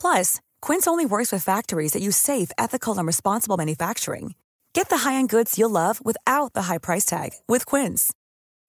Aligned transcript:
Plus, 0.00 0.40
Quince 0.62 0.86
only 0.86 1.06
works 1.06 1.32
with 1.32 1.42
factories 1.42 1.92
that 1.92 2.02
use 2.02 2.16
safe, 2.16 2.50
ethical, 2.56 2.96
and 2.96 3.06
responsible 3.06 3.56
manufacturing. 3.56 4.34
Get 4.72 4.88
the 4.90 4.98
high-end 4.98 5.30
goods 5.30 5.58
you'll 5.58 5.70
love 5.70 6.04
without 6.04 6.52
the 6.52 6.62
high 6.62 6.78
price 6.78 7.06
tag 7.06 7.30
with 7.48 7.64
Quince. 7.64 8.12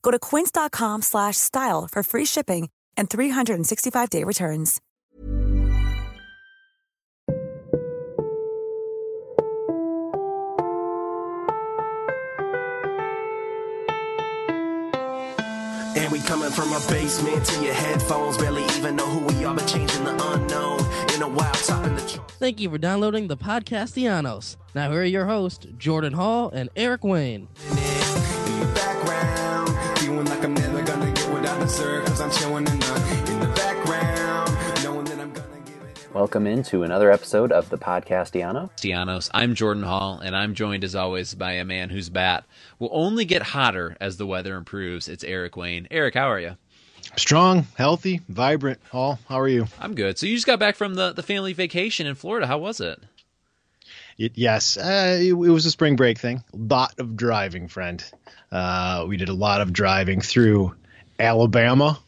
Go 0.04 0.12
to 0.12 0.20
quince.com 0.20 1.02
slash 1.02 1.35
style 1.35 1.88
for 1.91 2.02
free 2.02 2.23
shipping 2.23 2.70
and 2.95 3.09
365-day 3.09 4.23
returns. 4.23 4.82
And 15.98 16.12
we 16.12 16.20
coming 16.20 16.52
from 16.52 16.71
a 16.71 16.80
basement 16.87 17.46
to 17.48 17.65
your 17.65 17.74
headphones. 17.74 18.37
Barely 18.37 18.63
even 18.77 18.96
know 18.96 19.07
who 19.07 19.26
we 19.26 19.43
are, 19.43 19.54
but 19.54 19.68
changing 19.68 20.05
the 20.05 20.15
unknown. 20.32 20.77
In 21.18 21.23
a 21.23 21.27
while, 21.27 21.51
topping 21.51 21.96
the 21.96 22.01
charts. 22.01 22.35
Thank 22.35 22.60
you 22.60 22.70
for 22.70 22.77
downloading 22.77 23.27
the 23.27 23.35
Podcastellanos. 23.35 24.55
Now 24.76 24.91
here 24.91 25.01
are 25.01 25.04
your 25.04 25.26
hosts, 25.26 25.65
Jordan 25.76 26.13
Hall 26.13 26.51
and 26.51 26.70
Eric 26.76 27.04
Wayne. 27.04 27.48
in 27.71 27.76
the 28.59 28.71
background. 28.76 29.98
Feeling 29.98 30.26
like 30.26 30.43
I'm 30.43 30.54
never 30.54 30.84
gonna 30.84 31.12
get 31.12 31.27
what 31.32 31.43
I 31.43 31.57
deserve. 31.57 32.05
Cause 32.05 32.21
I'm 32.21 32.29
chilling 32.29 32.68
in 32.68 32.79
the, 32.79 33.26
in 33.32 33.40
the 33.40 33.48
background. 33.48 34.84
Knowing 34.84 35.05
that 35.05 35.20
I'm 35.20 35.34
gonna 35.34 35.59
give 35.65 35.82
it. 35.90 36.07
Welcome 36.13 36.46
into 36.46 36.84
another 36.84 37.09
episode 37.09 37.52
of 37.52 37.68
the 37.71 37.79
Podcastiano. 37.79 38.70
Castellanos. 38.70 39.31
I'm 39.34 39.55
Jordan 39.55 39.81
Hall, 39.81 40.20
and 40.20 40.35
I'm 40.35 40.54
joined 40.54 40.84
as 40.84 40.93
always 40.93 41.34
by 41.34 41.54
a 41.54 41.65
man 41.65 41.90
whose 41.90 42.09
bat 42.09 42.43
will 42.77 42.91
only 42.91 43.26
get 43.26 43.41
hotter 43.41 43.98
as 43.99 44.18
the 44.18 44.27
weather 44.27 44.55
improves. 44.55 45.07
It's 45.07 45.24
Eric 45.24 45.57
Wayne. 45.57 45.87
Eric, 45.90 46.13
how 46.13 46.29
are 46.29 46.40
you? 46.40 46.57
Strong, 47.18 47.65
healthy, 47.76 48.21
vibrant. 48.29 48.79
Hall, 48.91 49.18
how 49.27 49.40
are 49.40 49.48
you? 49.48 49.65
I'm 49.79 49.96
good. 49.96 50.20
So 50.20 50.27
you 50.27 50.35
just 50.35 50.46
got 50.46 50.60
back 50.60 50.76
from 50.76 50.93
the, 50.93 51.13
the 51.13 51.24
family 51.24 51.51
vacation 51.54 52.05
in 52.05 52.13
Florida. 52.13 52.46
How 52.46 52.59
was 52.59 52.79
it? 52.79 52.99
Y- 54.20 54.29
yes, 54.35 54.77
uh, 54.77 55.18
it, 55.20 55.29
it 55.29 55.34
was 55.34 55.65
a 55.65 55.71
spring 55.71 55.96
break 55.96 56.20
thing. 56.20 56.43
Lot 56.54 56.99
of 56.99 57.18
driving, 57.18 57.70
friend. 57.70 58.04
Uh, 58.51 59.05
we 59.07 59.18
did 59.18 59.29
a 59.29 59.34
lot 59.34 59.62
of 59.62 59.74
driving 59.74 60.21
through 60.21 60.76
Alabama, 61.20 61.99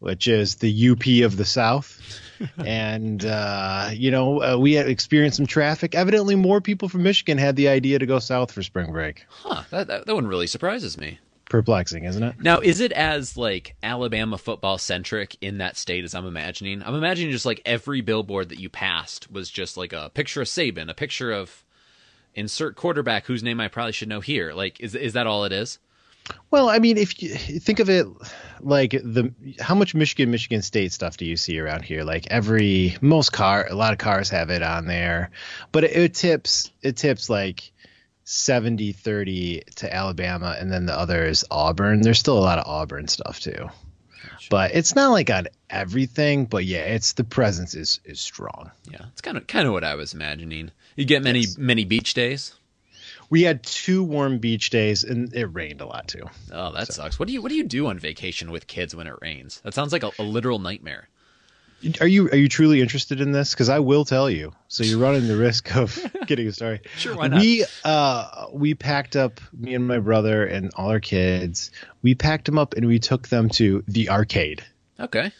which 0.00 0.26
is 0.26 0.56
the 0.56 0.90
UP 0.90 1.24
of 1.24 1.36
the 1.36 1.44
South. 1.44 2.00
and, 2.58 3.24
uh, 3.24 3.90
you 3.92 4.10
know, 4.10 4.42
uh, 4.42 4.56
we 4.58 4.72
had 4.72 4.88
experienced 4.88 5.36
some 5.36 5.46
traffic. 5.46 5.94
Evidently, 5.94 6.34
more 6.34 6.60
people 6.60 6.88
from 6.88 7.04
Michigan 7.04 7.38
had 7.38 7.54
the 7.54 7.68
idea 7.68 8.00
to 8.00 8.06
go 8.06 8.18
south 8.18 8.50
for 8.50 8.64
spring 8.64 8.90
break. 8.90 9.26
Huh, 9.28 9.62
that, 9.70 9.86
that, 9.86 10.06
that 10.06 10.14
one 10.14 10.26
really 10.26 10.48
surprises 10.48 10.98
me. 10.98 11.20
Perplexing, 11.54 12.02
isn't 12.02 12.22
it? 12.24 12.34
Now, 12.40 12.58
is 12.58 12.80
it 12.80 12.90
as 12.90 13.36
like 13.36 13.76
Alabama 13.80 14.38
football 14.38 14.76
centric 14.76 15.36
in 15.40 15.58
that 15.58 15.76
state 15.76 16.02
as 16.02 16.12
I'm 16.12 16.26
imagining? 16.26 16.82
I'm 16.82 16.96
imagining 16.96 17.30
just 17.30 17.46
like 17.46 17.62
every 17.64 18.00
billboard 18.00 18.48
that 18.48 18.58
you 18.58 18.68
passed 18.68 19.30
was 19.30 19.50
just 19.50 19.76
like 19.76 19.92
a 19.92 20.10
picture 20.10 20.42
of 20.42 20.48
Saban, 20.48 20.90
a 20.90 20.94
picture 20.94 21.30
of 21.30 21.64
insert 22.34 22.74
quarterback 22.74 23.26
whose 23.26 23.44
name 23.44 23.60
I 23.60 23.68
probably 23.68 23.92
should 23.92 24.08
know 24.08 24.18
here. 24.18 24.52
Like, 24.52 24.80
is 24.80 24.96
is 24.96 25.12
that 25.12 25.28
all 25.28 25.44
it 25.44 25.52
is? 25.52 25.78
Well, 26.50 26.68
I 26.68 26.80
mean, 26.80 26.98
if 26.98 27.22
you 27.22 27.28
think 27.36 27.78
of 27.78 27.88
it 27.88 28.08
like 28.60 28.90
the 28.90 29.32
how 29.60 29.76
much 29.76 29.94
Michigan 29.94 30.32
Michigan 30.32 30.60
State 30.60 30.92
stuff 30.92 31.16
do 31.18 31.24
you 31.24 31.36
see 31.36 31.60
around 31.60 31.82
here? 31.82 32.02
Like 32.02 32.26
every 32.32 32.96
most 33.00 33.32
car, 33.32 33.68
a 33.70 33.76
lot 33.76 33.92
of 33.92 34.00
cars 34.00 34.28
have 34.30 34.50
it 34.50 34.64
on 34.64 34.86
there, 34.86 35.30
but 35.70 35.84
it, 35.84 35.92
it 35.92 36.14
tips 36.14 36.72
it 36.82 36.96
tips 36.96 37.30
like 37.30 37.70
70 38.24 38.92
30 38.92 39.62
to 39.76 39.94
Alabama 39.94 40.56
and 40.58 40.72
then 40.72 40.86
the 40.86 40.98
other 40.98 41.24
is 41.24 41.44
Auburn. 41.50 42.00
There's 42.00 42.18
still 42.18 42.38
a 42.38 42.40
lot 42.40 42.58
of 42.58 42.66
Auburn 42.66 43.08
stuff 43.08 43.40
too. 43.40 43.68
But 44.50 44.74
it's 44.74 44.94
not 44.94 45.10
like 45.10 45.30
on 45.30 45.48
everything, 45.70 46.46
but 46.46 46.64
yeah, 46.64 46.80
it's 46.80 47.12
the 47.12 47.24
presence 47.24 47.74
is 47.74 48.00
is 48.04 48.20
strong. 48.20 48.70
Yeah, 48.90 49.06
it's 49.12 49.20
kind 49.20 49.36
of 49.36 49.46
kind 49.46 49.66
of 49.66 49.72
what 49.72 49.84
I 49.84 49.94
was 49.94 50.14
imagining. 50.14 50.70
You 50.96 51.04
get 51.04 51.22
many 51.22 51.44
many 51.58 51.84
beach 51.84 52.14
days. 52.14 52.54
We 53.30 53.42
had 53.42 53.62
two 53.62 54.04
warm 54.04 54.38
beach 54.38 54.70
days 54.70 55.02
and 55.02 55.34
it 55.34 55.46
rained 55.46 55.80
a 55.80 55.86
lot 55.86 56.08
too. 56.08 56.24
Oh, 56.52 56.72
that 56.72 56.92
sucks. 56.92 57.18
What 57.18 57.26
do 57.26 57.34
you 57.34 57.42
what 57.42 57.48
do 57.48 57.56
you 57.56 57.64
do 57.64 57.86
on 57.86 57.98
vacation 57.98 58.50
with 58.50 58.66
kids 58.66 58.94
when 58.94 59.06
it 59.06 59.14
rains? 59.20 59.60
That 59.64 59.74
sounds 59.74 59.92
like 59.92 60.02
a, 60.02 60.10
a 60.18 60.22
literal 60.22 60.58
nightmare. 60.58 61.08
Are 62.00 62.06
you 62.06 62.28
are 62.30 62.36
you 62.36 62.48
truly 62.48 62.80
interested 62.80 63.20
in 63.20 63.32
this? 63.32 63.52
Because 63.52 63.68
I 63.68 63.78
will 63.80 64.04
tell 64.04 64.30
you. 64.30 64.52
So 64.68 64.84
you're 64.84 64.98
running 64.98 65.28
the 65.28 65.36
risk 65.36 65.74
of 65.76 65.98
getting 66.26 66.46
a 66.48 66.52
story. 66.52 66.80
Sure, 66.96 67.16
why 67.16 67.28
not? 67.28 67.40
We 67.40 67.64
uh 67.84 68.46
we 68.52 68.74
packed 68.74 69.16
up 69.16 69.40
me 69.52 69.74
and 69.74 69.86
my 69.86 69.98
brother 69.98 70.44
and 70.44 70.70
all 70.76 70.90
our 70.90 71.00
kids. 71.00 71.70
We 72.02 72.14
packed 72.14 72.46
them 72.46 72.58
up 72.58 72.74
and 72.74 72.86
we 72.86 72.98
took 72.98 73.28
them 73.28 73.48
to 73.50 73.84
the 73.86 74.10
arcade. 74.10 74.64
Okay. 74.98 75.30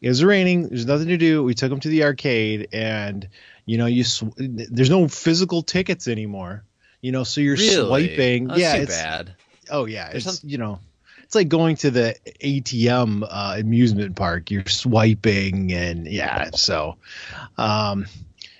It 0.00 0.08
was 0.08 0.22
raining. 0.22 0.68
There's 0.68 0.86
nothing 0.86 1.08
to 1.08 1.16
do. 1.16 1.42
We 1.42 1.54
took 1.54 1.70
them 1.70 1.80
to 1.80 1.88
the 1.88 2.04
arcade, 2.04 2.68
and 2.72 3.26
you 3.64 3.78
know, 3.78 3.86
you 3.86 4.04
sw- 4.04 4.24
there's 4.36 4.90
no 4.90 5.08
physical 5.08 5.62
tickets 5.62 6.08
anymore. 6.08 6.62
You 7.00 7.12
know, 7.12 7.24
so 7.24 7.40
you're 7.40 7.56
Really? 7.56 7.86
swiping. 7.86 8.48
That's 8.48 8.60
yeah, 8.60 8.76
too 8.76 8.82
it's, 8.82 8.96
bad. 8.96 9.34
Oh 9.70 9.86
yeah, 9.86 10.10
There's 10.10 10.26
it's 10.26 10.40
some- 10.40 10.50
you 10.50 10.58
know, 10.58 10.78
it's 11.34 11.36
like 11.36 11.48
going 11.48 11.74
to 11.74 11.90
the 11.90 12.14
ATM 12.44 13.26
uh, 13.28 13.56
amusement 13.58 14.14
park. 14.14 14.52
You're 14.52 14.66
swiping 14.66 15.72
and 15.72 16.06
yeah, 16.06 16.50
so, 16.54 16.96
um, 17.58 18.06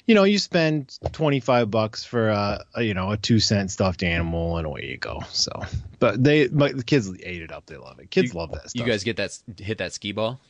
you 0.06 0.16
know, 0.16 0.24
you 0.24 0.40
spend 0.40 0.98
twenty 1.12 1.38
five 1.38 1.70
bucks 1.70 2.04
for 2.04 2.30
a, 2.30 2.64
a 2.74 2.82
you 2.82 2.92
know 2.94 3.12
a 3.12 3.16
two 3.16 3.38
cent 3.38 3.70
stuffed 3.70 4.02
animal 4.02 4.56
and 4.56 4.66
away 4.66 4.86
you 4.86 4.96
go. 4.96 5.20
So, 5.30 5.52
but 6.00 6.22
they 6.22 6.48
my, 6.48 6.72
the 6.72 6.82
kids 6.82 7.08
ate 7.22 7.42
it 7.42 7.52
up. 7.52 7.66
They 7.66 7.76
love 7.76 8.00
it. 8.00 8.10
Kids 8.10 8.34
You- 8.34 8.40
love 8.40 8.50
that 8.50 8.70
stuff. 8.70 8.84
You 8.84 8.90
guys 8.90 9.04
get 9.04 9.18
that 9.18 9.38
hit 9.56 9.78
that 9.78 9.92
skee 9.92 10.12
ball? 10.12 10.40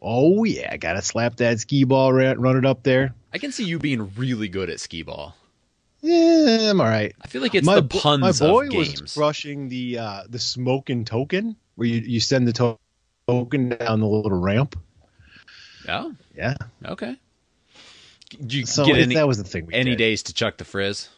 oh 0.00 0.44
yeah, 0.44 0.76
gotta 0.78 1.02
slap 1.02 1.36
that 1.36 1.60
skee 1.60 1.84
ball, 1.84 2.12
run, 2.12 2.40
run 2.40 2.56
it 2.56 2.64
up 2.64 2.82
there. 2.82 3.14
I 3.32 3.38
can 3.38 3.52
see 3.52 3.64
you 3.64 3.78
being 3.78 4.10
really 4.16 4.48
good 4.48 4.68
at 4.70 4.80
skee 4.80 5.02
ball. 5.02 5.36
Yeah, 6.02 6.70
I'm 6.70 6.80
all 6.80 6.86
right. 6.86 7.14
I 7.22 7.28
feel 7.28 7.42
like 7.42 7.54
it's 7.54 7.64
my, 7.64 7.76
the 7.76 7.84
puns 7.84 8.40
my 8.40 8.46
boy 8.48 8.68
was 8.70 9.14
crushing 9.14 9.68
the 9.68 9.98
uh, 9.98 10.22
the 10.28 10.38
smoking 10.40 11.04
token 11.04 11.56
where 11.76 11.86
you, 11.86 12.00
you 12.00 12.20
send 12.20 12.48
the 12.48 12.52
to- 12.54 12.78
token 13.28 13.68
down 13.70 14.00
the 14.00 14.06
little 14.06 14.32
ramp. 14.32 14.78
Oh, 15.88 16.14
Yeah. 16.36 16.54
okay. 16.84 17.16
Did 18.30 18.52
you 18.52 18.66
So 18.66 18.84
get 18.84 18.96
any, 18.98 19.14
that 19.14 19.28
was 19.28 19.38
the 19.38 19.44
thing. 19.44 19.66
We 19.66 19.74
any 19.74 19.90
did. 19.90 19.98
days 19.98 20.22
to 20.24 20.34
chuck 20.34 20.56
the 20.56 20.64
frizz? 20.64 21.08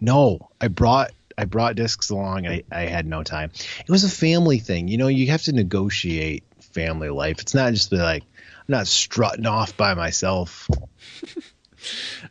No, 0.00 0.50
I 0.60 0.68
brought 0.68 1.12
I 1.38 1.44
brought 1.46 1.76
discs 1.76 2.10
along. 2.10 2.46
I 2.46 2.64
I 2.70 2.82
had 2.82 3.06
no 3.06 3.22
time. 3.22 3.52
It 3.80 3.90
was 3.90 4.04
a 4.04 4.10
family 4.10 4.58
thing. 4.58 4.88
You 4.88 4.98
know, 4.98 5.08
you 5.08 5.28
have 5.30 5.42
to 5.44 5.52
negotiate 5.52 6.44
family 6.60 7.08
life. 7.08 7.40
It's 7.40 7.54
not 7.54 7.72
just 7.72 7.90
be 7.90 7.96
like 7.96 8.22
I'm 8.22 8.64
not 8.68 8.86
strutting 8.86 9.46
off 9.46 9.76
by 9.76 9.94
myself. 9.94 10.68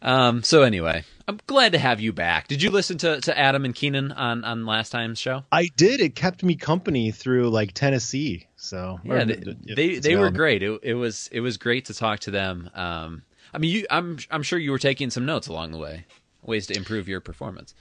Um. 0.01 0.44
So 0.44 0.63
anyway, 0.63 1.03
I'm 1.27 1.39
glad 1.47 1.71
to 1.73 1.79
have 1.79 2.00
you 2.00 2.13
back. 2.13 2.47
Did 2.47 2.61
you 2.61 2.69
listen 2.71 2.97
to, 3.00 3.21
to 3.21 3.38
Adam 3.38 3.65
and 3.65 3.73
Keenan 3.75 4.11
on 4.11 4.44
on 4.44 4.65
last 4.65 4.89
time's 4.91 5.19
show? 5.19 5.44
I 5.51 5.69
did. 5.75 6.01
It 6.01 6.15
kept 6.15 6.44
me 6.44 6.55
company 6.55 7.11
through 7.11 7.50
like 7.50 7.73
Tennessee. 7.73 8.47
So 8.55 9.00
Yeah, 9.03 9.13
or- 9.13 9.25
they 9.25 9.33
it- 9.33 9.75
they, 9.75 10.00
they 10.00 10.15
were 10.15 10.31
great. 10.31 10.63
It, 10.63 10.79
it 10.83 10.94
was 10.94 11.29
it 11.31 11.39
was 11.41 11.57
great 11.57 11.85
to 11.85 11.94
talk 11.94 12.19
to 12.21 12.31
them. 12.31 12.69
Um. 12.75 13.23
I 13.53 13.59
mean, 13.59 13.71
you. 13.71 13.85
I'm 13.91 14.17
I'm 14.31 14.41
sure 14.44 14.57
you 14.57 14.71
were 14.71 14.79
taking 14.79 15.09
some 15.11 15.25
notes 15.25 15.47
along 15.47 15.71
the 15.73 15.77
way, 15.77 16.05
ways 16.41 16.67
to 16.67 16.75
improve 16.75 17.07
your 17.07 17.19
performance. 17.19 17.75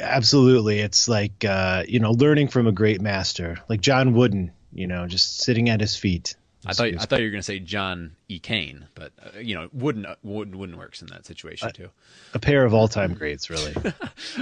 Absolutely. 0.00 0.80
It's 0.80 1.08
like 1.08 1.44
uh, 1.44 1.84
you 1.86 2.00
know, 2.00 2.10
learning 2.12 2.48
from 2.48 2.66
a 2.66 2.72
great 2.72 3.00
master, 3.00 3.58
like 3.68 3.80
John 3.80 4.12
Wooden, 4.12 4.50
you 4.72 4.86
know, 4.88 5.06
just 5.06 5.38
sitting 5.38 5.68
at 5.70 5.80
his 5.80 5.94
feet. 5.96 6.34
I 6.68 6.74
thought 6.74 6.88
I 6.88 7.04
thought 7.06 7.20
you 7.20 7.26
were 7.26 7.30
going 7.30 7.40
to 7.40 7.42
say 7.42 7.58
John 7.60 8.16
E. 8.28 8.38
Kane, 8.38 8.86
but 8.94 9.12
uh, 9.22 9.38
you 9.38 9.54
know 9.54 9.68
wouldn't 9.72 10.06
wouldn't 10.22 10.56
wouldn't 10.56 10.78
works 10.78 11.00
in 11.00 11.08
that 11.08 11.24
situation 11.24 11.72
too. 11.72 11.88
a 12.34 12.38
pair 12.38 12.64
of 12.64 12.74
all-time 12.74 13.14
greats, 13.14 13.48
really. 13.50 13.74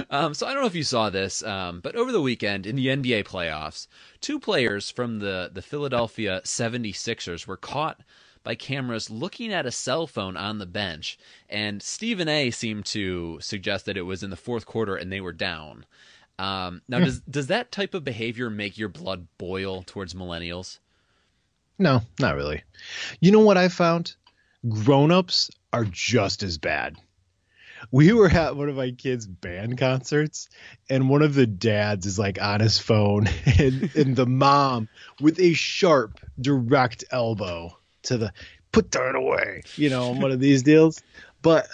Um, 0.09 0.33
so 0.33 0.45
I 0.45 0.53
don't 0.53 0.61
know 0.61 0.67
if 0.67 0.75
you 0.75 0.83
saw 0.83 1.09
this, 1.09 1.43
um, 1.43 1.79
but 1.81 1.95
over 1.95 2.11
the 2.11 2.21
weekend 2.21 2.65
in 2.65 2.75
the 2.75 2.87
NBA 2.87 3.25
playoffs, 3.25 3.87
two 4.21 4.39
players 4.39 4.89
from 4.91 5.19
the 5.19 5.49
the 5.53 5.61
Philadelphia 5.61 6.41
76ers 6.43 7.47
were 7.47 7.57
caught 7.57 8.01
by 8.43 8.55
cameras 8.55 9.09
looking 9.09 9.51
at 9.53 9.65
a 9.65 9.71
cell 9.71 10.07
phone 10.07 10.37
on 10.37 10.57
the 10.57 10.65
bench, 10.65 11.17
and 11.49 11.81
Stephen 11.81 12.27
A. 12.27 12.51
seemed 12.51 12.85
to 12.87 13.39
suggest 13.41 13.85
that 13.85 13.97
it 13.97 14.03
was 14.03 14.23
in 14.23 14.29
the 14.29 14.35
fourth 14.35 14.65
quarter 14.65 14.95
and 14.95 15.11
they 15.11 15.21
were 15.21 15.33
down. 15.33 15.85
Um, 16.39 16.81
now, 16.87 16.99
does 16.99 17.21
does 17.21 17.47
that 17.47 17.71
type 17.71 17.93
of 17.93 18.03
behavior 18.03 18.49
make 18.49 18.77
your 18.77 18.89
blood 18.89 19.27
boil 19.37 19.83
towards 19.83 20.13
millennials? 20.13 20.79
No, 21.79 22.01
not 22.19 22.35
really. 22.35 22.63
You 23.19 23.31
know 23.31 23.41
what 23.41 23.57
I 23.57 23.67
found? 23.69 24.15
Grown-ups 24.67 25.51
are 25.71 25.85
just 25.85 26.43
as 26.43 26.57
bad. 26.57 26.97
We 27.91 28.11
were 28.11 28.29
at 28.29 28.55
one 28.55 28.69
of 28.69 28.75
my 28.75 28.91
kids' 28.91 29.27
band 29.27 29.77
concerts, 29.77 30.49
and 30.89 31.09
one 31.09 31.21
of 31.21 31.35
the 31.35 31.45
dads 31.45 32.05
is 32.07 32.17
like 32.17 32.41
on 32.41 32.59
his 32.59 32.79
phone, 32.79 33.27
and, 33.59 33.95
and 33.95 34.15
the 34.15 34.25
mom 34.25 34.89
with 35.21 35.39
a 35.39 35.53
sharp, 35.53 36.19
direct 36.41 37.03
elbow 37.11 37.77
to 38.03 38.17
the 38.17 38.33
put 38.71 38.91
that 38.91 39.15
away, 39.15 39.61
you 39.75 39.89
know, 39.89 40.11
one 40.13 40.31
of 40.31 40.39
these 40.39 40.63
deals. 40.63 41.01
But 41.41 41.67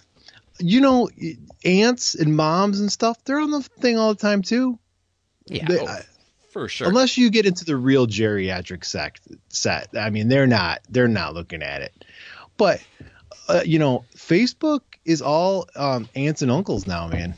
you 0.60 0.82
know, 0.82 1.10
aunts 1.66 2.16
and 2.16 2.36
moms 2.36 2.80
and 2.80 2.92
stuff, 2.92 3.24
they're 3.24 3.40
on 3.40 3.52
the 3.52 3.62
thing 3.62 3.98
all 3.98 4.14
the 4.14 4.22
time 4.22 4.42
too. 4.42 4.78
Yeah, 5.48 5.66
They- 5.68 5.80
oh, 5.80 6.00
for 6.54 6.70
sure. 6.70 6.88
Unless 6.88 7.18
you 7.18 7.30
get 7.30 7.46
into 7.46 7.66
the 7.66 7.76
real 7.76 8.08
geriatric 8.08 8.86
sect 8.86 9.28
set, 9.50 9.90
I 9.98 10.10
mean, 10.10 10.28
they're 10.30 10.48
not 10.48 10.82
they're 10.90 11.08
not 11.08 11.34
looking 11.34 11.62
at 11.64 11.82
it. 11.82 12.06
But 12.58 12.82
uh, 13.50 13.62
you 13.66 13.80
know, 13.80 14.06
Facebook 14.16 14.82
is 15.06 15.22
all 15.22 15.68
um, 15.76 16.08
aunts 16.16 16.42
and 16.42 16.52
uncles 16.52 16.88
now, 16.88 17.08
man. 17.08 17.36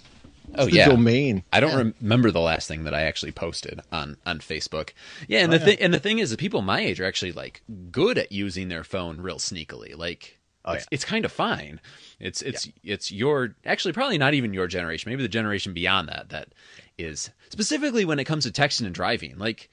It's 0.50 0.62
Oh, 0.62 0.66
the 0.68 0.72
yeah. 0.78 0.88
domain. 0.88 1.44
I 1.52 1.60
don't 1.60 1.76
rem- 1.76 1.96
remember 2.00 2.32
the 2.32 2.40
last 2.40 2.68
thing 2.68 2.84
that 2.86 2.94
I 2.94 3.02
actually 3.04 3.32
posted 3.32 3.82
on 3.92 4.18
on 4.26 4.40
Facebook. 4.40 4.92
Yeah, 5.28 5.40
and 5.40 5.52
the 5.52 5.60
thing 5.60 5.78
and 5.82 5.94
the 5.94 6.00
thing 6.00 6.20
is, 6.20 6.30
that 6.30 6.40
people 6.40 6.62
my 6.62 6.80
age 6.82 7.00
are 7.02 7.06
actually 7.06 7.32
like 7.34 7.62
good 7.92 8.18
at 8.18 8.32
using 8.32 8.68
their 8.70 8.84
phone 8.84 9.20
real 9.20 9.38
sneakily. 9.38 9.98
Like, 9.98 10.40
Oh, 10.68 10.74
yeah. 10.74 10.84
it's 10.92 11.06
kind 11.06 11.26
of 11.26 11.32
fine. 11.32 11.80
It's 12.20 12.42
it's 12.42 12.70
it's 12.84 13.12
your 13.12 13.56
actually 13.66 13.94
probably 13.94 14.18
not 14.18 14.34
even 14.34 14.54
your 14.54 14.68
generation, 14.68 15.12
maybe 15.12 15.24
the 15.24 15.28
generation 15.30 15.74
beyond 15.74 16.08
that 16.10 16.30
that 16.30 16.50
is 16.98 17.30
specifically 17.50 18.06
when 18.06 18.20
it 18.20 18.26
comes 18.26 18.46
to 18.46 18.52
texting 18.52 18.86
and 18.86 18.96
driving. 18.96 19.38
Like, 19.38 19.70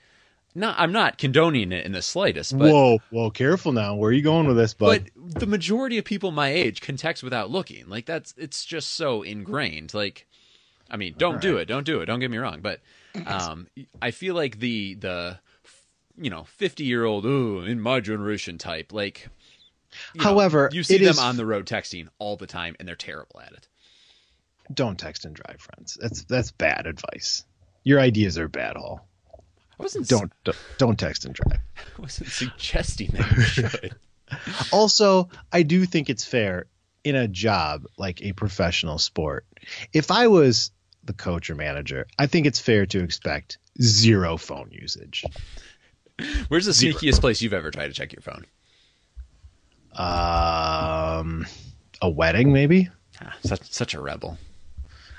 not 0.54 0.76
I'm 0.78 0.92
not 0.92 1.18
condoning 1.18 1.72
it 1.72 1.86
in 1.86 1.92
the 1.92 2.02
slightest, 2.02 2.56
but 2.56 2.70
whoa, 2.70 2.98
whoa, 3.10 3.30
careful 3.30 3.72
now. 3.72 3.94
Where 3.94 4.10
are 4.10 4.12
you 4.12 4.22
going 4.22 4.46
with 4.46 4.56
this, 4.56 4.74
bud? 4.74 5.10
but 5.14 5.40
the 5.40 5.46
majority 5.46 5.98
of 5.98 6.04
people 6.04 6.30
my 6.30 6.48
age 6.50 6.80
can 6.80 6.96
text 6.96 7.22
without 7.22 7.50
looking. 7.50 7.88
Like 7.88 8.06
that's 8.06 8.34
it's 8.36 8.64
just 8.64 8.94
so 8.94 9.22
ingrained. 9.22 9.94
Like 9.94 10.26
I 10.90 10.96
mean, 10.96 11.14
don't 11.16 11.40
do 11.40 11.56
it, 11.56 11.66
don't 11.66 11.84
do 11.84 12.00
it. 12.00 12.06
Don't 12.06 12.20
get 12.20 12.30
me 12.30 12.38
wrong, 12.38 12.60
but 12.60 12.80
um 13.26 13.66
I 14.02 14.10
feel 14.10 14.34
like 14.34 14.58
the 14.58 14.94
the 14.94 15.38
you 16.20 16.28
know, 16.28 16.46
50-year-old 16.60 17.24
ooh, 17.24 17.60
in 17.60 17.80
my 17.80 18.00
generation 18.00 18.58
type 18.58 18.92
like 18.92 19.28
you 20.14 20.18
know, 20.20 20.24
However, 20.24 20.68
you 20.72 20.82
see 20.82 20.98
them 20.98 21.10
is- 21.10 21.18
on 21.18 21.36
the 21.38 21.46
road 21.46 21.64
texting 21.66 22.08
all 22.18 22.36
the 22.36 22.46
time 22.46 22.76
and 22.78 22.86
they're 22.86 22.94
terrible 22.96 23.40
at 23.40 23.52
it. 23.52 23.68
Don't 24.74 24.98
text 24.98 25.24
and 25.24 25.34
drive, 25.34 25.60
friends. 25.60 25.96
That's 26.00 26.24
that's 26.24 26.50
bad 26.52 26.86
advice. 26.86 27.44
Your 27.84 28.00
ideas 28.00 28.38
are 28.38 28.48
bad, 28.48 28.76
Hall. 28.76 29.06
I 29.34 29.82
wasn't 29.82 30.08
Don't 30.08 30.32
don't, 30.44 30.56
don't 30.78 30.98
text 30.98 31.24
and 31.24 31.34
drive. 31.34 31.58
I 31.98 32.02
wasn't 32.02 32.30
suggesting 32.30 33.10
that 33.12 33.30
you 33.32 33.42
should. 33.42 33.96
Also, 34.72 35.28
I 35.52 35.62
do 35.62 35.84
think 35.84 36.08
it's 36.08 36.24
fair 36.24 36.64
in 37.04 37.14
a 37.14 37.28
job 37.28 37.84
like 37.98 38.22
a 38.22 38.32
professional 38.32 38.96
sport. 38.96 39.44
If 39.92 40.10
I 40.10 40.28
was 40.28 40.70
the 41.04 41.12
coach 41.12 41.50
or 41.50 41.54
manager, 41.54 42.06
I 42.18 42.26
think 42.28 42.46
it's 42.46 42.58
fair 42.58 42.86
to 42.86 43.02
expect 43.04 43.58
zero 43.82 44.38
phone 44.38 44.70
usage. 44.72 45.24
Where's 46.48 46.64
the 46.64 46.72
sneakiest 46.72 47.20
place 47.20 47.42
you've 47.42 47.52
ever 47.52 47.70
tried 47.70 47.88
to 47.88 47.92
check 47.92 48.14
your 48.14 48.22
phone? 48.22 48.46
Um, 49.94 51.46
a 52.00 52.08
wedding, 52.08 52.52
maybe. 52.52 52.88
Ah, 53.20 53.34
such 53.44 53.70
such 53.70 53.94
a 53.94 54.00
rebel. 54.00 54.38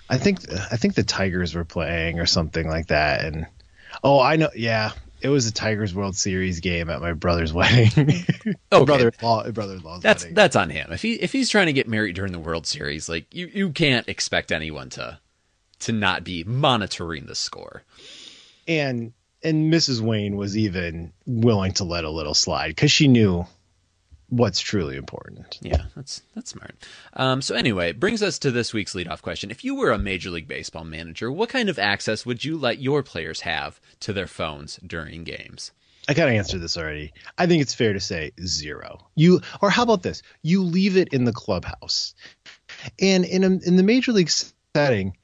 I 0.10 0.18
think 0.18 0.40
I 0.52 0.78
think 0.78 0.96
the 0.96 1.04
Tigers 1.04 1.56
were 1.56 1.64
playing 1.66 2.20
or 2.20 2.26
something 2.26 2.68
like 2.68 2.88
that, 2.88 3.26
and 3.26 3.48
oh, 4.04 4.20
I 4.20 4.36
know, 4.36 4.50
yeah, 4.56 4.92
it 5.22 5.30
was 5.30 5.48
a 5.48 5.54
Tigers 5.54 5.94
World 5.96 6.16
Series 6.16 6.60
game 6.60 6.90
at 6.90 7.02
my 7.02 7.14
brother's 7.14 7.54
wedding. 7.54 8.26
Oh, 8.72 8.78
okay. 8.78 8.86
brother-in-law, 8.86 9.52
brother-in-law's 9.52 10.02
That's 10.02 10.24
wedding. 10.24 10.36
that's 10.36 10.56
on 10.56 10.70
him. 10.70 10.92
If 10.92 11.02
he 11.02 11.14
if 11.14 11.32
he's 11.32 11.50
trying 11.50 11.68
to 11.68 11.74
get 11.74 11.88
married 11.88 12.16
during 12.16 12.32
the 12.32 12.40
World 12.40 12.68
Series, 12.68 13.08
like 13.10 13.34
you 13.34 13.48
you 13.54 13.72
can't 13.72 14.08
expect 14.10 14.52
anyone 14.52 14.90
to 14.92 15.20
to 15.80 15.92
not 15.92 16.24
be 16.24 16.44
monitoring 16.44 17.26
the 17.26 17.36
score. 17.36 17.84
and 18.68 19.14
and 19.44 19.74
Mrs. 19.74 20.00
Wayne 20.00 20.38
was 20.38 20.58
even 20.58 21.12
willing 21.26 21.74
to 21.74 21.84
let 21.84 22.06
a 22.06 22.10
little 22.10 22.34
slide 22.34 22.70
because 22.70 22.92
she 22.92 23.08
knew 23.10 23.46
what's 24.38 24.60
truly 24.60 24.98
important. 24.98 25.60
Yeah, 25.62 25.84
that's 25.96 26.22
that's 26.36 26.52
smart. 26.52 26.76
Um, 27.14 27.42
so 27.42 27.56
anyway, 27.56 27.90
it 27.90 28.00
brings 28.00 28.24
us 28.24 28.40
to 28.40 28.52
this 28.52 28.74
week's 28.74 28.94
leadoff 28.94 29.22
question. 29.22 29.52
If 29.52 29.64
you 29.64 29.76
were 29.76 29.92
a 29.92 29.98
Major 29.98 30.30
League 30.30 30.48
Baseball 30.48 30.84
manager, 30.84 31.32
what 31.32 31.50
kind 31.50 31.70
of 31.70 31.78
access 31.78 32.26
would 32.26 32.44
you 32.44 32.58
let 32.58 32.80
your 32.80 33.04
players 33.04 33.42
have 33.42 33.80
to 34.02 34.14
their 34.14 34.28
phones 34.28 34.78
during 34.86 35.24
games? 35.24 35.72
I 36.08 36.14
of 36.30 36.36
answered 36.36 36.62
this 36.62 36.78
already. 36.78 37.14
I 37.38 37.48
think 37.48 37.62
it's 37.62 37.74
fair 37.74 37.94
to 37.94 38.00
say 38.00 38.32
zero. 38.44 39.08
You 39.16 39.42
or 39.62 39.70
how 39.70 39.84
about 39.84 40.04
this? 40.04 40.22
You 40.42 40.64
leave 40.64 40.98
it 40.98 41.14
in 41.14 41.24
the 41.24 41.32
clubhouse, 41.32 42.14
and 43.00 43.24
in 43.24 43.44
a, 43.44 43.48
in 43.48 43.78
the 43.78 43.84
major 43.84 44.12
league 44.12 44.32
setting, 44.76 45.16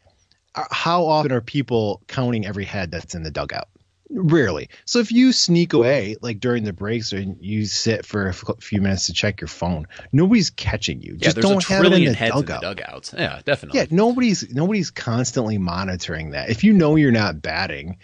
uh, 0.55 0.63
how 0.71 1.05
often 1.05 1.31
are 1.31 1.41
people 1.41 2.01
counting 2.07 2.45
every 2.45 2.65
head 2.65 2.91
that's 2.91 3.15
in 3.15 3.23
the 3.23 3.31
dugout? 3.31 3.67
Rarely. 4.11 4.69
So 4.85 4.99
if 4.99 5.11
you 5.11 5.31
sneak 5.31 5.73
away, 5.73 6.15
like 6.21 6.39
during 6.39 6.63
the 6.63 6.73
breaks, 6.73 7.13
or 7.13 7.19
you 7.19 7.65
sit 7.65 8.05
for 8.07 8.29
a 8.29 8.33
few 8.33 8.81
minutes 8.81 9.05
to 9.05 9.13
check 9.13 9.39
your 9.39 9.47
phone, 9.47 9.85
nobody's 10.11 10.49
catching 10.49 10.99
you. 11.01 11.13
Yeah, 11.13 11.25
Just 11.25 11.35
there's 11.35 11.45
don't 11.45 11.63
a 11.69 11.73
have 11.73 11.85
it 11.85 11.93
in 11.93 12.05
the 12.05 12.13
heads 12.13 12.33
dugout. 12.33 12.63
in 12.63 12.69
the 12.69 12.75
dugouts. 12.75 13.13
Yeah, 13.15 13.41
definitely. 13.45 13.79
Yeah, 13.79 13.85
nobody's 13.91 14.49
nobody's 14.53 14.89
constantly 14.89 15.59
monitoring 15.59 16.31
that. 16.31 16.49
If 16.49 16.63
you 16.63 16.73
know 16.73 16.95
you're 16.95 17.11
not 17.11 17.43
batting, 17.43 17.97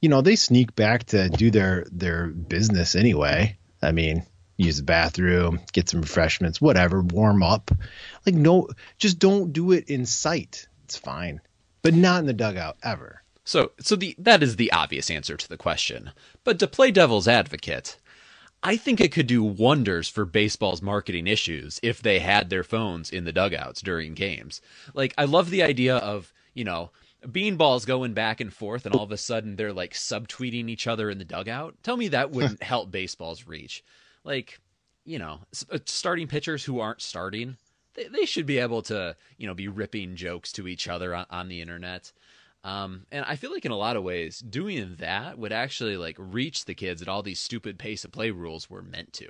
you 0.00 0.08
know 0.08 0.20
they 0.20 0.36
sneak 0.36 0.76
back 0.76 1.04
to 1.06 1.28
do 1.28 1.50
their 1.50 1.86
their 1.90 2.28
business 2.28 2.94
anyway. 2.94 3.58
I 3.82 3.90
mean, 3.90 4.24
use 4.56 4.76
the 4.76 4.84
bathroom, 4.84 5.60
get 5.72 5.88
some 5.88 6.02
refreshments, 6.02 6.60
whatever, 6.60 7.02
warm 7.02 7.42
up. 7.42 7.72
Like 8.24 8.36
no, 8.36 8.68
just 8.96 9.18
don't 9.18 9.52
do 9.52 9.72
it 9.72 9.88
in 9.88 10.06
sight. 10.06 10.68
It's 10.84 10.96
fine, 10.96 11.40
but 11.82 11.94
not 11.94 12.20
in 12.20 12.26
the 12.26 12.32
dugout 12.32 12.76
ever. 12.82 13.22
So, 13.48 13.72
so 13.80 13.96
the 13.96 14.14
that 14.18 14.42
is 14.42 14.56
the 14.56 14.70
obvious 14.72 15.10
answer 15.10 15.34
to 15.34 15.48
the 15.48 15.56
question. 15.56 16.10
But 16.44 16.58
to 16.58 16.66
play 16.66 16.90
devil's 16.90 17.26
advocate, 17.26 17.96
I 18.62 18.76
think 18.76 19.00
it 19.00 19.10
could 19.10 19.26
do 19.26 19.42
wonders 19.42 20.06
for 20.06 20.26
baseball's 20.26 20.82
marketing 20.82 21.26
issues 21.26 21.80
if 21.82 22.02
they 22.02 22.18
had 22.18 22.50
their 22.50 22.62
phones 22.62 23.10
in 23.10 23.24
the 23.24 23.32
dugouts 23.32 23.80
during 23.80 24.12
games. 24.12 24.60
Like, 24.92 25.14
I 25.16 25.24
love 25.24 25.48
the 25.48 25.62
idea 25.62 25.96
of 25.96 26.30
you 26.52 26.64
know 26.64 26.90
beanballs 27.26 27.86
going 27.86 28.12
back 28.12 28.42
and 28.42 28.52
forth, 28.52 28.84
and 28.84 28.94
all 28.94 29.02
of 29.02 29.12
a 29.12 29.16
sudden 29.16 29.56
they're 29.56 29.72
like 29.72 29.94
subtweeting 29.94 30.68
each 30.68 30.86
other 30.86 31.08
in 31.08 31.16
the 31.16 31.24
dugout. 31.24 31.74
Tell 31.82 31.96
me 31.96 32.08
that 32.08 32.30
wouldn't 32.30 32.62
help 32.74 32.90
baseball's 32.90 33.46
reach. 33.46 33.82
Like, 34.24 34.60
you 35.06 35.18
know, 35.18 35.40
uh, 35.72 35.78
starting 35.86 36.28
pitchers 36.28 36.64
who 36.64 36.80
aren't 36.80 37.00
starting. 37.00 37.56
They, 37.94 38.08
they 38.08 38.26
should 38.26 38.44
be 38.44 38.58
able 38.58 38.82
to, 38.82 39.16
you 39.38 39.46
know, 39.46 39.54
be 39.54 39.68
ripping 39.68 40.16
jokes 40.16 40.52
to 40.52 40.68
each 40.68 40.86
other 40.86 41.14
on, 41.14 41.24
on 41.30 41.48
the 41.48 41.62
internet. 41.62 42.12
Um, 42.64 43.06
and 43.12 43.24
I 43.24 43.36
feel 43.36 43.52
like 43.52 43.64
in 43.64 43.70
a 43.72 43.76
lot 43.76 43.96
of 43.96 44.02
ways, 44.02 44.40
doing 44.40 44.96
that 44.98 45.38
would 45.38 45.52
actually 45.52 45.96
like 45.96 46.16
reach 46.18 46.64
the 46.64 46.74
kids 46.74 47.00
that 47.00 47.08
all 47.08 47.22
these 47.22 47.40
stupid 47.40 47.78
pace 47.78 48.04
of 48.04 48.12
play 48.12 48.30
rules 48.30 48.68
were 48.68 48.82
meant 48.82 49.12
to. 49.14 49.28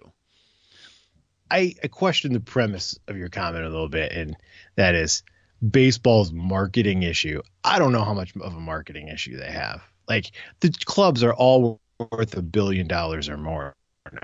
I, 1.51 1.75
I 1.83 1.89
question 1.89 2.33
the 2.33 2.41
premise 2.41 2.99
of 3.09 3.17
your 3.17 3.29
comment 3.29 3.65
a 3.65 3.69
little 3.69 3.89
bit, 3.89 4.13
and 4.13 4.37
that 4.77 4.95
is 4.95 5.23
baseball's 5.71 6.33
marketing 6.33 7.03
issue. 7.03 7.43
I 7.65 7.79
don't 7.79 7.93
know 7.93 8.05
how 8.05 8.15
much 8.15 8.35
of 8.37 8.55
a 8.55 8.61
marketing 8.61 9.09
issue 9.09 9.37
they 9.37 9.51
have. 9.51 9.83
Like 10.09 10.33
the 10.61 10.71
clubs 10.85 11.23
are 11.23 11.35
all 11.35 11.81
worth 12.13 12.37
a 12.37 12.43
billion 12.43 12.87
dollars 12.87 13.29
or 13.29 13.37
more 13.37 13.75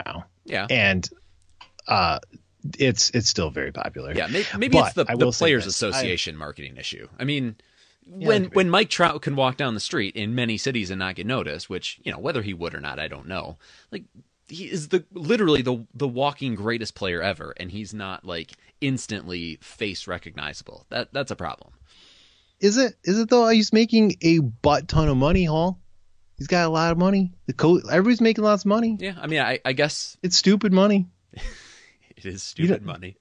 now, 0.07 0.25
Yeah. 0.45 0.67
and 0.71 1.09
uh, 1.89 2.19
it's 2.79 3.11
it's 3.11 3.29
still 3.29 3.51
very 3.51 3.73
popular. 3.73 4.15
Yeah, 4.15 4.27
maybe, 4.29 4.47
maybe 4.57 4.79
it's 4.79 4.95
the, 4.95 5.05
the 5.05 5.31
Players. 5.33 5.67
Association 5.67 6.37
marketing 6.37 6.77
issue. 6.79 7.09
I 7.19 7.25
mean, 7.25 7.57
Yeah, 8.07 8.29
when 8.29 8.43
that 8.43 8.47
could 8.47 8.51
be. 8.53 8.57
when 8.57 8.71
Mike 8.71 8.91
Trout 8.91 9.23
can 9.23 9.37
walk 9.37 9.57
down 9.57 9.75
the 9.75 9.81
street 9.81 10.17
in 10.17 10.35
many 10.35 10.57
cities 10.57 10.91
and 10.91 10.99
not 10.99 11.15
get 11.15 11.27
noticed, 11.27 11.71
which 11.71 12.01
you 12.05 12.13
know 12.13 12.19
whether 12.19 12.43
he 12.43 12.55
would 12.55 12.75
or 12.75 12.81
not, 12.81 12.99
I 12.99 13.09
don't 13.09 13.29
know. 13.29 13.57
Like 13.91 14.05
he 14.49 14.71
is 14.71 14.89
the 14.89 15.05
literally 15.13 15.63
the 15.63 15.87
the 15.95 16.09
walking 16.09 16.55
greatest 16.55 16.95
player 16.95 17.23
ever, 17.23 17.55
and 17.57 17.71
he's 17.71 17.95
not 17.95 18.25
like 18.25 18.53
instantly 18.81 19.59
face 19.61 20.07
recognizable. 20.07 20.87
That 20.91 21.13
that's 21.13 21.31
a 21.31 21.37
problem. 21.37 21.73
Is 22.61 22.77
it? 22.77 22.95
Is 23.05 23.19
it 23.19 23.31
though? 23.31 23.49
He's 23.49 23.73
making 23.73 24.17
a 24.23 24.39
butt 24.39 24.89
ton 24.89 25.09
of 25.09 25.17
money, 25.17 25.45
Hall. 25.45 25.81
He's 26.37 26.47
got 26.47 26.67
a 26.67 26.71
lot 26.71 26.93
of 26.93 26.99
money. 26.99 27.33
The 27.47 27.53
coach, 27.53 27.85
everybody's 27.91 28.21
making 28.21 28.45
lots 28.45 28.63
of 28.65 28.67
money. 28.67 28.97
Yeah, 28.99 29.15
I 29.21 29.27
mean, 29.29 29.41
I, 29.41 29.61
I 29.65 29.73
guess 29.73 30.17
It's 30.23 30.37
stupid 30.37 30.73
money. 30.73 31.07
it 31.33 32.27
is 32.27 32.43
stupid 32.43 32.83
money. 32.83 33.17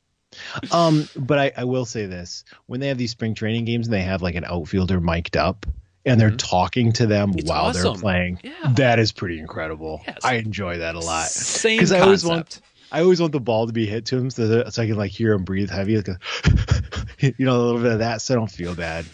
Um, 0.72 1.08
but 1.16 1.40
I, 1.40 1.52
I 1.58 1.64
will 1.66 1.86
say 1.86 2.06
this: 2.06 2.44
when 2.66 2.80
they 2.80 2.88
have 2.90 2.98
these 2.98 3.12
spring 3.12 3.34
training 3.36 3.66
games 3.66 3.88
and 3.88 3.94
they 3.94 4.02
have 4.02 4.22
like 4.22 4.36
an 4.36 4.46
outfielder 4.46 5.00
mic'd 5.00 5.38
up 5.38 5.66
and 6.06 6.20
they're 6.20 6.32
talking 6.32 6.92
to 6.94 7.06
them 7.08 7.30
Mm-hmm. 7.30 7.40
It's 7.40 7.50
while 7.50 7.72
they're 7.72 7.94
playing, 7.94 8.40
Yeah. 8.44 8.74
that 8.76 9.00
is 9.00 9.12
pretty 9.12 9.40
incredible. 9.40 10.02
Yes. 10.06 10.18
I 10.24 10.36
enjoy 10.36 10.80
that 10.80 10.96
a 10.96 11.00
lot. 11.00 11.28
Same 11.28 11.80
'Cause 11.80 11.92
I 11.92 12.00
always 12.02 12.26
want 12.26 12.46
concept. 12.50 12.66
I 12.92 13.02
always 13.02 13.20
want 13.22 13.32
the 13.32 13.40
ball 13.40 13.66
to 13.68 13.74
be 13.74 13.86
hit 13.88 14.06
to 14.08 14.18
him 14.18 14.30
so, 14.30 14.48
that, 14.48 14.74
so 14.74 14.84
I 14.84 14.86
can 14.88 14.96
like 14.98 15.12
hear 15.12 15.34
him 15.34 15.44
breathe 15.46 15.70
heavy, 15.72 15.96
like 15.98 16.10
a, 16.10 16.20
you 17.38 17.46
know, 17.46 17.56
a 17.56 17.62
little 17.64 17.82
bit 17.82 17.92
of 17.94 18.00
that, 18.00 18.22
so 18.22 18.34
I 18.34 18.38
don't 18.38 18.52
feel 18.52 18.76
bad. 18.76 19.06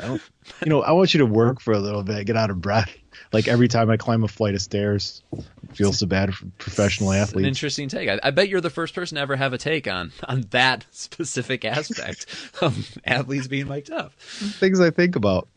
I 0.00 0.06
don't, 0.06 0.22
you 0.64 0.68
know, 0.70 0.82
I 0.82 0.92
want 0.92 1.12
you 1.14 1.18
to 1.18 1.26
work 1.26 1.60
for 1.60 1.72
a 1.72 1.78
little 1.80 2.02
bit, 2.04 2.26
get 2.26 2.36
out 2.36 2.50
of 2.50 2.60
breath. 2.60 2.94
Like 3.32 3.48
every 3.48 3.68
time 3.68 3.88
I 3.90 3.96
climb 3.96 4.24
a 4.24 4.28
flight 4.28 4.54
of 4.54 4.62
stairs, 4.62 5.22
I 5.34 5.74
feel 5.74 5.92
so 5.92 6.06
bad 6.06 6.34
for 6.34 6.46
professional 6.58 7.12
athletes. 7.12 7.44
An 7.44 7.48
interesting 7.48 7.88
take. 7.88 8.08
I, 8.08 8.20
I 8.22 8.30
bet 8.30 8.48
you're 8.48 8.60
the 8.60 8.70
first 8.70 8.94
person 8.94 9.16
to 9.16 9.22
ever 9.22 9.36
have 9.36 9.52
a 9.52 9.58
take 9.58 9.88
on 9.88 10.12
on 10.28 10.42
that 10.50 10.86
specific 10.90 11.64
aspect 11.64 12.26
of 12.60 12.98
athletes 13.04 13.48
being 13.48 13.68
mic'd 13.68 13.90
up. 13.90 14.12
Things 14.20 14.80
I 14.80 14.90
think 14.90 15.16
about. 15.16 15.48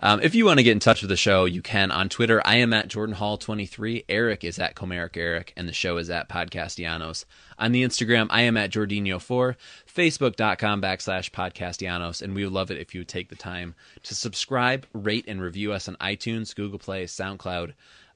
Um, 0.00 0.20
if 0.22 0.34
you 0.34 0.44
want 0.46 0.58
to 0.58 0.62
get 0.62 0.72
in 0.72 0.80
touch 0.80 1.02
with 1.02 1.10
the 1.10 1.16
show, 1.16 1.44
you 1.44 1.62
can 1.62 1.90
on 1.90 2.08
Twitter. 2.08 2.42
I 2.44 2.56
am 2.56 2.72
at 2.72 2.88
Jordan 2.88 3.14
Hall 3.14 3.36
23. 3.36 4.04
Eric 4.08 4.44
is 4.44 4.58
at 4.58 4.74
Comerica 4.74 5.18
Eric, 5.18 5.52
and 5.56 5.68
the 5.68 5.72
show 5.72 5.96
is 5.98 6.10
at 6.10 6.28
Podcastellanos. 6.28 7.24
On 7.62 7.70
the 7.70 7.84
Instagram, 7.84 8.26
I 8.28 8.42
am 8.42 8.56
at 8.56 8.72
Jordinho4, 8.72 9.54
Facebook.com 9.86 10.82
backslash 10.82 11.30
Podcastellanos, 11.30 12.20
and 12.20 12.34
we 12.34 12.42
would 12.42 12.52
love 12.52 12.72
it 12.72 12.78
if 12.78 12.92
you 12.92 13.02
would 13.02 13.08
take 13.08 13.28
the 13.28 13.36
time 13.36 13.76
to 14.02 14.16
subscribe, 14.16 14.84
rate, 14.92 15.26
and 15.28 15.40
review 15.40 15.72
us 15.72 15.86
on 15.86 15.94
iTunes, 16.00 16.56
Google 16.56 16.80
Play, 16.80 17.04
SoundCloud, 17.04 17.74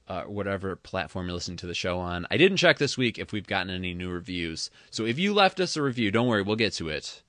uh, 0.09 0.23
whatever 0.23 0.75
platform 0.75 1.27
you're 1.27 1.33
listening 1.33 1.55
to 1.59 1.65
the 1.65 1.73
show 1.73 1.97
on. 1.97 2.27
I 2.29 2.35
didn't 2.35 2.57
check 2.57 2.77
this 2.77 2.97
week 2.97 3.17
if 3.17 3.31
we've 3.31 3.47
gotten 3.47 3.69
any 3.69 3.93
new 3.93 4.09
reviews. 4.09 4.69
So 4.91 5.05
if 5.05 5.17
you 5.17 5.33
left 5.33 5.61
us 5.61 5.77
a 5.77 5.81
review, 5.81 6.11
don't 6.11 6.27
worry, 6.27 6.41
we'll 6.41 6.57
get 6.57 6.73
to 6.73 6.89
it. 6.89 7.23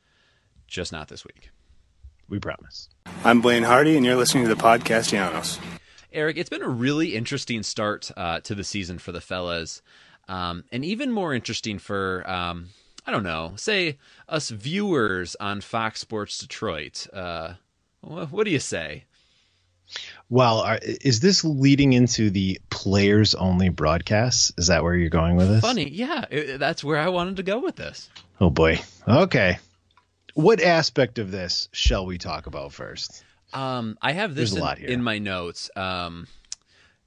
Just 0.67 0.91
not 0.91 1.07
this 1.07 1.25
week. 1.25 1.51
We 2.29 2.41
promise. 2.41 2.89
I'm 3.23 3.41
Blaine 3.41 3.63
Hardy, 3.63 3.97
and 3.97 4.05
you're 4.05 4.17
listening 4.17 4.43
to 4.43 4.53
the 4.53 4.61
Podcastellanos. 4.61 5.61
Eric, 6.13 6.37
it's 6.37 6.51
been 6.51 6.63
a 6.63 6.69
really 6.69 7.15
interesting 7.15 7.63
start 7.63 8.11
uh, 8.17 8.41
to 8.41 8.57
the 8.57 8.65
season 8.65 8.99
for 8.99 9.13
the 9.13 9.21
fellas, 9.21 9.83
um, 10.29 10.65
and 10.71 10.85
even 10.85 11.11
more 11.11 11.35
interesting 11.35 11.79
for 11.79 12.29
um, 12.31 12.69
I 13.07 13.11
don't 13.11 13.23
know, 13.23 13.55
say 13.57 13.99
us 14.29 14.51
viewers 14.51 15.35
on 15.41 15.61
Fox 15.61 16.01
Sports 16.01 16.39
Detroit. 16.39 17.07
Uh, 17.13 17.55
wh- 18.03 18.31
what 18.33 18.45
do 18.45 18.51
you 18.51 18.59
say? 18.59 19.05
Well, 20.29 20.59
are, 20.61 20.79
is 20.83 21.21
this 21.21 21.43
leading 21.45 21.95
into 21.95 22.29
the 22.29 22.61
players 22.69 23.35
only 23.35 23.71
broadcasts? 23.71 24.53
Is 24.59 24.67
that 24.67 24.83
where 24.83 24.95
you're 24.95 25.09
going 25.09 25.37
with 25.37 25.49
this? 25.49 25.63
Funny, 25.63 25.89
yeah, 25.89 26.27
it, 26.31 26.59
that's 26.59 26.85
where 26.85 26.99
I 26.99 27.09
wanted 27.09 27.37
to 27.37 27.43
go 27.43 27.59
with 27.61 27.77
this. 27.77 28.11
Oh 28.41 28.51
boy. 28.51 28.81
Okay. 29.07 29.59
What 30.35 30.61
aspect 30.63 31.19
of 31.19 31.31
this 31.31 31.69
shall 31.73 32.05
we 32.07 32.19
talk 32.19 32.47
about 32.47 32.73
first? 32.73 33.25
Um, 33.53 33.97
I 34.03 34.13
have 34.13 34.35
this 34.35 34.51
There's 34.51 34.53
a 34.53 34.57
in, 34.57 34.61
lot 34.63 34.79
here. 34.79 34.89
in 34.91 35.03
my 35.03 35.19
notes. 35.19 35.71
Um, 35.75 36.27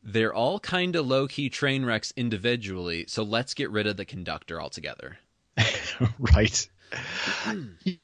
they're 0.03 0.34
all 0.34 0.60
kind 0.60 0.96
of 0.96 1.05
low 1.08 1.27
key 1.27 1.50
train 1.50 1.86
wrecks 1.86 2.13
individually, 2.15 3.05
so 3.08 3.24
let's 3.24 3.53
get 3.53 3.70
rid 3.72 3.88
of 3.88 3.98
the 3.98 4.05
conductor 4.05 4.62
altogether. 4.62 5.17
right. 6.20 6.70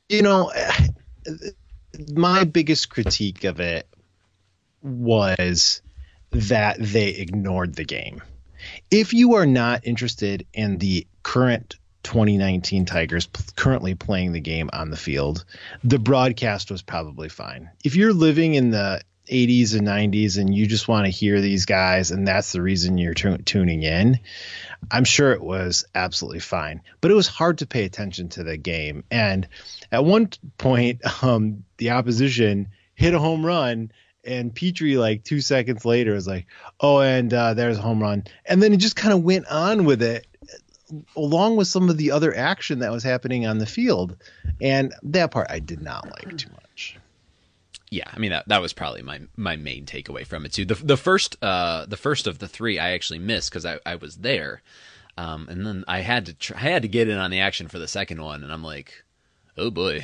You 0.10 0.22
know, 0.22 0.51
my 2.13 2.44
biggest 2.44 2.89
critique 2.89 3.44
of 3.44 3.60
it 3.60 3.88
was 4.82 5.82
that 6.32 6.77
they 6.80 7.10
ignored 7.10 7.75
the 7.75 7.86
game. 7.86 8.22
If 8.92 9.13
you 9.13 9.36
are 9.36 9.46
not 9.46 9.86
interested 9.86 10.46
in 10.54 10.77
the 10.77 11.08
current 11.24 11.75
2019 12.04 12.86
Tigers 12.86 13.27
currently 13.56 13.96
playing 13.96 14.32
the 14.32 14.39
game 14.39 14.70
on 14.72 14.89
the 14.89 14.98
field, 14.98 15.46
the 15.84 16.00
broadcast 16.00 16.72
was 16.72 16.82
probably 16.82 17.30
fine. 17.30 17.70
If 17.84 17.96
you're 17.96 18.13
living 18.13 18.56
in 18.56 18.72
the 18.72 19.01
80s 19.31 19.77
and 19.77 19.88
90s 19.88 20.38
and 20.38 20.53
you 20.53 20.67
just 20.67 20.88
want 20.88 21.05
to 21.05 21.12
hear 21.12 21.41
these 21.41 21.65
guys 21.65 22.12
and 22.12 22.27
that's 22.27 22.51
the 22.51 22.62
reason 22.62 22.98
you're 22.98 23.13
tu- 23.13 23.38
tuning 23.39 23.84
in, 23.84 24.19
I'm 24.91 25.03
sure 25.03 25.31
it 25.31 25.41
was 25.41 25.86
absolutely 25.96 26.39
fine. 26.39 26.81
But 27.01 27.12
it 27.12 27.15
was 27.15 27.27
hard 27.27 27.60
to 27.60 27.67
pay 27.67 27.86
attention 27.86 28.29
to 28.29 28.43
the 28.43 28.57
game. 28.57 29.03
And 29.12 29.48
at 29.91 30.05
one 30.05 30.29
point, 30.57 31.01
um, 31.24 31.63
the 31.77 31.91
opposition 31.91 32.69
hit 32.96 33.13
a 33.13 33.19
home 33.19 33.46
run 33.46 33.91
and 34.27 34.53
Petry 34.53 35.00
like 35.00 35.24
two 35.24 35.41
seconds 35.41 35.86
later 35.86 36.13
was 36.13 36.27
like, 36.27 36.46
"Oh, 36.79 37.00
and 37.00 37.34
uh, 37.34 37.53
there's 37.53 37.77
a 37.77 37.81
home 37.81 38.01
run," 38.01 38.25
and 38.46 38.62
then 38.62 38.74
it 38.74 38.77
just 38.77 38.96
kind 38.96 39.13
of 39.13 39.24
went 39.24 39.48
on 39.48 39.86
with 39.86 40.03
it, 40.03 40.27
along 41.15 41.55
with 41.55 41.67
some 41.67 41.89
of 41.89 41.98
the 41.98 42.12
other 42.12 42.36
action 42.36 42.79
that 42.79 42.91
was 42.91 43.03
happening 43.03 43.48
on 43.48 43.57
the 43.57 43.65
field, 43.65 44.17
and 44.62 44.93
that 45.03 45.31
part 45.31 45.48
I 45.50 45.60
did 45.60 45.81
not 45.81 46.05
like 46.05 46.38
too 46.38 46.50
much. 46.50 46.66
Yeah, 47.89 48.10
I 48.12 48.20
mean 48.20 48.32
that 48.32 48.48
that 48.50 48.62
was 48.62 48.74
probably 48.74 49.01
my 49.01 49.22
my 49.38 49.56
main 49.56 49.86
takeaway 49.86 50.25
from 50.25 50.46
it 50.46 50.53
too. 50.53 50.65
The 50.65 50.75
the 50.75 50.98
first 50.98 51.38
uh 51.41 51.86
the 51.86 51.98
first 51.98 52.27
of 52.27 52.39
the 52.39 52.48
three 52.48 52.79
I 52.79 52.91
actually 52.91 53.20
missed 53.20 53.50
because 53.50 53.65
I 53.65 53.79
I 53.86 53.96
was 53.96 54.17
there, 54.17 54.62
um 55.17 55.48
and 55.50 55.65
then 55.65 55.86
I 55.88 56.00
had 56.01 56.25
to 56.25 56.34
try, 56.34 56.58
I 56.58 56.62
had 56.70 56.82
to 56.82 56.88
get 56.89 57.08
in 57.08 57.17
on 57.17 57.32
the 57.32 57.39
action 57.39 57.67
for 57.70 57.79
the 57.79 57.88
second 57.88 58.22
one, 58.22 58.44
and 58.44 58.51
I'm 58.51 58.63
like, 58.63 59.03
oh 59.58 59.70
boy, 59.72 60.03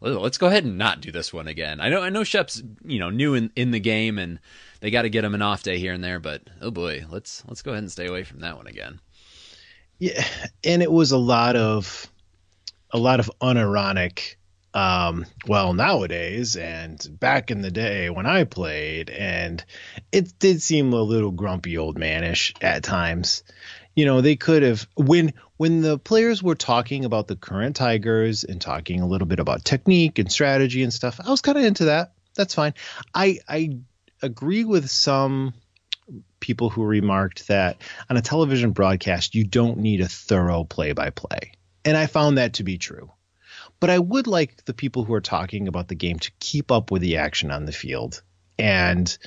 Let- 0.00 0.20
let's 0.20 0.36
go 0.38 0.48
ahead 0.48 0.64
and 0.64 0.76
not 0.76 1.00
do 1.00 1.10
this 1.10 1.32
one 1.32 1.48
again. 1.48 1.80
I 1.80 1.88
know 1.88 2.02
I 2.02 2.10
know 2.10 2.24
Shep's 2.24 2.62
you 2.84 2.98
know 2.98 3.08
new 3.08 3.34
in 3.34 3.50
in 3.56 3.70
the 3.70 3.80
game 3.80 4.18
and 4.18 4.38
they 4.80 4.90
got 4.90 5.02
to 5.02 5.10
get 5.10 5.24
him 5.24 5.34
an 5.34 5.42
off 5.42 5.62
day 5.62 5.78
here 5.78 5.92
and 5.94 6.02
there, 6.04 6.18
but 6.20 6.42
oh 6.60 6.70
boy, 6.70 7.06
let's 7.08 7.44
let's 7.48 7.62
go 7.62 7.70
ahead 7.70 7.82
and 7.84 7.92
stay 7.92 8.06
away 8.08 8.24
from 8.24 8.40
that 8.40 8.56
one 8.56 8.66
again. 8.66 9.00
Yeah, 9.98 10.22
and 10.64 10.82
it 10.82 10.90
was 10.90 11.12
a 11.12 11.18
lot 11.18 11.56
of 11.56 12.10
a 12.90 12.98
lot 12.98 13.20
of 13.20 13.30
unironic. 13.40 14.34
Um, 14.74 15.26
well, 15.46 15.74
nowadays 15.74 16.56
and 16.56 17.06
back 17.20 17.50
in 17.50 17.60
the 17.60 17.70
day 17.70 18.08
when 18.08 18.26
I 18.26 18.44
played, 18.44 19.10
and 19.10 19.62
it 20.10 20.38
did 20.38 20.62
seem 20.62 20.92
a 20.92 21.02
little 21.02 21.30
grumpy 21.30 21.76
old 21.76 21.98
manish 21.98 22.54
at 22.62 22.82
times. 22.82 23.42
You 23.94 24.06
know, 24.06 24.22
they 24.22 24.36
could 24.36 24.62
have 24.62 24.86
when 24.96 25.34
when 25.58 25.82
the 25.82 25.98
players 25.98 26.42
were 26.42 26.54
talking 26.54 27.04
about 27.04 27.28
the 27.28 27.36
current 27.36 27.76
Tigers 27.76 28.44
and 28.44 28.60
talking 28.60 29.00
a 29.00 29.06
little 29.06 29.26
bit 29.26 29.40
about 29.40 29.64
technique 29.64 30.18
and 30.18 30.32
strategy 30.32 30.82
and 30.82 30.92
stuff. 30.92 31.20
I 31.22 31.30
was 31.30 31.42
kind 31.42 31.58
of 31.58 31.64
into 31.64 31.86
that. 31.86 32.14
That's 32.34 32.54
fine. 32.54 32.72
I 33.14 33.40
I 33.46 33.78
agree 34.22 34.64
with 34.64 34.90
some 34.90 35.52
people 36.40 36.70
who 36.70 36.84
remarked 36.84 37.48
that 37.48 37.82
on 38.08 38.16
a 38.16 38.22
television 38.22 38.72
broadcast, 38.72 39.34
you 39.34 39.44
don't 39.44 39.78
need 39.78 40.00
a 40.00 40.08
thorough 40.08 40.64
play 40.64 40.92
by 40.92 41.10
play. 41.10 41.52
And 41.84 41.96
I 41.96 42.06
found 42.06 42.38
that 42.38 42.54
to 42.54 42.64
be 42.64 42.78
true. 42.78 43.10
But 43.82 43.90
I 43.90 43.98
would 43.98 44.28
like 44.28 44.64
the 44.66 44.74
people 44.74 45.02
who 45.02 45.12
are 45.12 45.20
talking 45.20 45.66
about 45.66 45.88
the 45.88 45.96
game 45.96 46.20
to 46.20 46.30
keep 46.38 46.70
up 46.70 46.92
with 46.92 47.02
the 47.02 47.16
action 47.16 47.50
on 47.50 47.64
the 47.64 47.72
field 47.72 48.22
and 48.56 49.18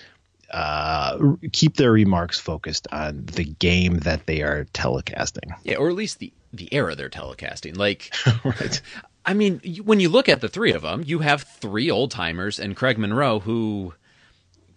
uh, 0.50 1.20
keep 1.52 1.76
their 1.76 1.92
remarks 1.92 2.40
focused 2.40 2.88
on 2.90 3.26
the 3.26 3.44
game 3.44 3.98
that 3.98 4.28
they 4.28 4.44
are 4.44 4.64
telecasting. 4.74 5.54
Yeah, 5.66 5.76
or 5.76 5.90
at 5.90 5.96
least 5.96 6.20
the 6.20 6.32
the 6.54 6.74
era 6.74 6.96
they're 6.96 7.10
telecasting. 7.10 7.76
Like 7.76 8.16
right. 8.46 8.82
I 9.26 9.34
mean, 9.34 9.60
when 9.84 10.00
you 10.00 10.08
look 10.08 10.30
at 10.30 10.40
the 10.40 10.48
three 10.48 10.72
of 10.72 10.84
them, 10.84 11.04
you 11.06 11.20
have 11.20 11.42
three 11.42 11.92
old 11.92 12.12
timers 12.12 12.58
and 12.58 12.78
Craig 12.78 12.98
Monroe, 12.98 13.40
who 13.42 13.94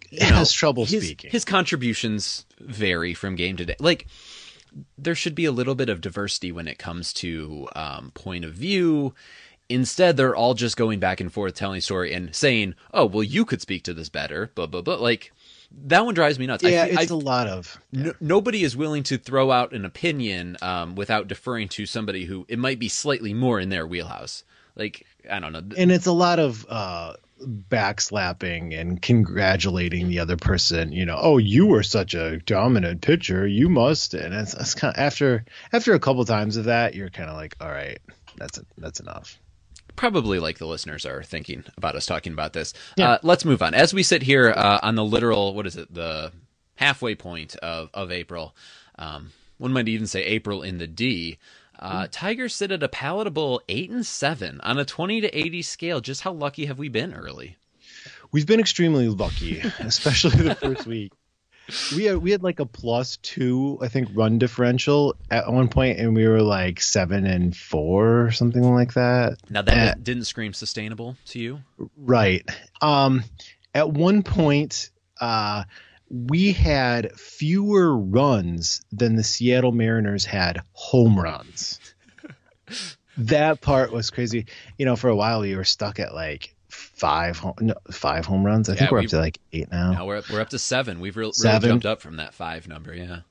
you 0.09 0.19
know, 0.19 0.25
Has 0.25 0.51
trouble 0.51 0.83
his, 0.83 1.05
speaking. 1.05 1.31
His 1.31 1.45
contributions 1.45 2.45
vary 2.59 3.13
from 3.13 3.37
game 3.37 3.55
to 3.55 3.63
day. 3.63 3.77
Like 3.79 4.07
there 4.97 5.15
should 5.15 5.35
be 5.35 5.45
a 5.45 5.53
little 5.53 5.75
bit 5.75 5.87
of 5.87 6.01
diversity 6.01 6.51
when 6.51 6.67
it 6.67 6.77
comes 6.77 7.13
to 7.13 7.69
um, 7.77 8.11
point 8.13 8.43
of 8.43 8.53
view. 8.53 9.13
Instead, 9.69 10.17
they're 10.17 10.35
all 10.35 10.55
just 10.55 10.77
going 10.77 10.99
back 10.99 11.21
and 11.21 11.31
forth 11.31 11.53
telling 11.53 11.77
a 11.77 11.81
story 11.81 12.11
and 12.13 12.35
saying, 12.35 12.75
"Oh, 12.93 13.05
well, 13.05 13.23
you 13.23 13.45
could 13.45 13.61
speak 13.61 13.83
to 13.83 13.93
this 13.93 14.09
better." 14.09 14.51
Blah 14.55 14.65
blah 14.65 14.81
blah. 14.81 14.95
Like 14.95 15.31
that 15.85 16.03
one 16.03 16.15
drives 16.15 16.39
me 16.39 16.47
nuts. 16.47 16.63
Yeah, 16.63 16.83
I, 16.83 17.01
it's 17.01 17.11
a 17.11 17.13
a 17.13 17.15
lot 17.15 17.47
of. 17.47 17.79
no, 17.91 18.13
nobody 18.19 18.63
is 18.63 18.75
willing 18.75 19.03
to 19.03 19.17
throw 19.17 19.51
out 19.51 19.71
an 19.71 19.85
opinion 19.85 20.57
um, 20.61 20.95
without 20.95 21.27
deferring 21.27 21.67
to 21.69 21.85
somebody 21.85 22.25
who 22.25 22.45
it 22.49 22.57
might 22.59 22.79
be 22.79 22.89
slightly 22.89 23.33
more 23.33 23.59
in 23.59 23.69
their 23.69 23.85
wheelhouse. 23.85 24.43
Like 24.75 25.05
I 25.29 25.39
don't 25.39 25.53
know. 25.53 25.63
And 25.77 25.91
it's 25.91 26.07
a 26.07 26.11
lot 26.11 26.39
of 26.39 26.65
uh, 26.69 27.13
backslapping 27.41 28.79
and 28.79 29.01
congratulating 29.01 30.07
the 30.07 30.19
other 30.19 30.37
person. 30.37 30.91
You 30.91 31.05
know, 31.05 31.17
oh, 31.19 31.37
you 31.37 31.67
were 31.67 31.83
such 31.83 32.13
a 32.13 32.39
dominant 32.39 33.01
pitcher, 33.01 33.45
you 33.45 33.69
must. 33.69 34.13
And 34.13 34.33
it's, 34.33 34.53
it's 34.53 34.75
kind 34.75 34.95
of 34.95 34.99
after 34.99 35.45
after 35.71 35.93
a 35.93 35.99
couple 35.99 36.25
times 36.25 36.57
of 36.57 36.65
that, 36.65 36.95
you're 36.95 37.09
kind 37.09 37.29
of 37.29 37.35
like, 37.35 37.55
all 37.61 37.69
right, 37.69 37.99
that's 38.37 38.59
that's 38.77 38.99
enough. 38.99 39.39
Probably 39.99 40.39
like 40.39 40.57
the 40.57 40.65
listeners 40.65 41.05
are 41.05 41.21
thinking 41.23 41.61
about 41.75 41.93
us 41.93 42.05
talking 42.05 42.31
about 42.31 42.53
this. 42.53 42.73
Uh, 42.97 43.17
let's 43.21 43.43
move 43.43 43.61
on. 43.61 43.73
As 43.73 43.93
we 43.93 44.01
sit 44.01 44.23
here 44.23 44.49
uh, 44.49 44.79
on 44.81 44.95
the 44.95 45.03
literal, 45.03 45.53
what 45.53 45.67
is 45.67 45.75
it, 45.75 45.93
the 45.93 46.31
halfway 46.75 47.15
point 47.15 47.57
of, 47.57 47.89
of 47.93 48.09
April, 48.09 48.55
um, 48.97 49.33
one 49.57 49.73
might 49.73 49.89
even 49.89 50.07
say 50.07 50.23
April 50.23 50.63
in 50.63 50.77
the 50.77 50.87
D. 50.87 51.37
Uh, 51.77 52.07
Tigers 52.09 52.55
sit 52.55 52.71
at 52.71 52.81
a 52.81 52.87
palatable 52.87 53.61
eight 53.67 53.89
and 53.89 54.05
seven 54.05 54.61
on 54.61 54.77
a 54.77 54.85
twenty 54.85 55.19
to 55.19 55.37
eighty 55.37 55.61
scale. 55.61 55.99
Just 55.99 56.21
how 56.21 56.31
lucky 56.31 56.65
have 56.67 56.79
we 56.79 56.87
been 56.87 57.13
early? 57.13 57.57
We've 58.31 58.47
been 58.47 58.59
extremely 58.61 59.09
lucky, 59.09 59.59
especially 59.79 60.43
the 60.43 60.55
first 60.55 60.87
week. 60.87 61.11
We 61.95 62.05
had 62.05 62.17
we 62.17 62.31
had 62.31 62.43
like 62.43 62.59
a 62.59 62.65
plus 62.65 63.17
two, 63.17 63.77
I 63.81 63.87
think, 63.87 64.09
run 64.13 64.37
differential 64.37 65.15
at 65.29 65.51
one 65.51 65.67
point, 65.67 65.99
and 65.99 66.15
we 66.15 66.27
were 66.27 66.41
like 66.41 66.81
seven 66.81 67.25
and 67.25 67.55
four 67.55 68.25
or 68.25 68.31
something 68.31 68.73
like 68.73 68.93
that. 68.93 69.37
Now 69.49 69.61
that 69.63 70.03
didn't 70.03 70.25
scream 70.25 70.53
sustainable 70.53 71.15
to 71.27 71.39
you. 71.39 71.59
Right. 71.97 72.47
Um, 72.81 73.23
at 73.73 73.89
one 73.91 74.23
point, 74.23 74.89
uh, 75.19 75.63
we 76.09 76.53
had 76.53 77.13
fewer 77.13 77.95
runs 77.95 78.81
than 78.91 79.15
the 79.15 79.23
Seattle 79.23 79.71
Mariners 79.71 80.25
had 80.25 80.61
home 80.73 81.19
runs. 81.19 81.79
that 83.17 83.61
part 83.61 83.91
was 83.91 84.09
crazy. 84.09 84.47
You 84.77 84.85
know, 84.85 84.95
for 84.95 85.09
a 85.09 85.15
while 85.15 85.41
we 85.41 85.55
were 85.55 85.63
stuck 85.63 85.99
at 85.99 86.13
like 86.13 86.55
five 86.99 87.37
home, 87.37 87.55
no, 87.61 87.73
five 87.91 88.25
home 88.25 88.45
runs. 88.45 88.69
I 88.69 88.75
think 88.75 88.91
we're 88.91 88.99
we- 88.99 89.05
up 89.05 89.11
to 89.11 89.19
like 89.19 89.39
eight 89.53 89.71
now. 89.71 89.91
Now 89.93 90.05
we're 90.05 90.17
up, 90.17 90.29
we're 90.29 90.41
up 90.41 90.49
to 90.49 90.59
seven. 90.59 90.99
We've 90.99 91.15
re- 91.15 91.31
really 91.43 91.59
jumped 91.59 91.85
up 91.85 92.01
from 92.01 92.17
that 92.17 92.33
five 92.33 92.67
number. 92.67 92.93
Yeah. 92.93 93.21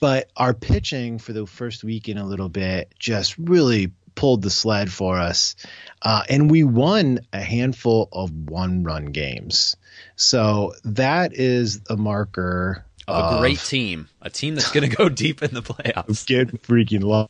but 0.00 0.30
our 0.36 0.52
pitching 0.54 1.18
for 1.18 1.32
the 1.32 1.46
first 1.46 1.82
week 1.84 2.08
in 2.08 2.18
a 2.18 2.26
little 2.26 2.48
bit 2.50 2.92
just 2.98 3.36
really 3.38 3.92
pulled 4.14 4.42
the 4.42 4.50
sled 4.50 4.92
for 4.92 5.18
us 5.18 5.56
uh, 6.02 6.22
and 6.28 6.48
we 6.50 6.62
won 6.62 7.18
a 7.32 7.40
handful 7.40 8.08
of 8.12 8.30
one 8.48 8.84
run 8.84 9.06
games 9.06 9.76
so 10.14 10.72
that 10.84 11.32
is 11.34 11.80
a 11.90 11.96
marker 11.96 12.84
Of 13.08 13.34
a 13.34 13.38
great 13.40 13.58
team, 13.58 14.08
a 14.22 14.30
team 14.30 14.54
that's 14.54 14.70
going 14.70 14.88
to 14.88 14.94
go 14.96 15.08
deep 15.08 15.42
in 15.42 15.52
the 15.52 15.62
playoffs. 15.62 16.26
get 16.28 16.62
freaking 16.62 17.28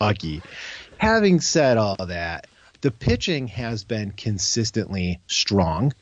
lucky 0.00 0.42
having 0.98 1.40
said 1.40 1.76
all 1.78 1.96
that 2.06 2.46
the 2.86 2.92
pitching 2.92 3.48
has 3.48 3.82
been 3.82 4.12
consistently 4.12 5.18
strong 5.26 5.92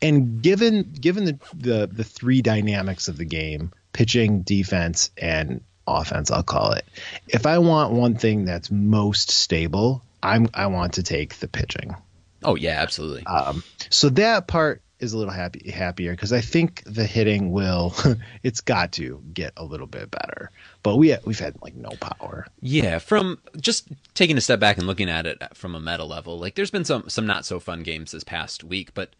and 0.00 0.40
given 0.40 0.84
given 1.00 1.24
the, 1.24 1.38
the 1.52 1.88
the 1.88 2.04
three 2.04 2.42
dynamics 2.42 3.08
of 3.08 3.16
the 3.16 3.24
game 3.24 3.72
pitching 3.92 4.42
defense 4.42 5.10
and 5.18 5.60
offense 5.88 6.30
i'll 6.30 6.44
call 6.44 6.70
it 6.74 6.84
if 7.26 7.44
i 7.44 7.58
want 7.58 7.92
one 7.92 8.14
thing 8.14 8.44
that's 8.44 8.70
most 8.70 9.32
stable 9.32 10.00
i'm 10.22 10.46
i 10.54 10.68
want 10.68 10.92
to 10.92 11.02
take 11.02 11.34
the 11.40 11.48
pitching 11.48 11.96
Oh 12.44 12.54
yeah, 12.54 12.80
absolutely. 12.80 13.26
um, 13.26 13.64
so 13.90 14.10
that 14.10 14.46
part 14.46 14.80
is 15.00 15.12
a 15.12 15.18
little 15.18 15.32
happy 15.32 15.70
happier 15.70 16.12
because 16.12 16.32
I 16.32 16.40
think 16.40 16.82
the 16.84 17.04
hitting 17.04 17.52
will 17.52 17.94
it's 18.42 18.60
got 18.60 18.92
to 18.92 19.22
get 19.32 19.52
a 19.56 19.64
little 19.64 19.86
bit 19.86 20.10
better. 20.10 20.50
But 20.82 20.96
we 20.96 21.16
we've 21.24 21.38
had 21.38 21.56
like 21.62 21.74
no 21.74 21.90
power. 22.00 22.46
Yeah, 22.60 22.98
from 22.98 23.38
just 23.60 23.88
taking 24.14 24.36
a 24.36 24.40
step 24.40 24.60
back 24.60 24.78
and 24.78 24.86
looking 24.86 25.08
at 25.08 25.26
it 25.26 25.42
from 25.54 25.74
a 25.74 25.80
meta 25.80 26.04
level, 26.04 26.38
like 26.38 26.54
there's 26.54 26.70
been 26.70 26.84
some 26.84 27.08
some 27.08 27.26
not 27.26 27.44
so 27.44 27.60
fun 27.60 27.82
games 27.82 28.12
this 28.12 28.24
past 28.24 28.64
week, 28.64 28.94
but 28.94 29.14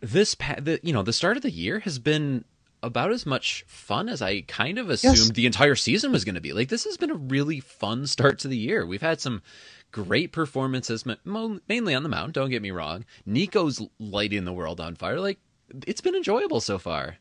this 0.00 0.34
pa- 0.34 0.56
the 0.58 0.80
you 0.82 0.92
know 0.92 1.02
the 1.02 1.12
start 1.12 1.36
of 1.36 1.42
the 1.42 1.50
year 1.50 1.80
has 1.80 1.98
been 1.98 2.44
about 2.82 3.12
as 3.12 3.26
much 3.26 3.64
fun 3.66 4.08
as 4.08 4.22
I 4.22 4.40
kind 4.42 4.78
of 4.78 4.88
assumed 4.88 5.34
the 5.34 5.44
entire 5.46 5.74
season 5.74 6.12
was 6.12 6.24
going 6.24 6.34
to 6.34 6.40
be. 6.40 6.52
Like 6.52 6.68
this 6.68 6.84
has 6.84 6.96
been 6.96 7.10
a 7.10 7.14
really 7.14 7.60
fun 7.60 8.06
start 8.06 8.38
to 8.40 8.48
the 8.48 8.56
year. 8.56 8.86
We've 8.86 9.02
had 9.02 9.20
some 9.20 9.42
great 9.92 10.32
performances, 10.32 11.04
ma- 11.06 11.56
mainly 11.68 11.94
on 11.94 12.02
the 12.02 12.08
mound. 12.08 12.32
Don't 12.32 12.50
get 12.50 12.62
me 12.62 12.70
wrong. 12.70 13.04
Niko's 13.26 13.80
lighting 13.98 14.44
the 14.44 14.52
world 14.52 14.80
on 14.80 14.96
fire. 14.96 15.20
Like 15.20 15.38
it's 15.86 16.00
been 16.00 16.14
enjoyable 16.14 16.60
so 16.60 16.78
far. 16.78 17.16